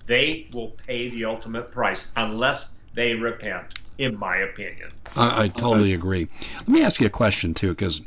they 0.06 0.48
will 0.52 0.72
pay 0.86 1.10
the 1.10 1.24
ultimate 1.24 1.70
price 1.70 2.12
unless 2.16 2.72
they 2.94 3.14
repent, 3.14 3.78
in 3.98 4.18
my 4.18 4.38
opinion. 4.38 4.90
I, 5.14 5.44
I 5.44 5.48
totally 5.48 5.94
agree. 5.94 6.28
Let 6.56 6.68
me 6.68 6.82
ask 6.82 7.00
you 7.00 7.06
a 7.06 7.10
question, 7.10 7.54
too, 7.54 7.70
because 7.70 8.00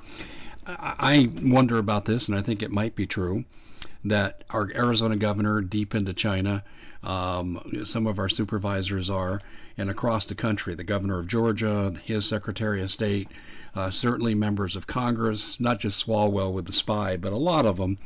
I 0.66 1.30
wonder 1.42 1.78
about 1.78 2.06
this, 2.06 2.28
and 2.28 2.38
I 2.38 2.42
think 2.42 2.62
it 2.62 2.72
might 2.72 2.96
be 2.96 3.08
true 3.08 3.46
that 4.04 4.44
our 4.50 4.70
Arizona 4.76 5.16
governor, 5.16 5.62
deep 5.62 5.96
into 5.96 6.14
China, 6.14 6.64
um, 7.04 7.84
some 7.84 8.08
of 8.08 8.20
our 8.20 8.30
supervisors 8.30 9.10
are, 9.10 9.42
and 9.78 9.90
across 9.90 10.26
the 10.26 10.36
country, 10.36 10.76
the 10.76 10.84
governor 10.84 11.20
of 11.20 11.28
Georgia, 11.28 11.94
his 12.04 12.26
secretary 12.26 12.82
of 12.82 12.92
state, 12.92 13.28
uh, 13.76 13.90
certainly 13.90 14.36
members 14.36 14.76
of 14.76 14.88
Congress, 14.88 15.60
not 15.60 15.80
just 15.80 16.06
Swalwell 16.06 16.52
with 16.52 16.66
the 16.66 16.72
spy, 16.72 17.16
but 17.18 17.34
a 17.34 17.38
lot 17.38 17.66
of 17.66 17.78
them. 17.78 17.98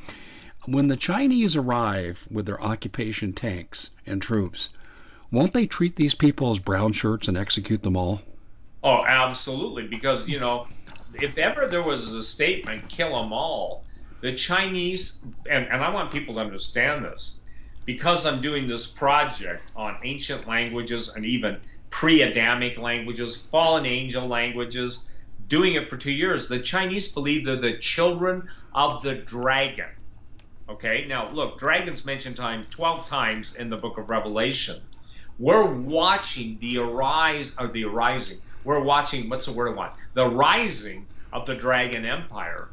When 0.66 0.88
the 0.88 0.98
Chinese 0.98 1.56
arrive 1.56 2.28
with 2.30 2.46
their 2.46 2.62
occupation 2.62 3.34
tanks 3.34 3.90
and 4.06 4.22
troops, 4.22 4.70
won't 5.32 5.54
they 5.54 5.66
treat 5.66 5.96
these 5.96 6.16
people 6.16 6.52
as 6.52 6.60
brown 6.60 6.94
shirts 6.94 7.28
and 7.28 7.38
execute 7.38 7.84
them 7.84 7.96
all? 7.96 8.22
Oh, 8.84 9.04
absolutely. 9.06 9.88
Because, 9.88 10.28
you 10.30 10.40
know, 10.40 10.68
if 11.16 11.38
ever 11.38 11.68
there 11.68 11.82
was 11.82 12.14
a 12.14 12.24
statement, 12.24 12.88
kill 12.90 13.22
them 13.22 13.34
all, 13.34 13.84
the 14.22 14.34
Chinese, 14.34 15.24
and, 15.50 15.68
and 15.68 15.84
I 15.84 15.90
want 15.90 16.12
people 16.12 16.36
to 16.36 16.42
understand 16.42 17.06
this, 17.06 17.38
because 17.86 18.26
I'm 18.26 18.42
doing 18.42 18.68
this 18.68 18.86
project 18.86 19.72
on 19.76 19.98
ancient 20.04 20.48
languages 20.48 21.12
and 21.16 21.26
even 21.26 21.60
pre 21.90 22.24
Adamic 22.24 22.78
languages, 22.78 23.36
fallen 23.36 23.86
angel 23.86 24.28
languages, 24.28 25.06
doing 25.48 25.76
it 25.76 25.90
for 25.90 25.98
two 25.98 26.12
years, 26.12 26.48
the 26.48 26.60
Chinese 26.60 27.08
believe 27.08 27.46
they're 27.46 27.56
the 27.56 27.78
children 27.78 28.50
of 28.74 29.02
the 29.02 29.16
dragon. 29.16 29.90
Okay, 30.68 31.06
now 31.08 31.30
look, 31.32 31.60
dragons 31.60 32.06
mentioned 32.06 32.36
time 32.36 32.66
12 32.72 33.08
times 33.08 33.56
in 33.56 33.70
the 33.70 33.78
book 33.78 34.00
of 34.00 34.10
Revelation. 34.10 34.82
We're 35.38 35.66
watching 35.66 36.58
the 36.60 36.80
arise 36.80 37.52
or 37.60 37.68
the 37.68 37.84
arising. 37.84 38.40
We're 38.64 38.80
watching 38.80 39.30
what's 39.30 39.46
the 39.46 39.52
word 39.52 39.70
I 39.70 39.76
want? 39.76 39.94
The 40.16 40.28
rising 40.28 41.06
of 41.32 41.46
the 41.46 41.56
dragon 41.56 42.06
empire. 42.06 42.70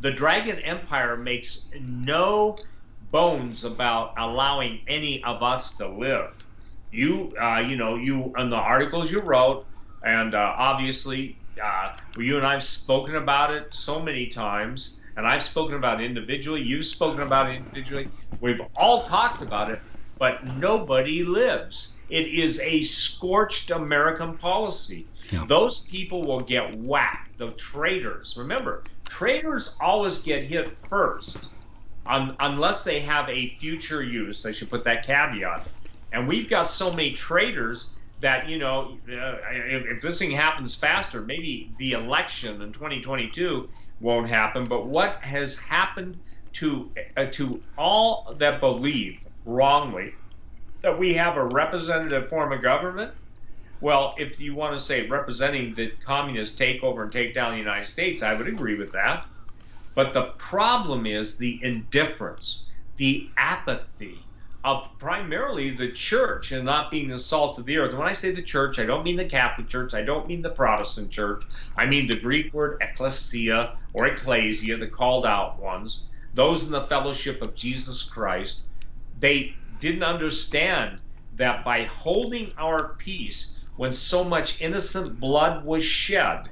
The 0.00 0.12
dragon 0.12 0.58
empire 0.60 1.16
makes 1.16 1.66
no 1.78 2.56
bones 3.14 3.64
about 3.64 4.12
allowing 4.18 4.80
any 4.88 5.22
of 5.22 5.40
us 5.40 5.76
to 5.76 5.86
live. 5.88 6.30
You, 6.90 7.32
uh, 7.40 7.60
you 7.60 7.76
know, 7.76 7.94
you 7.94 8.32
in 8.36 8.50
the 8.50 8.56
articles 8.56 9.10
you 9.12 9.20
wrote, 9.20 9.66
and 10.02 10.34
uh, 10.34 10.54
obviously, 10.58 11.38
uh, 11.62 11.90
you 12.18 12.36
and 12.36 12.44
I've 12.44 12.64
spoken 12.64 13.14
about 13.14 13.54
it 13.54 13.72
so 13.72 14.02
many 14.02 14.26
times 14.26 14.98
and 15.16 15.26
I've 15.26 15.42
spoken 15.42 15.76
about 15.76 16.00
it 16.00 16.06
individually, 16.06 16.62
you've 16.62 16.86
spoken 16.86 17.22
about 17.22 17.50
it 17.50 17.56
individually, 17.56 18.10
we've 18.40 18.60
all 18.76 19.04
talked 19.04 19.42
about 19.42 19.70
it, 19.70 19.80
but 20.18 20.44
nobody 20.44 21.22
lives. 21.22 21.94
It 22.08 22.26
is 22.26 22.60
a 22.60 22.82
scorched 22.82 23.70
American 23.70 24.36
policy. 24.38 25.06
Yeah. 25.30 25.44
Those 25.46 25.84
people 25.84 26.26
will 26.26 26.40
get 26.40 26.76
whacked, 26.76 27.38
the 27.38 27.52
traitors. 27.52 28.34
Remember, 28.36 28.82
traitors 29.08 29.76
always 29.80 30.20
get 30.22 30.42
hit 30.42 30.76
first, 30.88 31.53
un- 32.06 32.36
unless 32.40 32.84
they 32.84 33.00
have 33.00 33.28
a 33.28 33.50
future 33.60 34.02
use. 34.02 34.44
I 34.46 34.52
should 34.52 34.70
put 34.70 34.84
that 34.84 35.06
caveat. 35.06 35.66
And 36.12 36.28
we've 36.28 36.48
got 36.48 36.68
so 36.68 36.90
many 36.90 37.12
traders 37.12 37.90
that, 38.20 38.48
you 38.48 38.58
know, 38.58 38.96
uh, 39.08 39.36
if, 39.50 39.86
if 39.86 40.02
this 40.02 40.18
thing 40.18 40.30
happens 40.30 40.74
faster, 40.74 41.20
maybe 41.20 41.70
the 41.78 41.92
election 41.92 42.62
in 42.62 42.72
2022 42.72 43.68
won't 44.00 44.28
happen. 44.28 44.64
But 44.64 44.86
what 44.86 45.16
has 45.22 45.58
happened 45.58 46.18
to 46.54 46.90
uh, 47.16 47.26
to 47.26 47.60
all 47.76 48.34
that 48.38 48.60
believe 48.60 49.18
wrongly 49.44 50.14
that 50.82 50.96
we 50.96 51.14
have 51.14 51.36
a 51.36 51.44
representative 51.44 52.28
form 52.28 52.52
of 52.52 52.62
government? 52.62 53.12
Well, 53.80 54.14
if 54.18 54.40
you 54.40 54.54
want 54.54 54.78
to 54.78 54.82
say 54.82 55.06
representing 55.08 55.74
the 55.74 55.90
communist 56.04 56.58
takeover 56.58 57.02
and 57.02 57.12
take 57.12 57.34
down 57.34 57.52
the 57.52 57.58
United 57.58 57.86
States, 57.86 58.22
I 58.22 58.34
would 58.34 58.48
agree 58.48 58.76
with 58.76 58.92
that. 58.92 59.26
But 59.94 60.12
the 60.12 60.32
problem 60.38 61.06
is 61.06 61.38
the 61.38 61.58
indifference, 61.62 62.66
the 62.96 63.30
apathy, 63.36 64.24
of 64.64 64.88
primarily 64.98 65.70
the 65.70 65.92
church 65.92 66.50
and 66.50 66.64
not 66.64 66.90
being 66.90 67.08
the 67.08 67.18
salt 67.18 67.58
of 67.58 67.66
the 67.66 67.76
earth. 67.76 67.90
And 67.90 67.98
when 67.98 68.08
I 68.08 68.14
say 68.14 68.30
the 68.30 68.42
church, 68.42 68.78
I 68.78 68.86
don't 68.86 69.04
mean 69.04 69.16
the 69.16 69.26
Catholic 69.26 69.68
Church, 69.68 69.92
I 69.92 70.02
don't 70.02 70.26
mean 70.26 70.40
the 70.40 70.48
Protestant 70.48 71.10
Church. 71.10 71.44
I 71.76 71.84
mean 71.84 72.06
the 72.06 72.18
Greek 72.18 72.52
word 72.54 72.78
ecclesia 72.80 73.76
or 73.92 74.06
ecclesia, 74.06 74.78
the 74.78 74.86
called 74.86 75.26
out 75.26 75.60
ones, 75.60 76.04
those 76.32 76.64
in 76.64 76.72
the 76.72 76.86
fellowship 76.86 77.42
of 77.42 77.54
Jesus 77.54 78.02
Christ. 78.02 78.62
They 79.20 79.54
didn't 79.80 80.02
understand 80.02 80.98
that 81.36 81.62
by 81.62 81.84
holding 81.84 82.52
our 82.56 82.94
peace 82.94 83.54
when 83.76 83.92
so 83.92 84.24
much 84.24 84.62
innocent 84.62 85.20
blood 85.20 85.64
was 85.64 85.84
shed, 85.84 86.48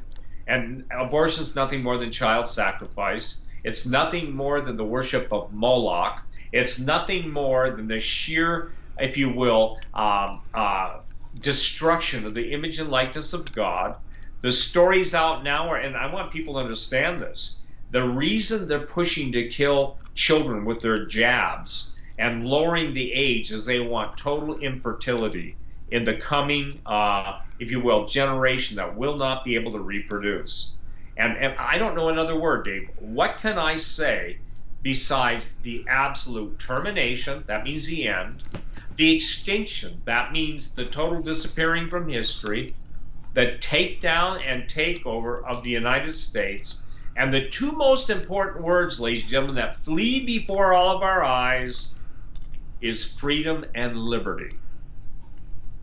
and 0.46 0.84
abortion 0.90 1.42
is 1.42 1.54
nothing 1.54 1.82
more 1.82 1.98
than 1.98 2.10
child 2.10 2.46
sacrifice. 2.46 3.42
It's 3.64 3.86
nothing 3.86 4.32
more 4.32 4.60
than 4.60 4.76
the 4.76 4.84
worship 4.84 5.32
of 5.32 5.52
Moloch. 5.52 6.22
It's 6.52 6.78
nothing 6.78 7.30
more 7.30 7.70
than 7.70 7.86
the 7.86 8.00
sheer, 8.00 8.72
if 8.98 9.16
you 9.16 9.30
will, 9.30 9.78
um, 9.94 10.42
uh, 10.52 11.00
destruction 11.40 12.26
of 12.26 12.34
the 12.34 12.52
image 12.52 12.78
and 12.78 12.90
likeness 12.90 13.32
of 13.32 13.52
God. 13.54 13.96
The 14.40 14.50
stories 14.50 15.14
out 15.14 15.44
now 15.44 15.68
are, 15.68 15.76
and 15.76 15.96
I 15.96 16.12
want 16.12 16.32
people 16.32 16.54
to 16.54 16.60
understand 16.60 17.20
this. 17.20 17.58
The 17.90 18.02
reason 18.02 18.66
they're 18.66 18.80
pushing 18.80 19.32
to 19.32 19.48
kill 19.48 19.98
children 20.14 20.64
with 20.64 20.80
their 20.80 21.06
jabs 21.06 21.92
and 22.18 22.46
lowering 22.46 22.94
the 22.94 23.12
age 23.12 23.52
is 23.52 23.64
they 23.64 23.80
want 23.80 24.16
total 24.16 24.58
infertility 24.58 25.56
in 25.92 26.06
the 26.06 26.14
coming, 26.14 26.80
uh, 26.86 27.38
if 27.58 27.70
you 27.70 27.78
will, 27.78 28.06
generation 28.06 28.76
that 28.76 28.96
will 28.96 29.16
not 29.16 29.44
be 29.44 29.54
able 29.54 29.70
to 29.72 29.78
reproduce. 29.78 30.74
And, 31.18 31.36
and 31.36 31.54
I 31.58 31.76
don't 31.76 31.94
know 31.94 32.08
another 32.08 32.40
word, 32.40 32.64
Dave. 32.64 32.88
What 32.96 33.36
can 33.40 33.58
I 33.58 33.76
say 33.76 34.38
besides 34.82 35.52
the 35.62 35.84
absolute 35.88 36.58
termination? 36.58 37.44
That 37.46 37.64
means 37.64 37.84
the 37.84 38.08
end. 38.08 38.42
The 38.96 39.14
extinction. 39.14 40.00
That 40.06 40.32
means 40.32 40.74
the 40.74 40.86
total 40.86 41.20
disappearing 41.20 41.88
from 41.88 42.08
history. 42.08 42.74
The 43.34 43.58
takedown 43.60 44.40
and 44.46 44.64
takeover 44.64 45.44
of 45.44 45.62
the 45.62 45.70
United 45.70 46.14
States. 46.14 46.80
And 47.16 47.34
the 47.34 47.50
two 47.50 47.72
most 47.72 48.08
important 48.08 48.64
words, 48.64 48.98
ladies 48.98 49.24
and 49.24 49.30
gentlemen, 49.30 49.56
that 49.56 49.76
flee 49.76 50.24
before 50.24 50.72
all 50.72 50.96
of 50.96 51.02
our 51.02 51.22
eyes 51.22 51.88
is 52.80 53.04
freedom 53.04 53.66
and 53.74 53.98
liberty. 53.98 54.56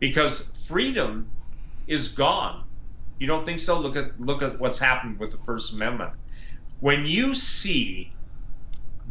Because 0.00 0.52
freedom 0.66 1.30
is 1.86 2.08
gone. 2.08 2.64
You 3.18 3.26
don't 3.26 3.44
think 3.44 3.60
so? 3.60 3.78
Look 3.78 3.96
at 3.96 4.18
look 4.18 4.42
at 4.42 4.58
what's 4.58 4.78
happened 4.78 5.18
with 5.18 5.30
the 5.30 5.38
First 5.38 5.74
Amendment. 5.74 6.12
When 6.80 7.04
you 7.04 7.34
see 7.34 8.16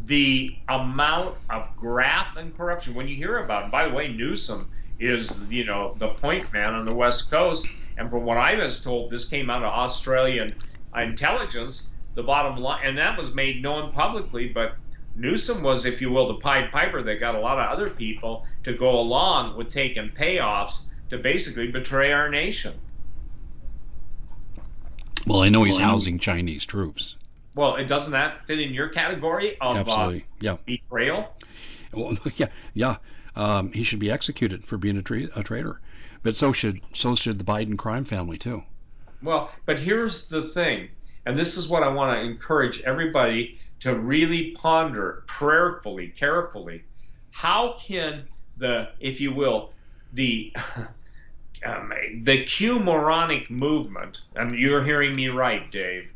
the 0.06 0.56
amount 0.68 1.36
of 1.48 1.68
graft 1.76 2.36
and 2.36 2.56
corruption, 2.56 2.94
when 2.94 3.06
you 3.06 3.14
hear 3.14 3.38
about 3.38 3.66
it, 3.66 3.70
by 3.70 3.88
the 3.88 3.94
way, 3.94 4.08
Newsom 4.08 4.68
is 4.98 5.38
you 5.48 5.64
know 5.64 5.94
the 5.98 6.08
point 6.08 6.52
man 6.52 6.74
on 6.74 6.84
the 6.84 6.94
West 6.94 7.30
Coast, 7.30 7.66
and 7.96 8.10
from 8.10 8.24
what 8.24 8.36
I 8.36 8.56
was 8.56 8.82
told, 8.82 9.10
this 9.10 9.28
came 9.28 9.48
out 9.48 9.62
of 9.62 9.72
Australian 9.72 10.54
intelligence. 10.96 11.88
The 12.16 12.24
bottom 12.24 12.56
line, 12.56 12.80
and 12.84 12.98
that 12.98 13.16
was 13.16 13.32
made 13.34 13.62
known 13.62 13.92
publicly, 13.92 14.48
but 14.48 14.76
Newsom 15.16 15.62
was, 15.62 15.84
if 15.86 16.00
you 16.00 16.10
will, 16.10 16.28
the 16.28 16.34
Pied 16.34 16.70
Piper 16.70 17.02
that 17.02 17.20
got 17.20 17.34
a 17.34 17.40
lot 17.40 17.58
of 17.58 17.70
other 17.70 17.90
people 17.90 18.46
to 18.64 18.74
go 18.74 18.98
along 18.98 19.56
with 19.56 19.70
taking 19.70 20.10
payoffs 20.10 20.82
to 21.10 21.18
basically 21.18 21.70
betray 21.70 22.12
our 22.12 22.28
nation. 22.28 22.74
Well, 25.26 25.42
I 25.42 25.48
know 25.48 25.64
he's 25.64 25.76
housing 25.76 26.18
Chinese 26.18 26.64
troops. 26.64 27.16
Well, 27.54 27.76
it 27.76 27.88
doesn't 27.88 28.12
that 28.12 28.46
fit 28.46 28.60
in 28.60 28.72
your 28.72 28.88
category 28.88 29.56
of 29.60 29.76
uh, 29.76 29.80
Absolutely. 29.80 30.24
yeah. 30.40 30.56
betrayal? 30.64 31.34
Well, 31.92 32.16
yeah, 32.36 32.46
yeah. 32.74 32.96
Um, 33.36 33.72
he 33.72 33.82
should 33.82 33.98
be 33.98 34.10
executed 34.10 34.64
for 34.64 34.76
being 34.78 34.96
a, 34.96 35.02
tra- 35.02 35.28
a 35.36 35.42
traitor, 35.42 35.80
but 36.22 36.34
so 36.34 36.52
should 36.52 36.80
so 36.94 37.14
should 37.14 37.38
the 37.38 37.44
Biden 37.44 37.76
crime 37.76 38.04
family 38.04 38.38
too. 38.38 38.62
Well, 39.22 39.50
but 39.66 39.78
here's 39.78 40.28
the 40.28 40.42
thing, 40.42 40.88
and 41.26 41.38
this 41.38 41.56
is 41.56 41.68
what 41.68 41.82
I 41.82 41.88
want 41.88 42.16
to 42.16 42.22
encourage 42.22 42.80
everybody 42.82 43.59
to 43.80 43.94
really 43.94 44.52
ponder 44.52 45.24
prayerfully, 45.26 46.08
carefully. 46.08 46.84
How 47.30 47.76
can 47.80 48.24
the, 48.56 48.88
if 49.00 49.20
you 49.20 49.32
will, 49.32 49.72
the 50.12 50.54
um, 51.64 51.92
the 52.22 52.44
Q 52.44 52.78
moronic 52.80 53.50
movement, 53.50 54.22
and 54.34 54.58
you're 54.58 54.84
hearing 54.84 55.14
me 55.14 55.28
right, 55.28 55.70
Dave, 55.70 56.08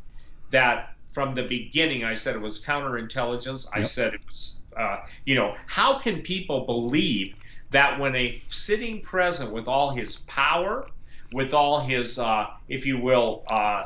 that 0.50 0.94
from 1.12 1.34
the 1.34 1.42
beginning 1.42 2.04
I 2.04 2.14
said 2.14 2.34
it 2.34 2.40
was 2.40 2.62
counterintelligence. 2.62 3.66
I 3.72 3.84
said 3.84 4.14
it 4.14 4.20
was, 4.26 4.60
uh, 4.76 4.98
you 5.24 5.34
know, 5.34 5.54
how 5.66 5.98
can 5.98 6.22
people 6.22 6.64
believe 6.66 7.34
that 7.70 7.98
when 7.98 8.14
a 8.16 8.42
sitting 8.48 9.00
president 9.02 9.54
with 9.54 9.68
all 9.68 9.90
his 9.90 10.18
power, 10.26 10.86
with 11.32 11.52
all 11.52 11.80
his, 11.80 12.18
uh, 12.18 12.46
if 12.68 12.86
you 12.86 12.98
will, 12.98 13.44
uh, 13.48 13.84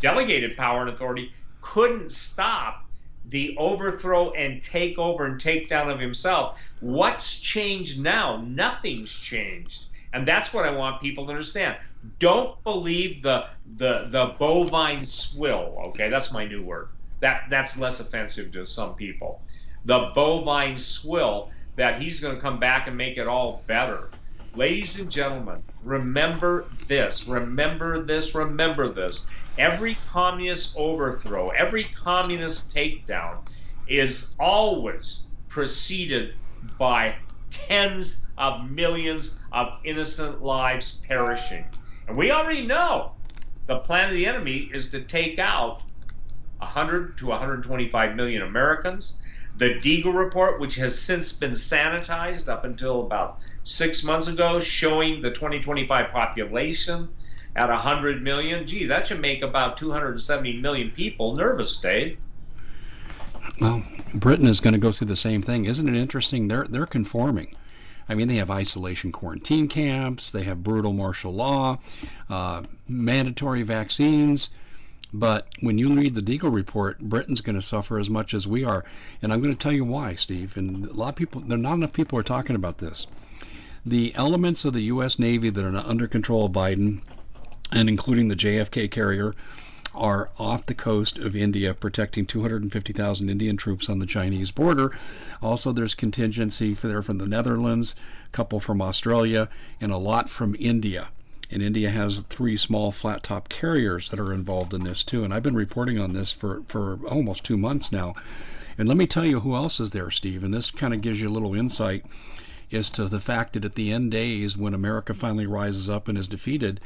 delegated 0.00 0.56
power 0.56 0.82
and 0.82 0.90
authority, 0.90 1.32
couldn't 1.60 2.10
stop 2.10 2.85
the 3.28 3.56
overthrow 3.58 4.30
and 4.32 4.62
takeover 4.62 5.26
and 5.26 5.40
takedown 5.40 5.92
of 5.92 5.98
himself? 6.00 6.58
What's 6.80 7.38
changed 7.38 8.00
now? 8.00 8.42
Nothing's 8.46 9.12
changed. 9.12 9.84
And 10.12 10.26
that's 10.26 10.52
what 10.52 10.64
I 10.64 10.70
want 10.70 11.00
people 11.00 11.26
to 11.26 11.32
understand. 11.32 11.76
Don't 12.18 12.62
believe 12.62 13.22
the 13.22 13.46
the 13.76 14.08
the 14.10 14.34
bovine 14.38 15.04
swill. 15.04 15.82
Okay, 15.88 16.08
that's 16.08 16.32
my 16.32 16.46
new 16.46 16.62
word. 16.62 16.88
That 17.20 17.44
that's 17.50 17.76
less 17.76 18.00
offensive 18.00 18.52
to 18.52 18.64
some 18.64 18.94
people. 18.94 19.42
The 19.84 20.10
bovine 20.14 20.78
swill 20.78 21.50
that 21.76 22.00
he's 22.00 22.20
going 22.20 22.34
to 22.34 22.40
come 22.40 22.58
back 22.58 22.86
and 22.86 22.96
make 22.96 23.18
it 23.18 23.26
all 23.26 23.62
better. 23.66 24.08
Ladies 24.56 24.98
and 24.98 25.10
gentlemen, 25.10 25.62
remember 25.82 26.64
this, 26.88 27.28
remember 27.28 28.02
this, 28.02 28.34
remember 28.34 28.88
this. 28.88 29.26
Every 29.58 29.96
communist 30.08 30.74
overthrow, 30.78 31.50
every 31.50 31.84
communist 31.94 32.74
takedown 32.74 33.42
is 33.86 34.34
always 34.40 35.24
preceded 35.48 36.36
by 36.78 37.16
tens 37.50 38.24
of 38.38 38.70
millions 38.70 39.38
of 39.52 39.68
innocent 39.84 40.42
lives 40.42 41.04
perishing. 41.06 41.66
And 42.08 42.16
we 42.16 42.30
already 42.30 42.66
know 42.66 43.12
the 43.66 43.80
plan 43.80 44.08
of 44.08 44.14
the 44.14 44.26
enemy 44.26 44.70
is 44.72 44.90
to 44.92 45.02
take 45.02 45.38
out 45.38 45.82
100 46.60 47.18
to 47.18 47.26
125 47.26 48.16
million 48.16 48.40
Americans. 48.40 49.16
The 49.58 49.70
Deagel 49.80 50.14
report, 50.14 50.60
which 50.60 50.74
has 50.74 50.98
since 50.98 51.32
been 51.32 51.52
sanitized 51.52 52.48
up 52.48 52.64
until 52.64 53.00
about 53.00 53.38
six 53.64 54.04
months 54.04 54.28
ago, 54.28 54.60
showing 54.60 55.22
the 55.22 55.30
2025 55.30 56.10
population 56.10 57.08
at 57.54 57.70
100 57.70 58.22
million. 58.22 58.66
Gee, 58.66 58.84
that 58.86 59.06
should 59.06 59.20
make 59.20 59.42
about 59.42 59.78
270 59.78 60.60
million 60.60 60.90
people 60.90 61.34
nervous, 61.34 61.78
Dave. 61.78 62.18
Well, 63.60 63.82
Britain 64.14 64.46
is 64.46 64.60
going 64.60 64.74
to 64.74 64.78
go 64.78 64.92
through 64.92 65.06
the 65.06 65.16
same 65.16 65.40
thing. 65.40 65.64
Isn't 65.64 65.88
it 65.88 65.98
interesting? 65.98 66.48
They're 66.48 66.66
they're 66.68 66.84
conforming. 66.84 67.54
I 68.08 68.14
mean, 68.14 68.28
they 68.28 68.36
have 68.36 68.50
isolation 68.50 69.10
quarantine 69.10 69.68
camps, 69.68 70.30
they 70.30 70.44
have 70.44 70.62
brutal 70.62 70.92
martial 70.92 71.32
law, 71.32 71.78
uh, 72.28 72.62
mandatory 72.86 73.62
vaccines. 73.62 74.50
But 75.18 75.48
when 75.60 75.78
you 75.78 75.94
read 75.94 76.14
the 76.14 76.20
Deagel 76.20 76.52
report, 76.52 76.98
Britain's 76.98 77.40
going 77.40 77.56
to 77.56 77.62
suffer 77.62 77.98
as 77.98 78.10
much 78.10 78.34
as 78.34 78.46
we 78.46 78.64
are. 78.64 78.84
And 79.22 79.32
I'm 79.32 79.40
going 79.40 79.54
to 79.54 79.58
tell 79.58 79.72
you 79.72 79.82
why, 79.82 80.14
Steve. 80.14 80.58
And 80.58 80.84
a 80.84 80.92
lot 80.92 81.08
of 81.08 81.16
people, 81.16 81.40
there 81.40 81.56
not 81.56 81.72
enough 81.72 81.94
people 81.94 82.18
are 82.18 82.22
talking 82.22 82.54
about 82.54 82.78
this. 82.78 83.06
The 83.86 84.14
elements 84.14 84.66
of 84.66 84.74
the 84.74 84.82
U.S. 84.82 85.18
Navy 85.18 85.48
that 85.48 85.64
are 85.64 85.74
under 85.74 86.06
control 86.06 86.44
of 86.44 86.52
Biden, 86.52 87.00
and 87.72 87.88
including 87.88 88.28
the 88.28 88.36
JFK 88.36 88.90
carrier, 88.90 89.34
are 89.94 90.28
off 90.38 90.66
the 90.66 90.74
coast 90.74 91.16
of 91.16 91.34
India 91.34 91.72
protecting 91.72 92.26
250,000 92.26 93.30
Indian 93.30 93.56
troops 93.56 93.88
on 93.88 94.00
the 94.00 94.04
Chinese 94.04 94.50
border. 94.50 94.94
Also, 95.40 95.72
there's 95.72 95.94
contingency 95.94 96.74
for 96.74 96.88
there 96.88 97.02
from 97.02 97.16
the 97.16 97.26
Netherlands, 97.26 97.94
a 98.26 98.30
couple 98.32 98.60
from 98.60 98.82
Australia, 98.82 99.48
and 99.80 99.90
a 99.90 99.96
lot 99.96 100.28
from 100.28 100.54
India. 100.58 101.08
And 101.50 101.62
India 101.62 101.90
has 101.90 102.20
three 102.28 102.56
small 102.56 102.92
flat 102.92 103.22
top 103.22 103.48
carriers 103.48 104.10
that 104.10 104.20
are 104.20 104.32
involved 104.32 104.74
in 104.74 104.84
this 104.84 105.02
too. 105.04 105.24
And 105.24 105.32
I've 105.32 105.42
been 105.42 105.54
reporting 105.54 105.98
on 105.98 106.12
this 106.12 106.32
for, 106.32 106.62
for 106.68 106.98
almost 107.06 107.44
two 107.44 107.56
months 107.56 107.92
now. 107.92 108.14
And 108.78 108.88
let 108.88 108.96
me 108.96 109.06
tell 109.06 109.24
you 109.24 109.40
who 109.40 109.54
else 109.54 109.80
is 109.80 109.90
there, 109.90 110.10
Steve. 110.10 110.44
And 110.44 110.52
this 110.52 110.70
kind 110.70 110.92
of 110.92 111.00
gives 111.00 111.20
you 111.20 111.28
a 111.28 111.30
little 111.30 111.54
insight 111.54 112.04
as 112.72 112.90
to 112.90 113.08
the 113.08 113.20
fact 113.20 113.52
that 113.52 113.64
at 113.64 113.76
the 113.76 113.92
end 113.92 114.10
days, 114.10 114.56
when 114.56 114.74
America 114.74 115.14
finally 115.14 115.46
rises 115.46 115.88
up 115.88 116.08
and 116.08 116.18
is 116.18 116.28
defeated, 116.28 116.80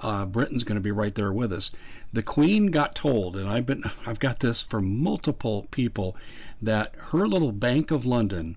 uh, 0.00 0.24
Britain's 0.24 0.64
going 0.64 0.76
to 0.76 0.80
be 0.80 0.92
right 0.92 1.14
there 1.14 1.32
with 1.32 1.52
us. 1.52 1.70
The 2.12 2.22
Queen 2.22 2.68
got 2.68 2.94
told, 2.94 3.36
and 3.36 3.48
I've 3.48 3.66
been 3.66 3.84
I've 4.06 4.18
got 4.18 4.40
this 4.40 4.62
from 4.62 5.02
multiple 5.02 5.66
people, 5.70 6.16
that 6.62 6.94
her 7.10 7.26
little 7.26 7.52
Bank 7.52 7.90
of 7.90 8.06
London 8.06 8.56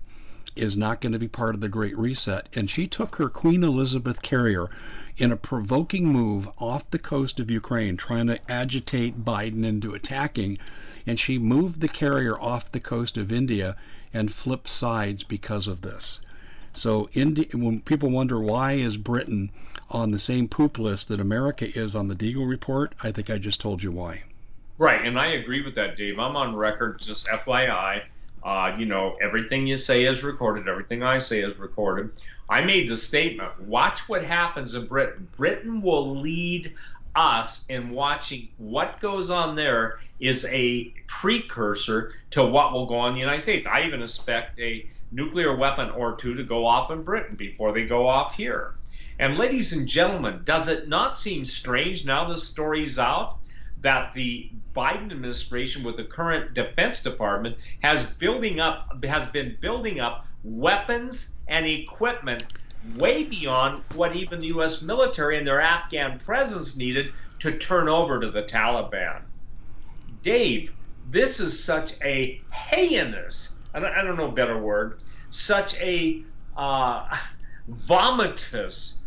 is 0.56 0.76
not 0.76 1.00
going 1.00 1.12
to 1.12 1.18
be 1.18 1.28
part 1.28 1.54
of 1.54 1.60
the 1.60 1.68
Great 1.68 1.96
Reset, 1.96 2.48
and 2.54 2.68
she 2.68 2.86
took 2.86 3.16
her 3.16 3.28
Queen 3.28 3.62
Elizabeth 3.62 4.22
carrier 4.22 4.68
in 5.18 5.32
a 5.32 5.36
provoking 5.36 6.06
move 6.06 6.48
off 6.58 6.88
the 6.90 6.98
coast 6.98 7.40
of 7.40 7.50
Ukraine, 7.50 7.96
trying 7.96 8.28
to 8.28 8.50
agitate 8.50 9.24
Biden 9.24 9.64
into 9.64 9.92
attacking, 9.92 10.58
and 11.06 11.18
she 11.18 11.38
moved 11.38 11.80
the 11.80 11.88
carrier 11.88 12.40
off 12.40 12.70
the 12.70 12.80
coast 12.80 13.16
of 13.16 13.32
India 13.32 13.76
and 14.14 14.32
flipped 14.32 14.68
sides 14.68 15.24
because 15.24 15.66
of 15.66 15.82
this. 15.82 16.20
So 16.72 17.08
Indi- 17.12 17.50
when 17.52 17.80
people 17.80 18.10
wonder 18.10 18.38
why 18.38 18.74
is 18.74 18.96
Britain 18.96 19.50
on 19.90 20.12
the 20.12 20.18
same 20.18 20.46
poop 20.46 20.78
list 20.78 21.08
that 21.08 21.18
America 21.18 21.66
is 21.76 21.96
on 21.96 22.06
the 22.06 22.14
Deagel 22.14 22.48
report, 22.48 22.94
I 23.02 23.10
think 23.10 23.28
I 23.28 23.38
just 23.38 23.60
told 23.60 23.82
you 23.82 23.90
why. 23.90 24.22
Right, 24.78 25.04
and 25.04 25.18
I 25.18 25.32
agree 25.32 25.62
with 25.64 25.74
that, 25.74 25.96
Dave. 25.96 26.20
I'm 26.20 26.36
on 26.36 26.54
record, 26.54 27.00
just 27.00 27.26
FYI. 27.26 28.02
Uh, 28.44 28.76
you 28.78 28.86
know, 28.86 29.16
everything 29.20 29.66
you 29.66 29.76
say 29.76 30.04
is 30.04 30.22
recorded. 30.22 30.68
Everything 30.68 31.02
I 31.02 31.18
say 31.18 31.40
is 31.40 31.58
recorded. 31.58 32.10
I 32.48 32.62
made 32.62 32.88
the 32.88 32.96
statement. 32.96 33.60
Watch 33.60 34.08
what 34.08 34.24
happens 34.24 34.74
in 34.74 34.86
Britain. 34.86 35.28
Britain 35.36 35.82
will 35.82 36.16
lead 36.16 36.72
us 37.14 37.66
in 37.68 37.90
watching 37.90 38.48
what 38.58 39.00
goes 39.00 39.28
on 39.28 39.56
there 39.56 39.98
is 40.20 40.44
a 40.46 40.92
precursor 41.06 42.12
to 42.30 42.44
what 42.44 42.72
will 42.72 42.86
go 42.86 42.96
on 42.96 43.08
in 43.08 43.14
the 43.14 43.20
United 43.20 43.42
States. 43.42 43.66
I 43.66 43.82
even 43.82 44.02
expect 44.02 44.58
a 44.60 44.86
nuclear 45.10 45.56
weapon 45.56 45.90
or 45.90 46.16
two 46.16 46.34
to 46.34 46.44
go 46.44 46.66
off 46.66 46.90
in 46.90 47.02
Britain 47.02 47.34
before 47.36 47.72
they 47.72 47.84
go 47.84 48.06
off 48.06 48.34
here. 48.34 48.74
And 49.18 49.36
ladies 49.36 49.72
and 49.72 49.88
gentlemen, 49.88 50.42
does 50.44 50.68
it 50.68 50.88
not 50.88 51.16
seem 51.16 51.44
strange 51.44 52.06
now 52.06 52.24
the 52.24 52.38
story's 52.38 52.98
out 52.98 53.38
that 53.80 54.14
the 54.14 54.50
Biden 54.78 55.10
administration 55.10 55.82
with 55.82 55.96
the 55.96 56.04
current 56.04 56.54
Defense 56.54 57.02
Department 57.02 57.56
has 57.82 58.04
building 58.04 58.60
up 58.60 59.04
has 59.04 59.26
been 59.26 59.56
building 59.60 59.98
up 59.98 60.24
weapons 60.44 61.34
and 61.48 61.66
equipment 61.66 62.44
way 62.84 63.24
beyond 63.24 63.82
what 63.90 64.14
even 64.14 64.40
the 64.40 64.54
US 64.58 64.80
military 64.80 65.36
and 65.36 65.44
their 65.44 65.60
Afghan 65.60 66.20
presence 66.20 66.76
needed 66.76 67.12
to 67.40 67.58
turn 67.58 67.88
over 67.88 68.20
to 68.20 68.30
the 68.30 68.44
Taliban. 68.44 69.22
Dave, 70.22 70.72
this 71.10 71.40
is 71.40 71.64
such 71.64 71.94
a 72.02 72.40
heinous, 72.52 73.58
I 73.74 73.80
don't, 73.80 73.92
I 73.92 74.02
don't 74.04 74.16
know 74.16 74.28
a 74.28 74.32
better 74.32 74.58
word, 74.58 75.02
such 75.30 75.74
a 75.80 76.22
uh, 76.56 77.16
vomitous 77.68 78.97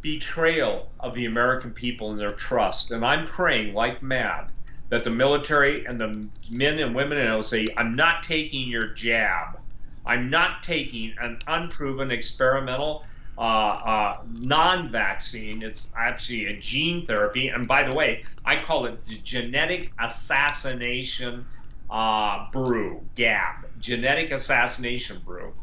betrayal 0.00 0.90
of 1.00 1.14
the 1.14 1.24
American 1.26 1.72
people 1.72 2.10
and 2.10 2.20
their 2.20 2.32
trust. 2.32 2.90
And 2.90 3.04
I'm 3.04 3.26
praying 3.26 3.74
like 3.74 4.02
mad 4.02 4.46
that 4.88 5.04
the 5.04 5.10
military 5.10 5.84
and 5.84 6.00
the 6.00 6.26
men 6.50 6.78
and 6.78 6.94
women 6.94 7.18
and 7.18 7.28
I 7.28 7.34
will 7.34 7.42
say, 7.42 7.68
I'm 7.76 7.94
not 7.94 8.22
taking 8.22 8.68
your 8.68 8.88
jab. 8.88 9.58
I'm 10.06 10.30
not 10.30 10.62
taking 10.62 11.14
an 11.20 11.38
unproven 11.46 12.10
experimental 12.10 13.04
uh, 13.36 13.40
uh, 13.40 14.16
non-vaccine. 14.32 15.62
It's 15.62 15.92
actually 15.96 16.46
a 16.46 16.58
gene 16.58 17.06
therapy, 17.06 17.48
and 17.48 17.68
by 17.68 17.84
the 17.84 17.94
way, 17.94 18.24
I 18.44 18.60
call 18.62 18.86
it 18.86 19.04
the 19.06 19.14
genetic 19.16 19.92
assassination 20.00 21.46
uh, 21.88 22.50
brew, 22.50 23.00
GAB, 23.14 23.66
genetic 23.78 24.32
assassination 24.32 25.22
brew, 25.24 25.54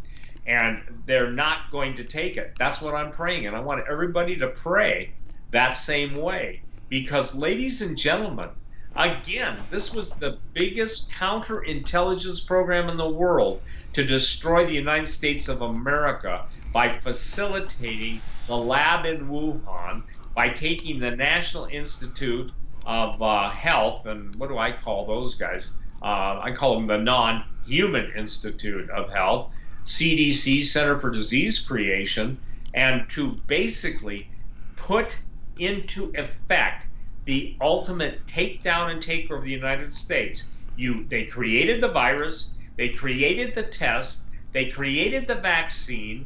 and 0.45 0.83
they're 1.05 1.31
not 1.31 1.71
going 1.71 1.95
to 1.95 2.03
take 2.03 2.37
it. 2.37 2.55
That's 2.59 2.81
what 2.81 2.93
I'm 2.95 3.11
praying, 3.11 3.47
and 3.47 3.55
I 3.55 3.59
want 3.61 3.85
everybody 3.89 4.35
to 4.37 4.47
pray 4.49 5.13
that 5.51 5.71
same 5.71 6.15
way, 6.15 6.63
because, 6.89 7.35
ladies 7.35 7.81
and 7.81 7.97
gentlemen, 7.97 8.49
Again, 8.97 9.67
this 9.69 9.91
was 9.91 10.17
the 10.17 10.39
biggest 10.53 11.11
counterintelligence 11.11 12.45
program 12.47 12.87
in 12.87 12.95
the 12.95 13.09
world 13.09 13.63
to 13.91 14.05
destroy 14.05 14.65
the 14.65 14.73
United 14.73 15.07
States 15.07 15.49
of 15.49 15.61
America 15.61 16.45
by 16.71 16.97
facilitating 16.99 18.23
the 18.47 18.55
lab 18.55 19.05
in 19.05 19.27
Wuhan, 19.27 20.03
by 20.33 20.49
taking 20.49 20.99
the 20.99 21.11
National 21.11 21.65
Institute 21.65 22.53
of 22.85 23.21
uh, 23.21 23.49
Health, 23.49 24.05
and 24.05 24.33
what 24.39 24.47
do 24.47 24.57
I 24.57 24.71
call 24.71 25.05
those 25.07 25.35
guys? 25.35 25.75
Uh, 26.01 26.39
I 26.41 26.53
call 26.55 26.75
them 26.75 26.87
the 26.87 26.97
non 26.97 27.43
human 27.65 28.13
Institute 28.15 28.89
of 28.91 29.11
Health, 29.11 29.51
CDC, 29.85 30.65
Center 30.65 30.99
for 30.99 31.11
Disease 31.11 31.59
Creation, 31.59 32.37
and 32.73 33.07
to 33.09 33.33
basically 33.47 34.27
put 34.75 35.17
into 35.59 36.11
effect 36.15 36.87
the 37.25 37.55
ultimate 37.61 38.25
takedown 38.25 38.91
and 38.91 39.01
takeover 39.01 39.37
of 39.37 39.43
the 39.43 39.51
United 39.51 39.93
States. 39.93 40.43
You, 40.75 41.05
they 41.07 41.25
created 41.25 41.81
the 41.81 41.91
virus, 41.91 42.49
they 42.77 42.89
created 42.89 43.55
the 43.55 43.63
test, 43.63 44.23
they 44.53 44.65
created 44.69 45.27
the 45.27 45.35
vaccine. 45.35 46.25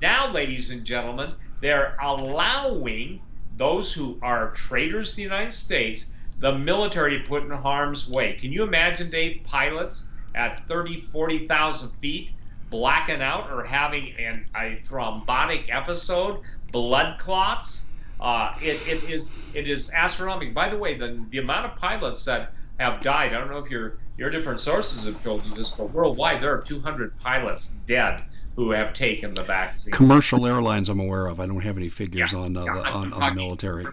Now, 0.00 0.32
ladies 0.32 0.70
and 0.70 0.84
gentlemen, 0.84 1.34
they're 1.60 1.96
allowing 2.00 3.20
those 3.56 3.92
who 3.92 4.18
are 4.22 4.52
traitors 4.52 5.10
to 5.10 5.16
the 5.16 5.22
United 5.22 5.52
States, 5.52 6.06
the 6.38 6.56
military, 6.56 7.20
put 7.20 7.42
in 7.42 7.50
harm's 7.50 8.08
way. 8.08 8.34
Can 8.40 8.52
you 8.52 8.62
imagine, 8.62 9.10
Dave, 9.10 9.42
pilots 9.44 10.04
at 10.34 10.66
30, 10.66 11.02
40,000 11.12 11.90
feet 12.00 12.30
blacking 12.70 13.20
out 13.20 13.50
or 13.50 13.64
having 13.64 14.14
an, 14.18 14.46
a 14.56 14.80
thrombotic 14.88 15.64
episode, 15.70 16.40
blood 16.72 17.18
clots? 17.18 17.84
Uh, 18.20 18.52
it, 18.60 18.86
it 18.86 19.10
is 19.10 19.32
it 19.54 19.68
is 19.68 19.90
astronomical. 19.92 20.54
By 20.54 20.68
the 20.68 20.76
way, 20.76 20.96
the 20.96 21.24
the 21.30 21.38
amount 21.38 21.66
of 21.66 21.76
pilots 21.76 22.24
that 22.24 22.52
have 22.78 23.00
died. 23.00 23.34
I 23.34 23.38
don't 23.38 23.50
know 23.50 23.58
if 23.58 23.70
your 23.70 23.98
your 24.16 24.30
different 24.30 24.60
sources 24.60 25.06
have 25.06 25.22
told 25.22 25.44
you 25.46 25.54
this, 25.54 25.70
but 25.70 25.92
worldwide 25.92 26.42
there 26.42 26.52
are 26.52 26.62
200 26.62 27.18
pilots 27.18 27.68
dead 27.86 28.22
who 28.56 28.70
have 28.72 28.92
taken 28.92 29.32
the 29.32 29.42
vaccine. 29.42 29.92
Commercial 29.92 30.46
airlines, 30.46 30.88
I'm 30.88 31.00
aware 31.00 31.26
of. 31.26 31.40
I 31.40 31.46
don't 31.46 31.60
have 31.60 31.78
any 31.78 31.88
figures 31.88 32.32
yeah, 32.32 32.38
on, 32.38 32.56
uh, 32.56 32.64
yeah, 32.64 32.74
the, 32.74 32.88
on, 32.88 33.12
on 33.14 33.34
the 33.34 33.40
military. 33.40 33.86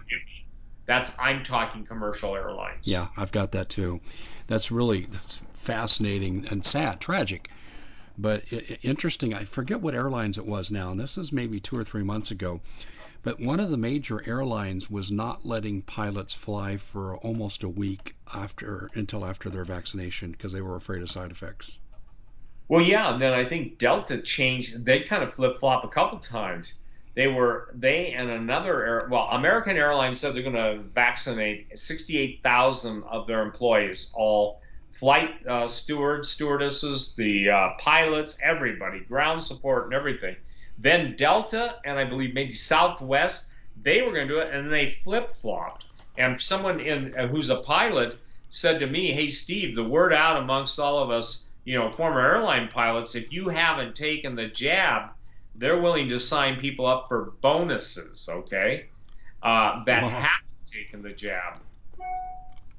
That's 0.84 1.12
I'm 1.18 1.44
talking 1.44 1.84
commercial 1.84 2.34
airlines. 2.34 2.80
Yeah, 2.82 3.08
I've 3.16 3.32
got 3.32 3.52
that 3.52 3.68
too. 3.68 4.00
That's 4.46 4.70
really 4.70 5.06
that's 5.06 5.40
fascinating 5.54 6.46
and 6.50 6.64
sad, 6.64 7.00
tragic, 7.00 7.50
but 8.18 8.42
interesting. 8.82 9.32
I 9.32 9.44
forget 9.44 9.80
what 9.80 9.94
airlines 9.94 10.36
it 10.36 10.46
was 10.46 10.70
now, 10.70 10.90
and 10.90 11.00
this 11.00 11.16
is 11.16 11.32
maybe 11.32 11.60
two 11.60 11.78
or 11.78 11.84
three 11.84 12.02
months 12.02 12.30
ago. 12.30 12.60
But 13.22 13.40
one 13.40 13.60
of 13.60 13.70
the 13.70 13.76
major 13.76 14.22
airlines 14.28 14.90
was 14.90 15.10
not 15.10 15.46
letting 15.46 15.82
pilots 15.82 16.32
fly 16.32 16.76
for 16.76 17.16
almost 17.16 17.62
a 17.62 17.68
week 17.68 18.14
after 18.32 18.90
until 18.94 19.24
after 19.24 19.50
their 19.50 19.64
vaccination 19.64 20.32
because 20.32 20.52
they 20.52 20.60
were 20.60 20.76
afraid 20.76 21.02
of 21.02 21.10
side 21.10 21.30
effects. 21.30 21.78
Well, 22.68 22.82
yeah, 22.82 23.12
and 23.12 23.20
then 23.20 23.32
I 23.32 23.44
think 23.44 23.78
Delta 23.78 24.18
changed. 24.18 24.84
They 24.84 25.00
kind 25.00 25.22
of 25.22 25.32
flip 25.34 25.58
flop 25.58 25.84
a 25.84 25.88
couple 25.88 26.18
times. 26.18 26.74
They 27.14 27.26
were 27.26 27.70
they 27.74 28.12
and 28.12 28.30
another 28.30 28.84
air. 28.84 29.08
Well, 29.10 29.28
American 29.32 29.76
Airlines 29.76 30.20
said 30.20 30.34
they're 30.34 30.42
going 30.42 30.54
to 30.54 30.82
vaccinate 30.94 31.76
68,000 31.76 33.02
of 33.04 33.26
their 33.26 33.42
employees, 33.42 34.10
all 34.14 34.60
flight 34.98 35.46
uh, 35.46 35.68
stewards, 35.68 36.28
stewardesses, 36.28 37.14
the 37.16 37.48
uh, 37.48 37.70
pilots, 37.78 38.36
everybody, 38.42 39.00
ground 39.00 39.42
support, 39.42 39.84
and 39.84 39.94
everything. 39.94 40.34
Then 40.78 41.14
Delta 41.16 41.76
and 41.84 41.98
I 41.98 42.04
believe 42.04 42.34
maybe 42.34 42.52
Southwest, 42.52 43.46
they 43.82 44.02
were 44.02 44.12
going 44.12 44.28
to 44.28 44.34
do 44.34 44.40
it, 44.40 44.52
and 44.52 44.72
they 44.72 44.90
flip 44.90 45.36
flopped. 45.40 45.84
And 46.16 46.40
someone 46.42 46.80
in 46.80 47.14
uh, 47.16 47.28
who's 47.28 47.50
a 47.50 47.60
pilot 47.62 48.18
said 48.50 48.80
to 48.80 48.86
me, 48.86 49.12
"Hey 49.12 49.30
Steve, 49.30 49.76
the 49.76 49.84
word 49.84 50.12
out 50.12 50.36
amongst 50.36 50.80
all 50.80 50.98
of 50.98 51.10
us, 51.10 51.44
you 51.64 51.78
know, 51.78 51.92
former 51.92 52.20
airline 52.20 52.68
pilots, 52.68 53.14
if 53.14 53.32
you 53.32 53.48
haven't 53.48 53.94
taken 53.94 54.34
the 54.34 54.48
jab, 54.48 55.10
they're 55.54 55.80
willing 55.80 56.08
to 56.08 56.18
sign 56.18 56.58
people 56.58 56.86
up 56.86 57.06
for 57.08 57.34
bonuses, 57.40 58.28
okay, 58.28 58.86
uh, 59.42 59.84
that 59.84 60.02
wow. 60.02 60.08
have 60.08 60.72
taken 60.72 61.02
the 61.02 61.12
jab." 61.12 61.60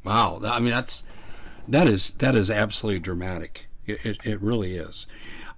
Wow, 0.03 0.41
I 0.43 0.59
mean 0.59 0.71
that's 0.71 1.03
that 1.67 1.87
is 1.87 2.11
that 2.19 2.35
is 2.35 2.49
absolutely 2.49 2.99
dramatic. 2.99 3.67
It, 3.85 4.05
it, 4.05 4.17
it 4.23 4.41
really 4.41 4.75
is. 4.75 5.05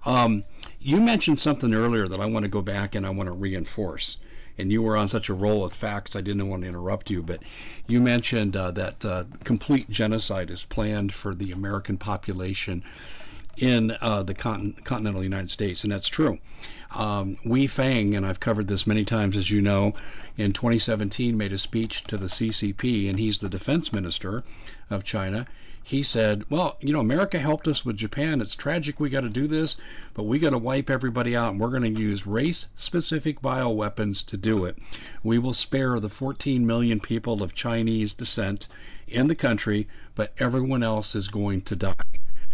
Um, 0.04 0.44
you 0.80 1.00
mentioned 1.00 1.38
something 1.38 1.72
earlier 1.74 2.08
that 2.08 2.20
I 2.20 2.26
want 2.26 2.44
to 2.44 2.48
go 2.48 2.62
back 2.62 2.94
and 2.94 3.06
I 3.06 3.10
want 3.10 3.28
to 3.28 3.32
reinforce. 3.32 4.16
And 4.58 4.70
you 4.72 4.82
were 4.82 4.96
on 4.96 5.08
such 5.08 5.28
a 5.28 5.34
roll 5.34 5.62
with 5.62 5.74
facts, 5.74 6.14
I 6.14 6.20
didn't 6.20 6.48
want 6.48 6.62
to 6.62 6.68
interrupt 6.68 7.10
you, 7.10 7.22
but 7.22 7.42
you 7.86 8.00
mentioned 8.00 8.56
uh, 8.56 8.70
that 8.72 9.04
uh, 9.04 9.24
complete 9.44 9.88
genocide 9.88 10.50
is 10.50 10.64
planned 10.64 11.12
for 11.14 11.34
the 11.34 11.52
American 11.52 11.96
population 11.96 12.82
in 13.56 13.96
uh, 14.00 14.22
the 14.22 14.34
continental 14.34 15.22
United 15.22 15.50
States, 15.50 15.84
and 15.84 15.92
that's 15.92 16.08
true. 16.08 16.38
Um, 16.90 17.38
Wei 17.44 17.66
Fang, 17.66 18.14
and 18.14 18.26
I've 18.26 18.40
covered 18.40 18.68
this 18.68 18.86
many 18.86 19.04
times, 19.04 19.36
as 19.36 19.50
you 19.50 19.60
know, 19.60 19.94
in 20.36 20.52
2017 20.52 21.36
made 21.36 21.52
a 21.52 21.58
speech 21.58 22.04
to 22.04 22.16
the 22.16 22.26
CCP, 22.26 23.08
and 23.08 23.18
he's 23.18 23.38
the 23.38 23.48
defense 23.48 23.92
minister 23.92 24.42
of 24.90 25.04
China 25.04 25.46
he 25.84 26.00
said, 26.02 26.44
Well, 26.48 26.76
you 26.80 26.92
know, 26.92 27.00
America 27.00 27.40
helped 27.40 27.66
us 27.66 27.84
with 27.84 27.96
Japan. 27.96 28.40
It's 28.40 28.54
tragic 28.54 29.00
we 29.00 29.10
got 29.10 29.22
to 29.22 29.28
do 29.28 29.48
this, 29.48 29.76
but 30.14 30.22
we 30.22 30.38
got 30.38 30.50
to 30.50 30.58
wipe 30.58 30.88
everybody 30.88 31.34
out, 31.34 31.50
and 31.50 31.60
we're 31.60 31.76
going 31.76 31.94
to 31.94 32.00
use 32.00 32.24
race 32.24 32.66
specific 32.76 33.42
bioweapons 33.42 34.24
to 34.26 34.36
do 34.36 34.64
it. 34.64 34.78
We 35.24 35.40
will 35.40 35.54
spare 35.54 35.98
the 35.98 36.08
14 36.08 36.64
million 36.64 37.00
people 37.00 37.42
of 37.42 37.52
Chinese 37.52 38.14
descent 38.14 38.68
in 39.08 39.26
the 39.26 39.34
country, 39.34 39.88
but 40.14 40.32
everyone 40.38 40.84
else 40.84 41.16
is 41.16 41.26
going 41.26 41.62
to 41.62 41.74
die. 41.74 41.94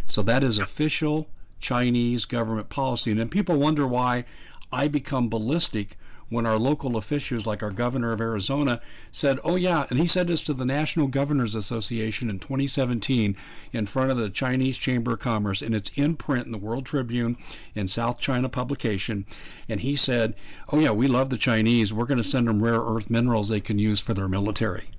So 0.06 0.22
that 0.22 0.42
is 0.42 0.58
official 0.58 1.28
Chinese 1.60 2.24
government 2.24 2.70
policy. 2.70 3.10
And 3.10 3.20
then 3.20 3.28
people 3.28 3.58
wonder 3.58 3.86
why 3.86 4.24
I 4.72 4.88
become 4.88 5.28
ballistic 5.28 5.98
when 6.30 6.44
our 6.44 6.58
local 6.58 6.96
officials, 6.96 7.46
like 7.46 7.62
our 7.62 7.70
governor 7.70 8.12
of 8.12 8.20
Arizona, 8.20 8.80
said, 9.10 9.38
Oh, 9.42 9.56
yeah, 9.56 9.86
and 9.88 9.98
he 9.98 10.06
said 10.06 10.26
this 10.26 10.42
to 10.42 10.52
the 10.52 10.64
National 10.64 11.06
Governors 11.06 11.54
Association 11.54 12.28
in 12.28 12.38
2017 12.38 13.34
in 13.72 13.86
front 13.86 14.10
of 14.10 14.18
the 14.18 14.28
Chinese 14.28 14.76
Chamber 14.76 15.14
of 15.14 15.20
Commerce, 15.20 15.62
and 15.62 15.74
it's 15.74 15.90
in 15.94 16.16
print 16.16 16.44
in 16.46 16.52
the 16.52 16.58
World 16.58 16.84
Tribune 16.84 17.36
in 17.74 17.88
South 17.88 18.20
China 18.20 18.48
publication. 18.48 19.24
And 19.68 19.80
he 19.80 19.96
said, 19.96 20.34
Oh, 20.70 20.78
yeah, 20.78 20.90
we 20.90 21.08
love 21.08 21.30
the 21.30 21.38
Chinese. 21.38 21.92
We're 21.92 22.04
going 22.04 22.18
to 22.18 22.24
send 22.24 22.46
them 22.46 22.62
rare 22.62 22.80
earth 22.80 23.08
minerals 23.08 23.48
they 23.48 23.60
can 23.60 23.78
use 23.78 24.00
for 24.00 24.12
their 24.12 24.28
military. 24.28 24.90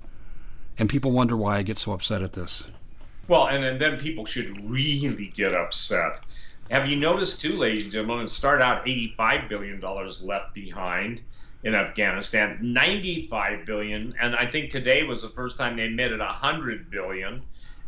And 0.78 0.88
people 0.88 1.12
wonder 1.12 1.36
why 1.36 1.58
I 1.58 1.62
get 1.62 1.78
so 1.78 1.92
upset 1.92 2.22
at 2.22 2.32
this. 2.32 2.64
Well, 3.28 3.46
and, 3.46 3.64
and 3.64 3.80
then 3.80 3.98
people 3.98 4.26
should 4.26 4.68
really 4.68 5.32
get 5.36 5.54
upset 5.54 6.20
have 6.70 6.86
you 6.86 6.96
noticed 6.96 7.40
too, 7.40 7.56
ladies 7.56 7.84
and 7.84 7.92
gentlemen, 7.92 8.26
it 8.26 8.28
started 8.28 8.62
out 8.62 8.86
$85 8.86 9.48
billion 9.48 9.80
left 9.80 10.54
behind 10.54 11.20
in 11.64 11.74
Afghanistan, 11.74 12.58
95 12.62 13.66
billion, 13.66 14.14
and 14.20 14.34
I 14.34 14.50
think 14.50 14.70
today 14.70 15.02
was 15.02 15.20
the 15.20 15.28
first 15.28 15.58
time 15.58 15.76
they 15.76 15.82
admitted 15.82 16.20
100 16.20 16.90
billion. 16.90 17.42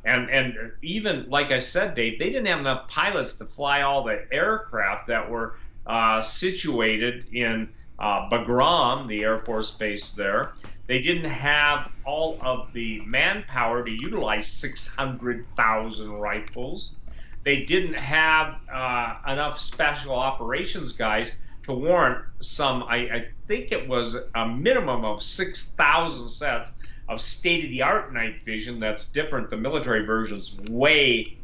And 0.04 0.28
and 0.30 0.72
even 0.82 1.30
like 1.30 1.52
I 1.52 1.60
said, 1.60 1.94
Dave, 1.94 2.18
they 2.18 2.26
didn't 2.26 2.46
have 2.46 2.58
enough 2.58 2.88
pilots 2.88 3.34
to 3.36 3.44
fly 3.44 3.82
all 3.82 4.02
the 4.02 4.26
aircraft 4.32 5.06
that 5.06 5.30
were 5.30 5.54
uh, 5.86 6.20
situated 6.20 7.26
in 7.32 7.68
uh, 8.00 8.28
Bagram, 8.28 9.06
the 9.06 9.22
Air 9.22 9.38
Force 9.38 9.70
Base 9.70 10.12
there. 10.12 10.52
They 10.88 11.00
didn't 11.00 11.30
have 11.30 11.90
all 12.04 12.36
of 12.42 12.72
the 12.72 13.00
manpower 13.02 13.84
to 13.84 13.90
utilize 13.90 14.48
600,000 14.48 16.12
rifles. 16.12 16.96
They 17.44 17.64
didn't 17.64 17.94
have 17.94 18.56
uh, 18.72 19.16
enough 19.26 19.58
special 19.58 20.14
operations 20.14 20.92
guys 20.92 21.32
to 21.64 21.72
warrant 21.72 22.24
some, 22.40 22.82
I, 22.84 22.96
I 22.96 23.28
think 23.46 23.72
it 23.72 23.88
was 23.88 24.16
a 24.34 24.48
minimum 24.48 25.04
of 25.04 25.22
6,000 25.22 26.28
sets 26.28 26.72
of 27.08 27.20
state 27.20 27.64
of 27.64 27.70
the 27.70 27.82
art 27.82 28.12
night 28.12 28.44
vision 28.44 28.80
that's 28.80 29.08
different. 29.08 29.50
The 29.50 29.56
military 29.56 30.04
version's 30.04 30.54
way, 30.70 31.36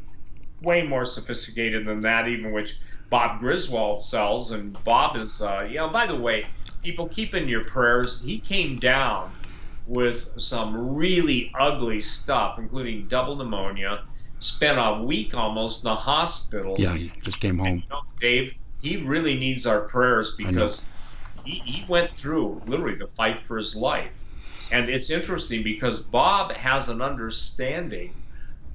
way 0.61 0.83
more 0.83 1.05
sophisticated 1.05 1.85
than 1.85 2.01
that, 2.01 2.27
even 2.27 2.51
which 2.51 2.77
Bob 3.09 3.39
Griswold 3.39 4.03
sells. 4.03 4.51
And 4.51 4.81
Bob 4.83 5.15
is, 5.15 5.41
uh, 5.41 5.67
you 5.69 5.77
know, 5.77 5.89
by 5.89 6.05
the 6.05 6.15
way, 6.15 6.45
people 6.83 7.07
keep 7.07 7.33
in 7.33 7.47
your 7.47 7.63
prayers. 7.65 8.21
He 8.21 8.39
came 8.39 8.77
down 8.77 9.31
with 9.87 10.29
some 10.37 10.95
really 10.95 11.51
ugly 11.59 12.01
stuff, 12.01 12.59
including 12.59 13.07
double 13.07 13.35
pneumonia. 13.35 14.03
Spent 14.39 14.77
a 14.79 15.03
week 15.03 15.33
almost 15.33 15.83
in 15.83 15.89
the 15.89 15.95
hospital. 15.95 16.75
Yeah, 16.77 16.95
he 16.95 17.11
just 17.21 17.39
came 17.39 17.57
home. 17.57 17.67
And, 17.67 17.77
you 17.77 17.89
know, 17.89 18.01
Dave, 18.21 18.53
he 18.81 18.97
really 18.97 19.35
needs 19.35 19.67
our 19.67 19.81
prayers 19.81 20.35
because 20.37 20.87
he, 21.43 21.61
he 21.65 21.85
went 21.89 22.15
through 22.15 22.61
literally 22.65 22.95
the 22.95 23.07
fight 23.07 23.41
for 23.41 23.57
his 23.57 23.75
life. 23.75 24.11
And 24.71 24.89
it's 24.89 25.09
interesting 25.09 25.63
because 25.63 25.99
Bob 25.99 26.53
has 26.53 26.89
an 26.89 27.01
understanding 27.01 28.13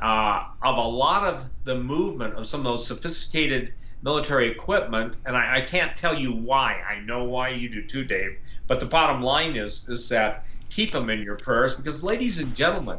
uh, 0.03 0.45
of 0.63 0.77
a 0.77 0.81
lot 0.81 1.27
of 1.27 1.45
the 1.65 1.77
movement 1.77 2.35
of 2.35 2.47
some 2.47 2.61
of 2.61 2.65
those 2.65 2.87
sophisticated 2.87 3.73
military 4.03 4.51
equipment, 4.51 5.17
and 5.25 5.37
I, 5.37 5.59
I, 5.59 5.61
can't 5.63 5.97
tell 5.97 6.19
you 6.19 6.33
why. 6.33 6.75
I 6.75 7.01
know 7.01 7.25
why 7.25 7.49
you 7.51 7.71
do 7.71 7.83
too, 7.87 8.05
Dave. 8.05 8.37
But 8.67 8.81
the 8.81 8.87
bottom 8.87 9.23
line 9.23 9.57
is 9.57 9.89
is 9.89 10.09
that 10.11 10.45
keep 10.69 10.93
them 10.93 11.09
in 11.09 11.23
your 11.23 11.37
prayers 11.37 11.75
because, 11.75 12.05
ladies 12.05 12.39
and 12.39 12.55
gentlemen, 12.55 12.99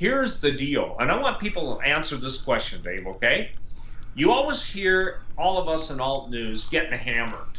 here's 0.00 0.40
the 0.40 0.50
deal. 0.50 0.96
And 0.98 1.12
I 1.12 1.20
want 1.20 1.38
people 1.38 1.76
to 1.76 1.82
answer 1.86 2.16
this 2.16 2.40
question, 2.40 2.82
Dave. 2.82 3.06
Okay? 3.06 3.50
You 4.14 4.32
always 4.32 4.64
hear 4.64 5.20
all 5.36 5.58
of 5.58 5.68
us 5.68 5.90
in 5.90 6.00
alt 6.00 6.30
news 6.30 6.64
getting 6.64 6.98
hammered, 6.98 7.58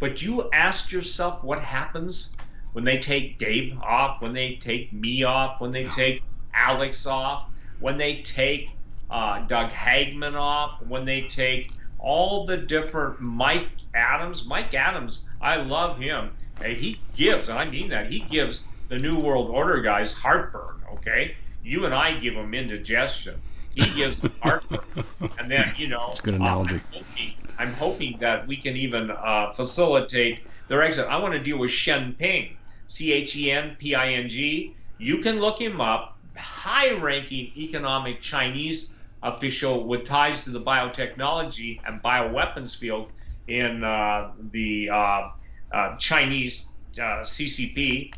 but 0.00 0.22
you 0.22 0.50
ask 0.50 0.90
yourself 0.90 1.44
what 1.44 1.60
happens 1.60 2.34
when 2.72 2.84
they 2.84 2.98
take 2.98 3.36
Dave 3.36 3.78
off, 3.82 4.22
when 4.22 4.32
they 4.32 4.54
take 4.54 4.90
me 4.92 5.24
off, 5.24 5.60
when 5.60 5.70
they 5.70 5.84
take 5.88 6.22
Alex 6.54 7.06
off, 7.06 7.48
when 7.80 7.98
they 7.98 8.22
take 8.22 8.70
uh, 9.10 9.40
Doug 9.46 9.70
Hagmann 9.70 10.36
off, 10.36 10.80
when 10.88 11.04
they 11.04 11.22
take 11.28 11.70
all 11.98 12.46
the 12.46 12.56
different 12.56 13.20
Mike 13.20 13.68
Adams. 13.94 14.46
Mike 14.46 14.72
Adams, 14.72 15.20
I 15.40 15.56
love 15.56 15.98
him. 15.98 16.30
And 16.62 16.76
he 16.76 16.98
gives, 17.14 17.50
and 17.50 17.58
I 17.58 17.66
mean 17.66 17.88
that, 17.90 18.10
he 18.10 18.20
gives 18.20 18.64
the 18.88 18.98
New 18.98 19.18
World 19.18 19.50
Order 19.50 19.80
guys 19.80 20.12
heartburn, 20.12 20.76
okay? 20.94 21.34
You 21.62 21.84
and 21.84 21.94
I 21.94 22.18
give 22.18 22.34
them 22.34 22.54
indigestion. 22.54 23.40
He 23.74 23.88
gives 23.90 24.20
them 24.20 24.32
heartburn. 24.40 24.80
and 25.38 25.50
then, 25.50 25.72
you 25.76 25.88
know, 25.88 26.08
That's 26.08 26.20
a 26.20 26.22
good 26.22 26.34
analogy. 26.34 26.74
I'm, 26.74 26.80
hoping, 26.92 27.34
I'm, 27.58 27.72
hoping, 27.74 28.18
that 28.20 28.46
we 28.46 28.56
can 28.56 28.76
even 28.76 29.10
uh, 29.10 29.52
facilitate 29.52 30.40
their 30.68 30.82
exit. 30.82 31.06
I 31.08 31.16
want 31.18 31.34
to 31.34 31.40
deal 31.40 31.58
with 31.58 31.70
Chen 31.70 32.14
Ping, 32.14 32.56
C 32.86 33.12
H 33.12 33.36
E 33.36 33.50
N 33.50 33.76
P 33.78 33.94
I 33.94 34.12
N 34.14 34.28
G. 34.28 34.74
You 34.98 35.18
can 35.18 35.40
look 35.40 35.60
him 35.60 35.80
up. 35.80 36.16
High 36.36 36.92
ranking 36.92 37.52
economic 37.56 38.20
Chinese 38.20 38.94
official 39.22 39.84
with 39.84 40.04
ties 40.04 40.44
to 40.44 40.50
the 40.50 40.60
biotechnology 40.60 41.80
and 41.84 42.02
bioweapons 42.02 42.76
field 42.76 43.10
in 43.48 43.82
uh, 43.82 44.30
the 44.52 44.88
uh, 44.90 45.30
uh, 45.72 45.96
Chinese 45.96 46.66
uh, 46.96 47.22
CCP, 47.24 48.12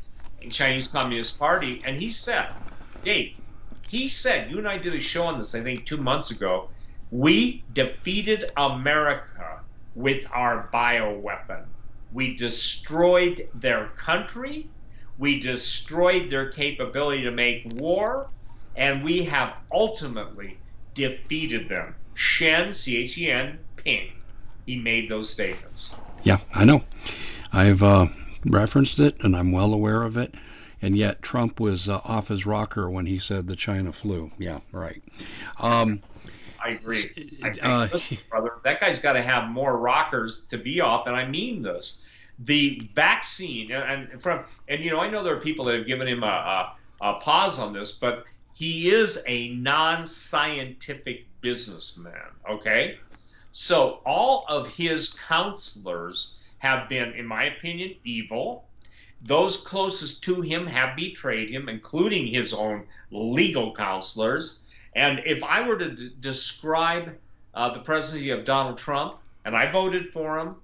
Chinese 0.49 0.87
Communist 0.87 1.39
Party, 1.39 1.83
and 1.85 2.01
he 2.01 2.11
said, 2.11 2.49
Dave, 3.05 3.33
he 3.89 4.09
said, 4.09 4.51
you 4.51 4.59
and 4.59 4.69
I 4.69 4.79
did 4.79 4.95
a 4.95 5.01
show 5.01 5.25
on 5.25 5.39
this, 5.39 5.55
I 5.55 5.63
think, 5.63 5.85
two 5.85 5.97
months 5.97 6.31
ago. 6.31 6.71
We 7.11 7.65
defeated 7.73 8.53
America 8.57 9.61
with 9.95 10.25
our 10.33 10.71
bioweapon. 10.73 11.65
We 12.13 12.37
destroyed 12.37 13.49
their 13.55 13.89
country. 13.97 14.69
We 15.19 15.41
destroyed 15.41 16.31
their 16.31 16.51
capability 16.51 17.23
to 17.23 17.33
make 17.33 17.73
war. 17.75 18.29
And 18.77 19.03
we 19.03 19.25
have 19.25 19.55
ultimately 19.73 20.59
defeated 20.95 21.69
them. 21.69 21.97
Chen, 22.15 22.75
C 22.75 22.97
H 22.99 23.19
E 23.19 23.31
N, 23.31 23.59
Ping. 23.77 24.09
He 24.67 24.77
made 24.77 25.09
those 25.09 25.31
statements. 25.31 25.95
Yeah, 26.23 26.39
I 26.55 26.65
know. 26.65 26.85
I've 27.53 27.83
uh, 27.83 28.07
referenced 28.45 29.01
it 29.01 29.17
and 29.23 29.37
I'm 29.37 29.53
well 29.53 29.73
aware 29.73 30.03
of 30.03 30.17
it. 30.17 30.35
And 30.83 30.97
yet 30.97 31.21
Trump 31.21 31.61
was 31.61 31.89
uh, 31.89 32.01
off 32.05 32.29
his 32.29 32.47
rocker 32.47 32.91
when 32.91 33.05
he 33.05 33.19
said 33.19 33.47
the 33.47 33.57
China 33.57 33.93
flu. 33.93 34.31
Yeah, 34.39 34.61
right. 34.73 35.03
Um, 35.59 36.01
I 36.63 36.71
agree. 36.71 37.39
I 37.43 37.51
think, 37.51 37.65
uh, 37.65 37.89
listen, 37.93 38.19
brother, 38.31 38.53
that 38.65 38.81
guy's 38.81 38.99
got 38.99 39.15
to 39.15 39.23
have 39.23 39.51
more 39.51 39.77
rockers 39.77 40.45
to 40.47 40.59
be 40.59 40.81
off, 40.81 41.07
and 41.07 41.17
I 41.17 41.27
mean 41.27 41.61
this. 41.61 42.01
The 42.39 42.81
vaccine, 42.95 43.73
and, 43.73 44.23
from, 44.23 44.45
and 44.69 44.83
you 44.83 44.91
know, 44.91 45.01
I 45.01 45.11
know 45.11 45.23
there 45.23 45.37
are 45.37 45.41
people 45.41 45.67
that 45.67 45.75
have 45.75 45.87
given 45.87 46.09
him 46.09 46.23
a, 46.23 46.27
a, 46.27 46.77
a 47.03 47.15
pause 47.21 47.59
on 47.59 47.73
this, 47.73 47.93
but 47.93 48.25
he 48.55 48.91
is 48.91 49.23
a 49.27 49.51
non 49.55 50.07
scientific 50.07 51.27
businessman, 51.41 52.15
okay? 52.49 52.99
So 53.53 54.01
all 54.07 54.45
of 54.49 54.69
his 54.69 55.15
counselors 55.29 56.33
have 56.61 56.89
been, 56.89 57.13
in 57.13 57.27
my 57.27 57.45
opinion, 57.45 57.95
evil. 58.05 58.65
Those 59.23 59.59
closest 59.59 60.23
to 60.25 60.41
him 60.41 60.67
have 60.67 60.97
betrayed 60.97 61.51
him, 61.51 61.69
including 61.69 62.27
his 62.27 62.55
own 62.55 62.85
legal 63.11 63.75
counselors. 63.75 64.61
And 64.95 65.21
if 65.27 65.43
I 65.43 65.67
were 65.67 65.79
to 65.79 65.91
d- 65.91 66.13
describe 66.21 67.17
uh, 67.55 67.73
the 67.73 67.81
presidency 67.81 68.31
of 68.31 68.45
Donald 68.45 68.79
Trump, 68.79 69.17
and 69.45 69.57
I 69.57 69.71
voted 69.71 70.13
for 70.13 70.39
him, 70.39 70.57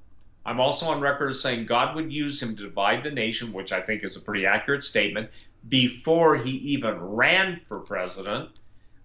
I'm 0.44 0.60
also 0.60 0.86
on 0.86 1.00
record 1.00 1.30
as 1.30 1.40
saying 1.40 1.66
God 1.66 1.96
would 1.96 2.12
use 2.12 2.40
him 2.40 2.54
to 2.56 2.62
divide 2.62 3.02
the 3.02 3.10
nation, 3.10 3.52
which 3.52 3.72
I 3.72 3.80
think 3.80 4.04
is 4.04 4.16
a 4.16 4.20
pretty 4.20 4.46
accurate 4.46 4.84
statement 4.84 5.30
before 5.68 6.36
he 6.36 6.50
even 6.50 7.00
ran 7.00 7.60
for 7.68 7.80
president. 7.80 8.50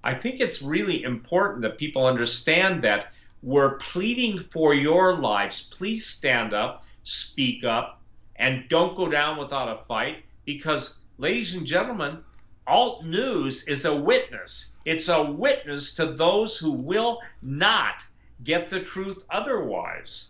I 0.03 0.13
think 0.13 0.39
it's 0.39 0.61
really 0.61 1.03
important 1.03 1.61
that 1.61 1.77
people 1.77 2.05
understand 2.05 2.83
that 2.83 3.11
we're 3.43 3.77
pleading 3.77 4.39
for 4.39 4.73
your 4.73 5.15
lives. 5.15 5.61
Please 5.61 6.05
stand 6.05 6.53
up, 6.53 6.85
speak 7.03 7.63
up, 7.63 8.01
and 8.35 8.67
don't 8.69 8.95
go 8.95 9.09
down 9.09 9.37
without 9.37 9.67
a 9.67 9.83
fight 9.85 10.23
because, 10.45 10.99
ladies 11.17 11.55
and 11.55 11.65
gentlemen, 11.65 12.19
alt 12.67 13.03
news 13.03 13.67
is 13.67 13.85
a 13.85 13.95
witness. 13.95 14.77
It's 14.85 15.09
a 15.09 15.23
witness 15.23 15.95
to 15.95 16.07
those 16.07 16.57
who 16.57 16.71
will 16.71 17.19
not 17.41 18.03
get 18.43 18.69
the 18.69 18.79
truth 18.79 19.23
otherwise. 19.29 20.29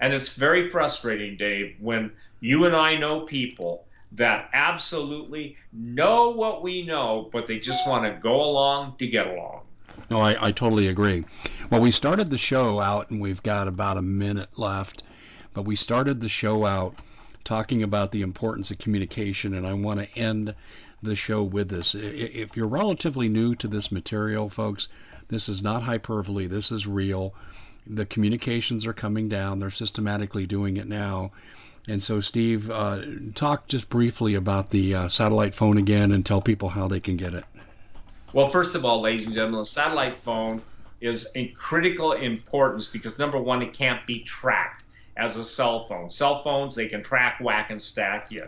And 0.00 0.12
it's 0.12 0.30
very 0.30 0.70
frustrating, 0.70 1.36
Dave, 1.36 1.76
when 1.80 2.12
you 2.40 2.64
and 2.64 2.74
I 2.74 2.96
know 2.96 3.20
people 3.20 3.86
that 4.12 4.50
absolutely 4.52 5.56
know 5.72 6.30
what 6.30 6.62
we 6.62 6.84
know, 6.84 7.28
but 7.32 7.46
they 7.46 7.58
just 7.58 7.86
want 7.86 8.04
to 8.04 8.20
go 8.20 8.42
along 8.42 8.96
to 8.98 9.06
get 9.06 9.26
along. 9.26 9.62
No, 10.10 10.20
I, 10.20 10.48
I 10.48 10.52
totally 10.52 10.88
agree. 10.88 11.24
Well, 11.70 11.80
we 11.80 11.90
started 11.90 12.30
the 12.30 12.38
show 12.38 12.80
out, 12.80 13.10
and 13.10 13.20
we've 13.20 13.42
got 13.42 13.68
about 13.68 13.96
a 13.96 14.02
minute 14.02 14.58
left, 14.58 15.02
but 15.54 15.62
we 15.62 15.76
started 15.76 16.20
the 16.20 16.28
show 16.28 16.64
out 16.64 16.96
talking 17.44 17.82
about 17.82 18.12
the 18.12 18.22
importance 18.22 18.70
of 18.70 18.78
communication, 18.78 19.54
and 19.54 19.66
I 19.66 19.72
want 19.72 20.00
to 20.00 20.18
end 20.18 20.54
the 21.02 21.16
show 21.16 21.42
with 21.42 21.68
this. 21.68 21.94
If 21.94 22.56
you're 22.56 22.66
relatively 22.66 23.28
new 23.28 23.54
to 23.56 23.68
this 23.68 23.90
material, 23.90 24.48
folks, 24.48 24.88
this 25.28 25.48
is 25.48 25.62
not 25.62 25.82
hyperbole, 25.82 26.46
this 26.46 26.70
is 26.70 26.86
real. 26.86 27.34
The 27.86 28.06
communications 28.06 28.86
are 28.86 28.92
coming 28.92 29.28
down, 29.28 29.58
they're 29.58 29.70
systematically 29.70 30.46
doing 30.46 30.76
it 30.76 30.88
now 30.88 31.32
and 31.88 32.02
so, 32.02 32.20
Steve, 32.20 32.70
uh, 32.70 33.00
talk 33.34 33.66
just 33.66 33.88
briefly 33.88 34.34
about 34.34 34.70
the 34.70 34.94
uh, 34.94 35.08
satellite 35.08 35.54
phone 35.54 35.78
again 35.78 36.12
and 36.12 36.24
tell 36.24 36.40
people 36.40 36.68
how 36.68 36.88
they 36.88 37.00
can 37.00 37.16
get 37.16 37.34
it. 37.34 37.44
Well, 38.32 38.46
first 38.46 38.76
of 38.76 38.84
all, 38.84 39.00
ladies 39.00 39.26
and 39.26 39.34
gentlemen, 39.34 39.60
the 39.60 39.66
satellite 39.66 40.14
phone 40.14 40.62
is 41.00 41.28
in 41.34 41.52
critical 41.52 42.12
importance 42.12 42.86
because 42.86 43.18
number 43.18 43.38
one, 43.40 43.60
it 43.60 43.72
can't 43.72 44.06
be 44.06 44.20
tracked 44.20 44.84
as 45.16 45.36
a 45.36 45.44
cell 45.44 45.86
phone. 45.88 46.12
Cell 46.12 46.44
phones, 46.44 46.76
they 46.76 46.86
can 46.86 47.02
track, 47.02 47.40
whack, 47.40 47.70
and 47.70 47.82
stack 47.82 48.30
you. 48.30 48.46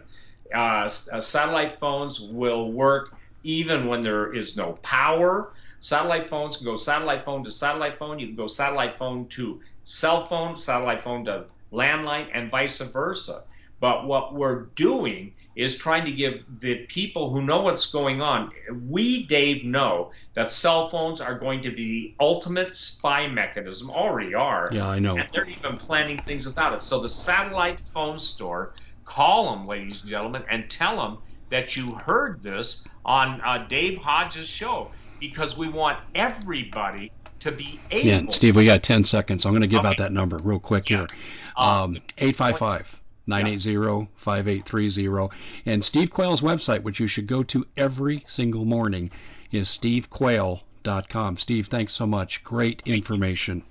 Uh, 0.54 0.88
uh 1.12 1.20
satellite 1.20 1.72
phones 1.80 2.20
will 2.20 2.70
work 2.70 3.14
even 3.42 3.88
when 3.88 4.04
there 4.04 4.32
is 4.32 4.56
no 4.56 4.74
power. 4.82 5.52
Satellite 5.80 6.28
phones 6.28 6.56
can 6.56 6.64
go 6.64 6.76
satellite 6.76 7.24
phone 7.24 7.42
to 7.42 7.50
satellite 7.50 7.98
phone. 7.98 8.20
You 8.20 8.28
can 8.28 8.36
go 8.36 8.46
satellite 8.46 8.96
phone 8.98 9.26
to 9.30 9.60
cell 9.84 10.28
phone, 10.28 10.56
satellite 10.56 11.02
phone 11.02 11.24
to 11.24 11.46
landline, 11.72 12.28
and 12.32 12.52
vice 12.52 12.78
versa. 12.78 13.42
But 13.80 14.06
what 14.06 14.32
we're 14.32 14.66
doing 14.76 15.34
is 15.54 15.76
trying 15.76 16.04
to 16.04 16.12
give 16.12 16.44
the 16.60 16.86
people 16.86 17.30
who 17.30 17.42
know 17.42 17.62
what's 17.62 17.90
going 17.90 18.20
on. 18.22 18.50
We, 18.88 19.26
Dave, 19.26 19.64
know 19.64 20.12
that 20.34 20.50
cell 20.50 20.88
phones 20.90 21.20
are 21.20 21.38
going 21.38 21.62
to 21.62 21.70
be 21.70 22.14
the 22.18 22.24
ultimate 22.24 22.74
spy 22.74 23.28
mechanism, 23.28 23.90
already 23.90 24.34
are. 24.34 24.70
Yeah, 24.72 24.88
I 24.88 24.98
know. 24.98 25.16
And 25.16 25.28
they're 25.32 25.48
even 25.48 25.78
planning 25.78 26.22
things 26.26 26.46
without 26.46 26.72
it. 26.72 26.82
So 26.82 27.00
the 27.02 27.08
satellite 27.08 27.80
phone 27.92 28.18
store, 28.18 28.74
call 29.04 29.50
them, 29.54 29.66
ladies 29.66 30.02
and 30.02 30.10
gentlemen, 30.10 30.44
and 30.50 30.70
tell 30.70 30.96
them 30.96 31.18
that 31.50 31.76
you 31.76 31.94
heard 31.94 32.42
this 32.42 32.82
on 33.04 33.40
uh, 33.44 33.66
Dave 33.68 33.98
Hodges' 33.98 34.48
show 34.48 34.92
because 35.20 35.56
we 35.58 35.68
want 35.68 35.98
everybody 36.14 37.12
to 37.40 37.52
be 37.52 37.84
able. 37.90 38.06
Yeah, 38.08 38.22
Steve, 38.30 38.56
we 38.56 38.64
got 38.64 38.82
10 38.82 39.04
seconds. 39.04 39.44
I'm 39.44 39.52
going 39.52 39.60
to 39.62 39.66
give 39.66 39.80
Okay. 39.80 39.88
out 39.88 39.96
that 39.98 40.12
number 40.12 40.38
real 40.38 40.60
quick 40.60 40.88
Yeah. 40.88 40.98
here. 40.98 41.08
Um, 41.56 41.68
Um, 41.68 41.94
855 42.18 43.01
980 43.26 44.08
5830. 44.16 45.36
And 45.66 45.84
Steve 45.84 46.10
Quayle's 46.10 46.40
website, 46.40 46.82
which 46.82 47.00
you 47.00 47.06
should 47.06 47.26
go 47.26 47.42
to 47.44 47.66
every 47.76 48.24
single 48.26 48.64
morning, 48.64 49.10
is 49.50 49.68
stevequayle.com. 49.68 51.36
Steve, 51.36 51.66
thanks 51.66 51.92
so 51.92 52.06
much. 52.06 52.42
Great 52.44 52.82
information. 52.86 53.62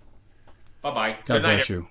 Bye 0.82 0.94
bye. 0.94 1.18
God 1.26 1.42
bless 1.42 1.70
you. 1.70 1.88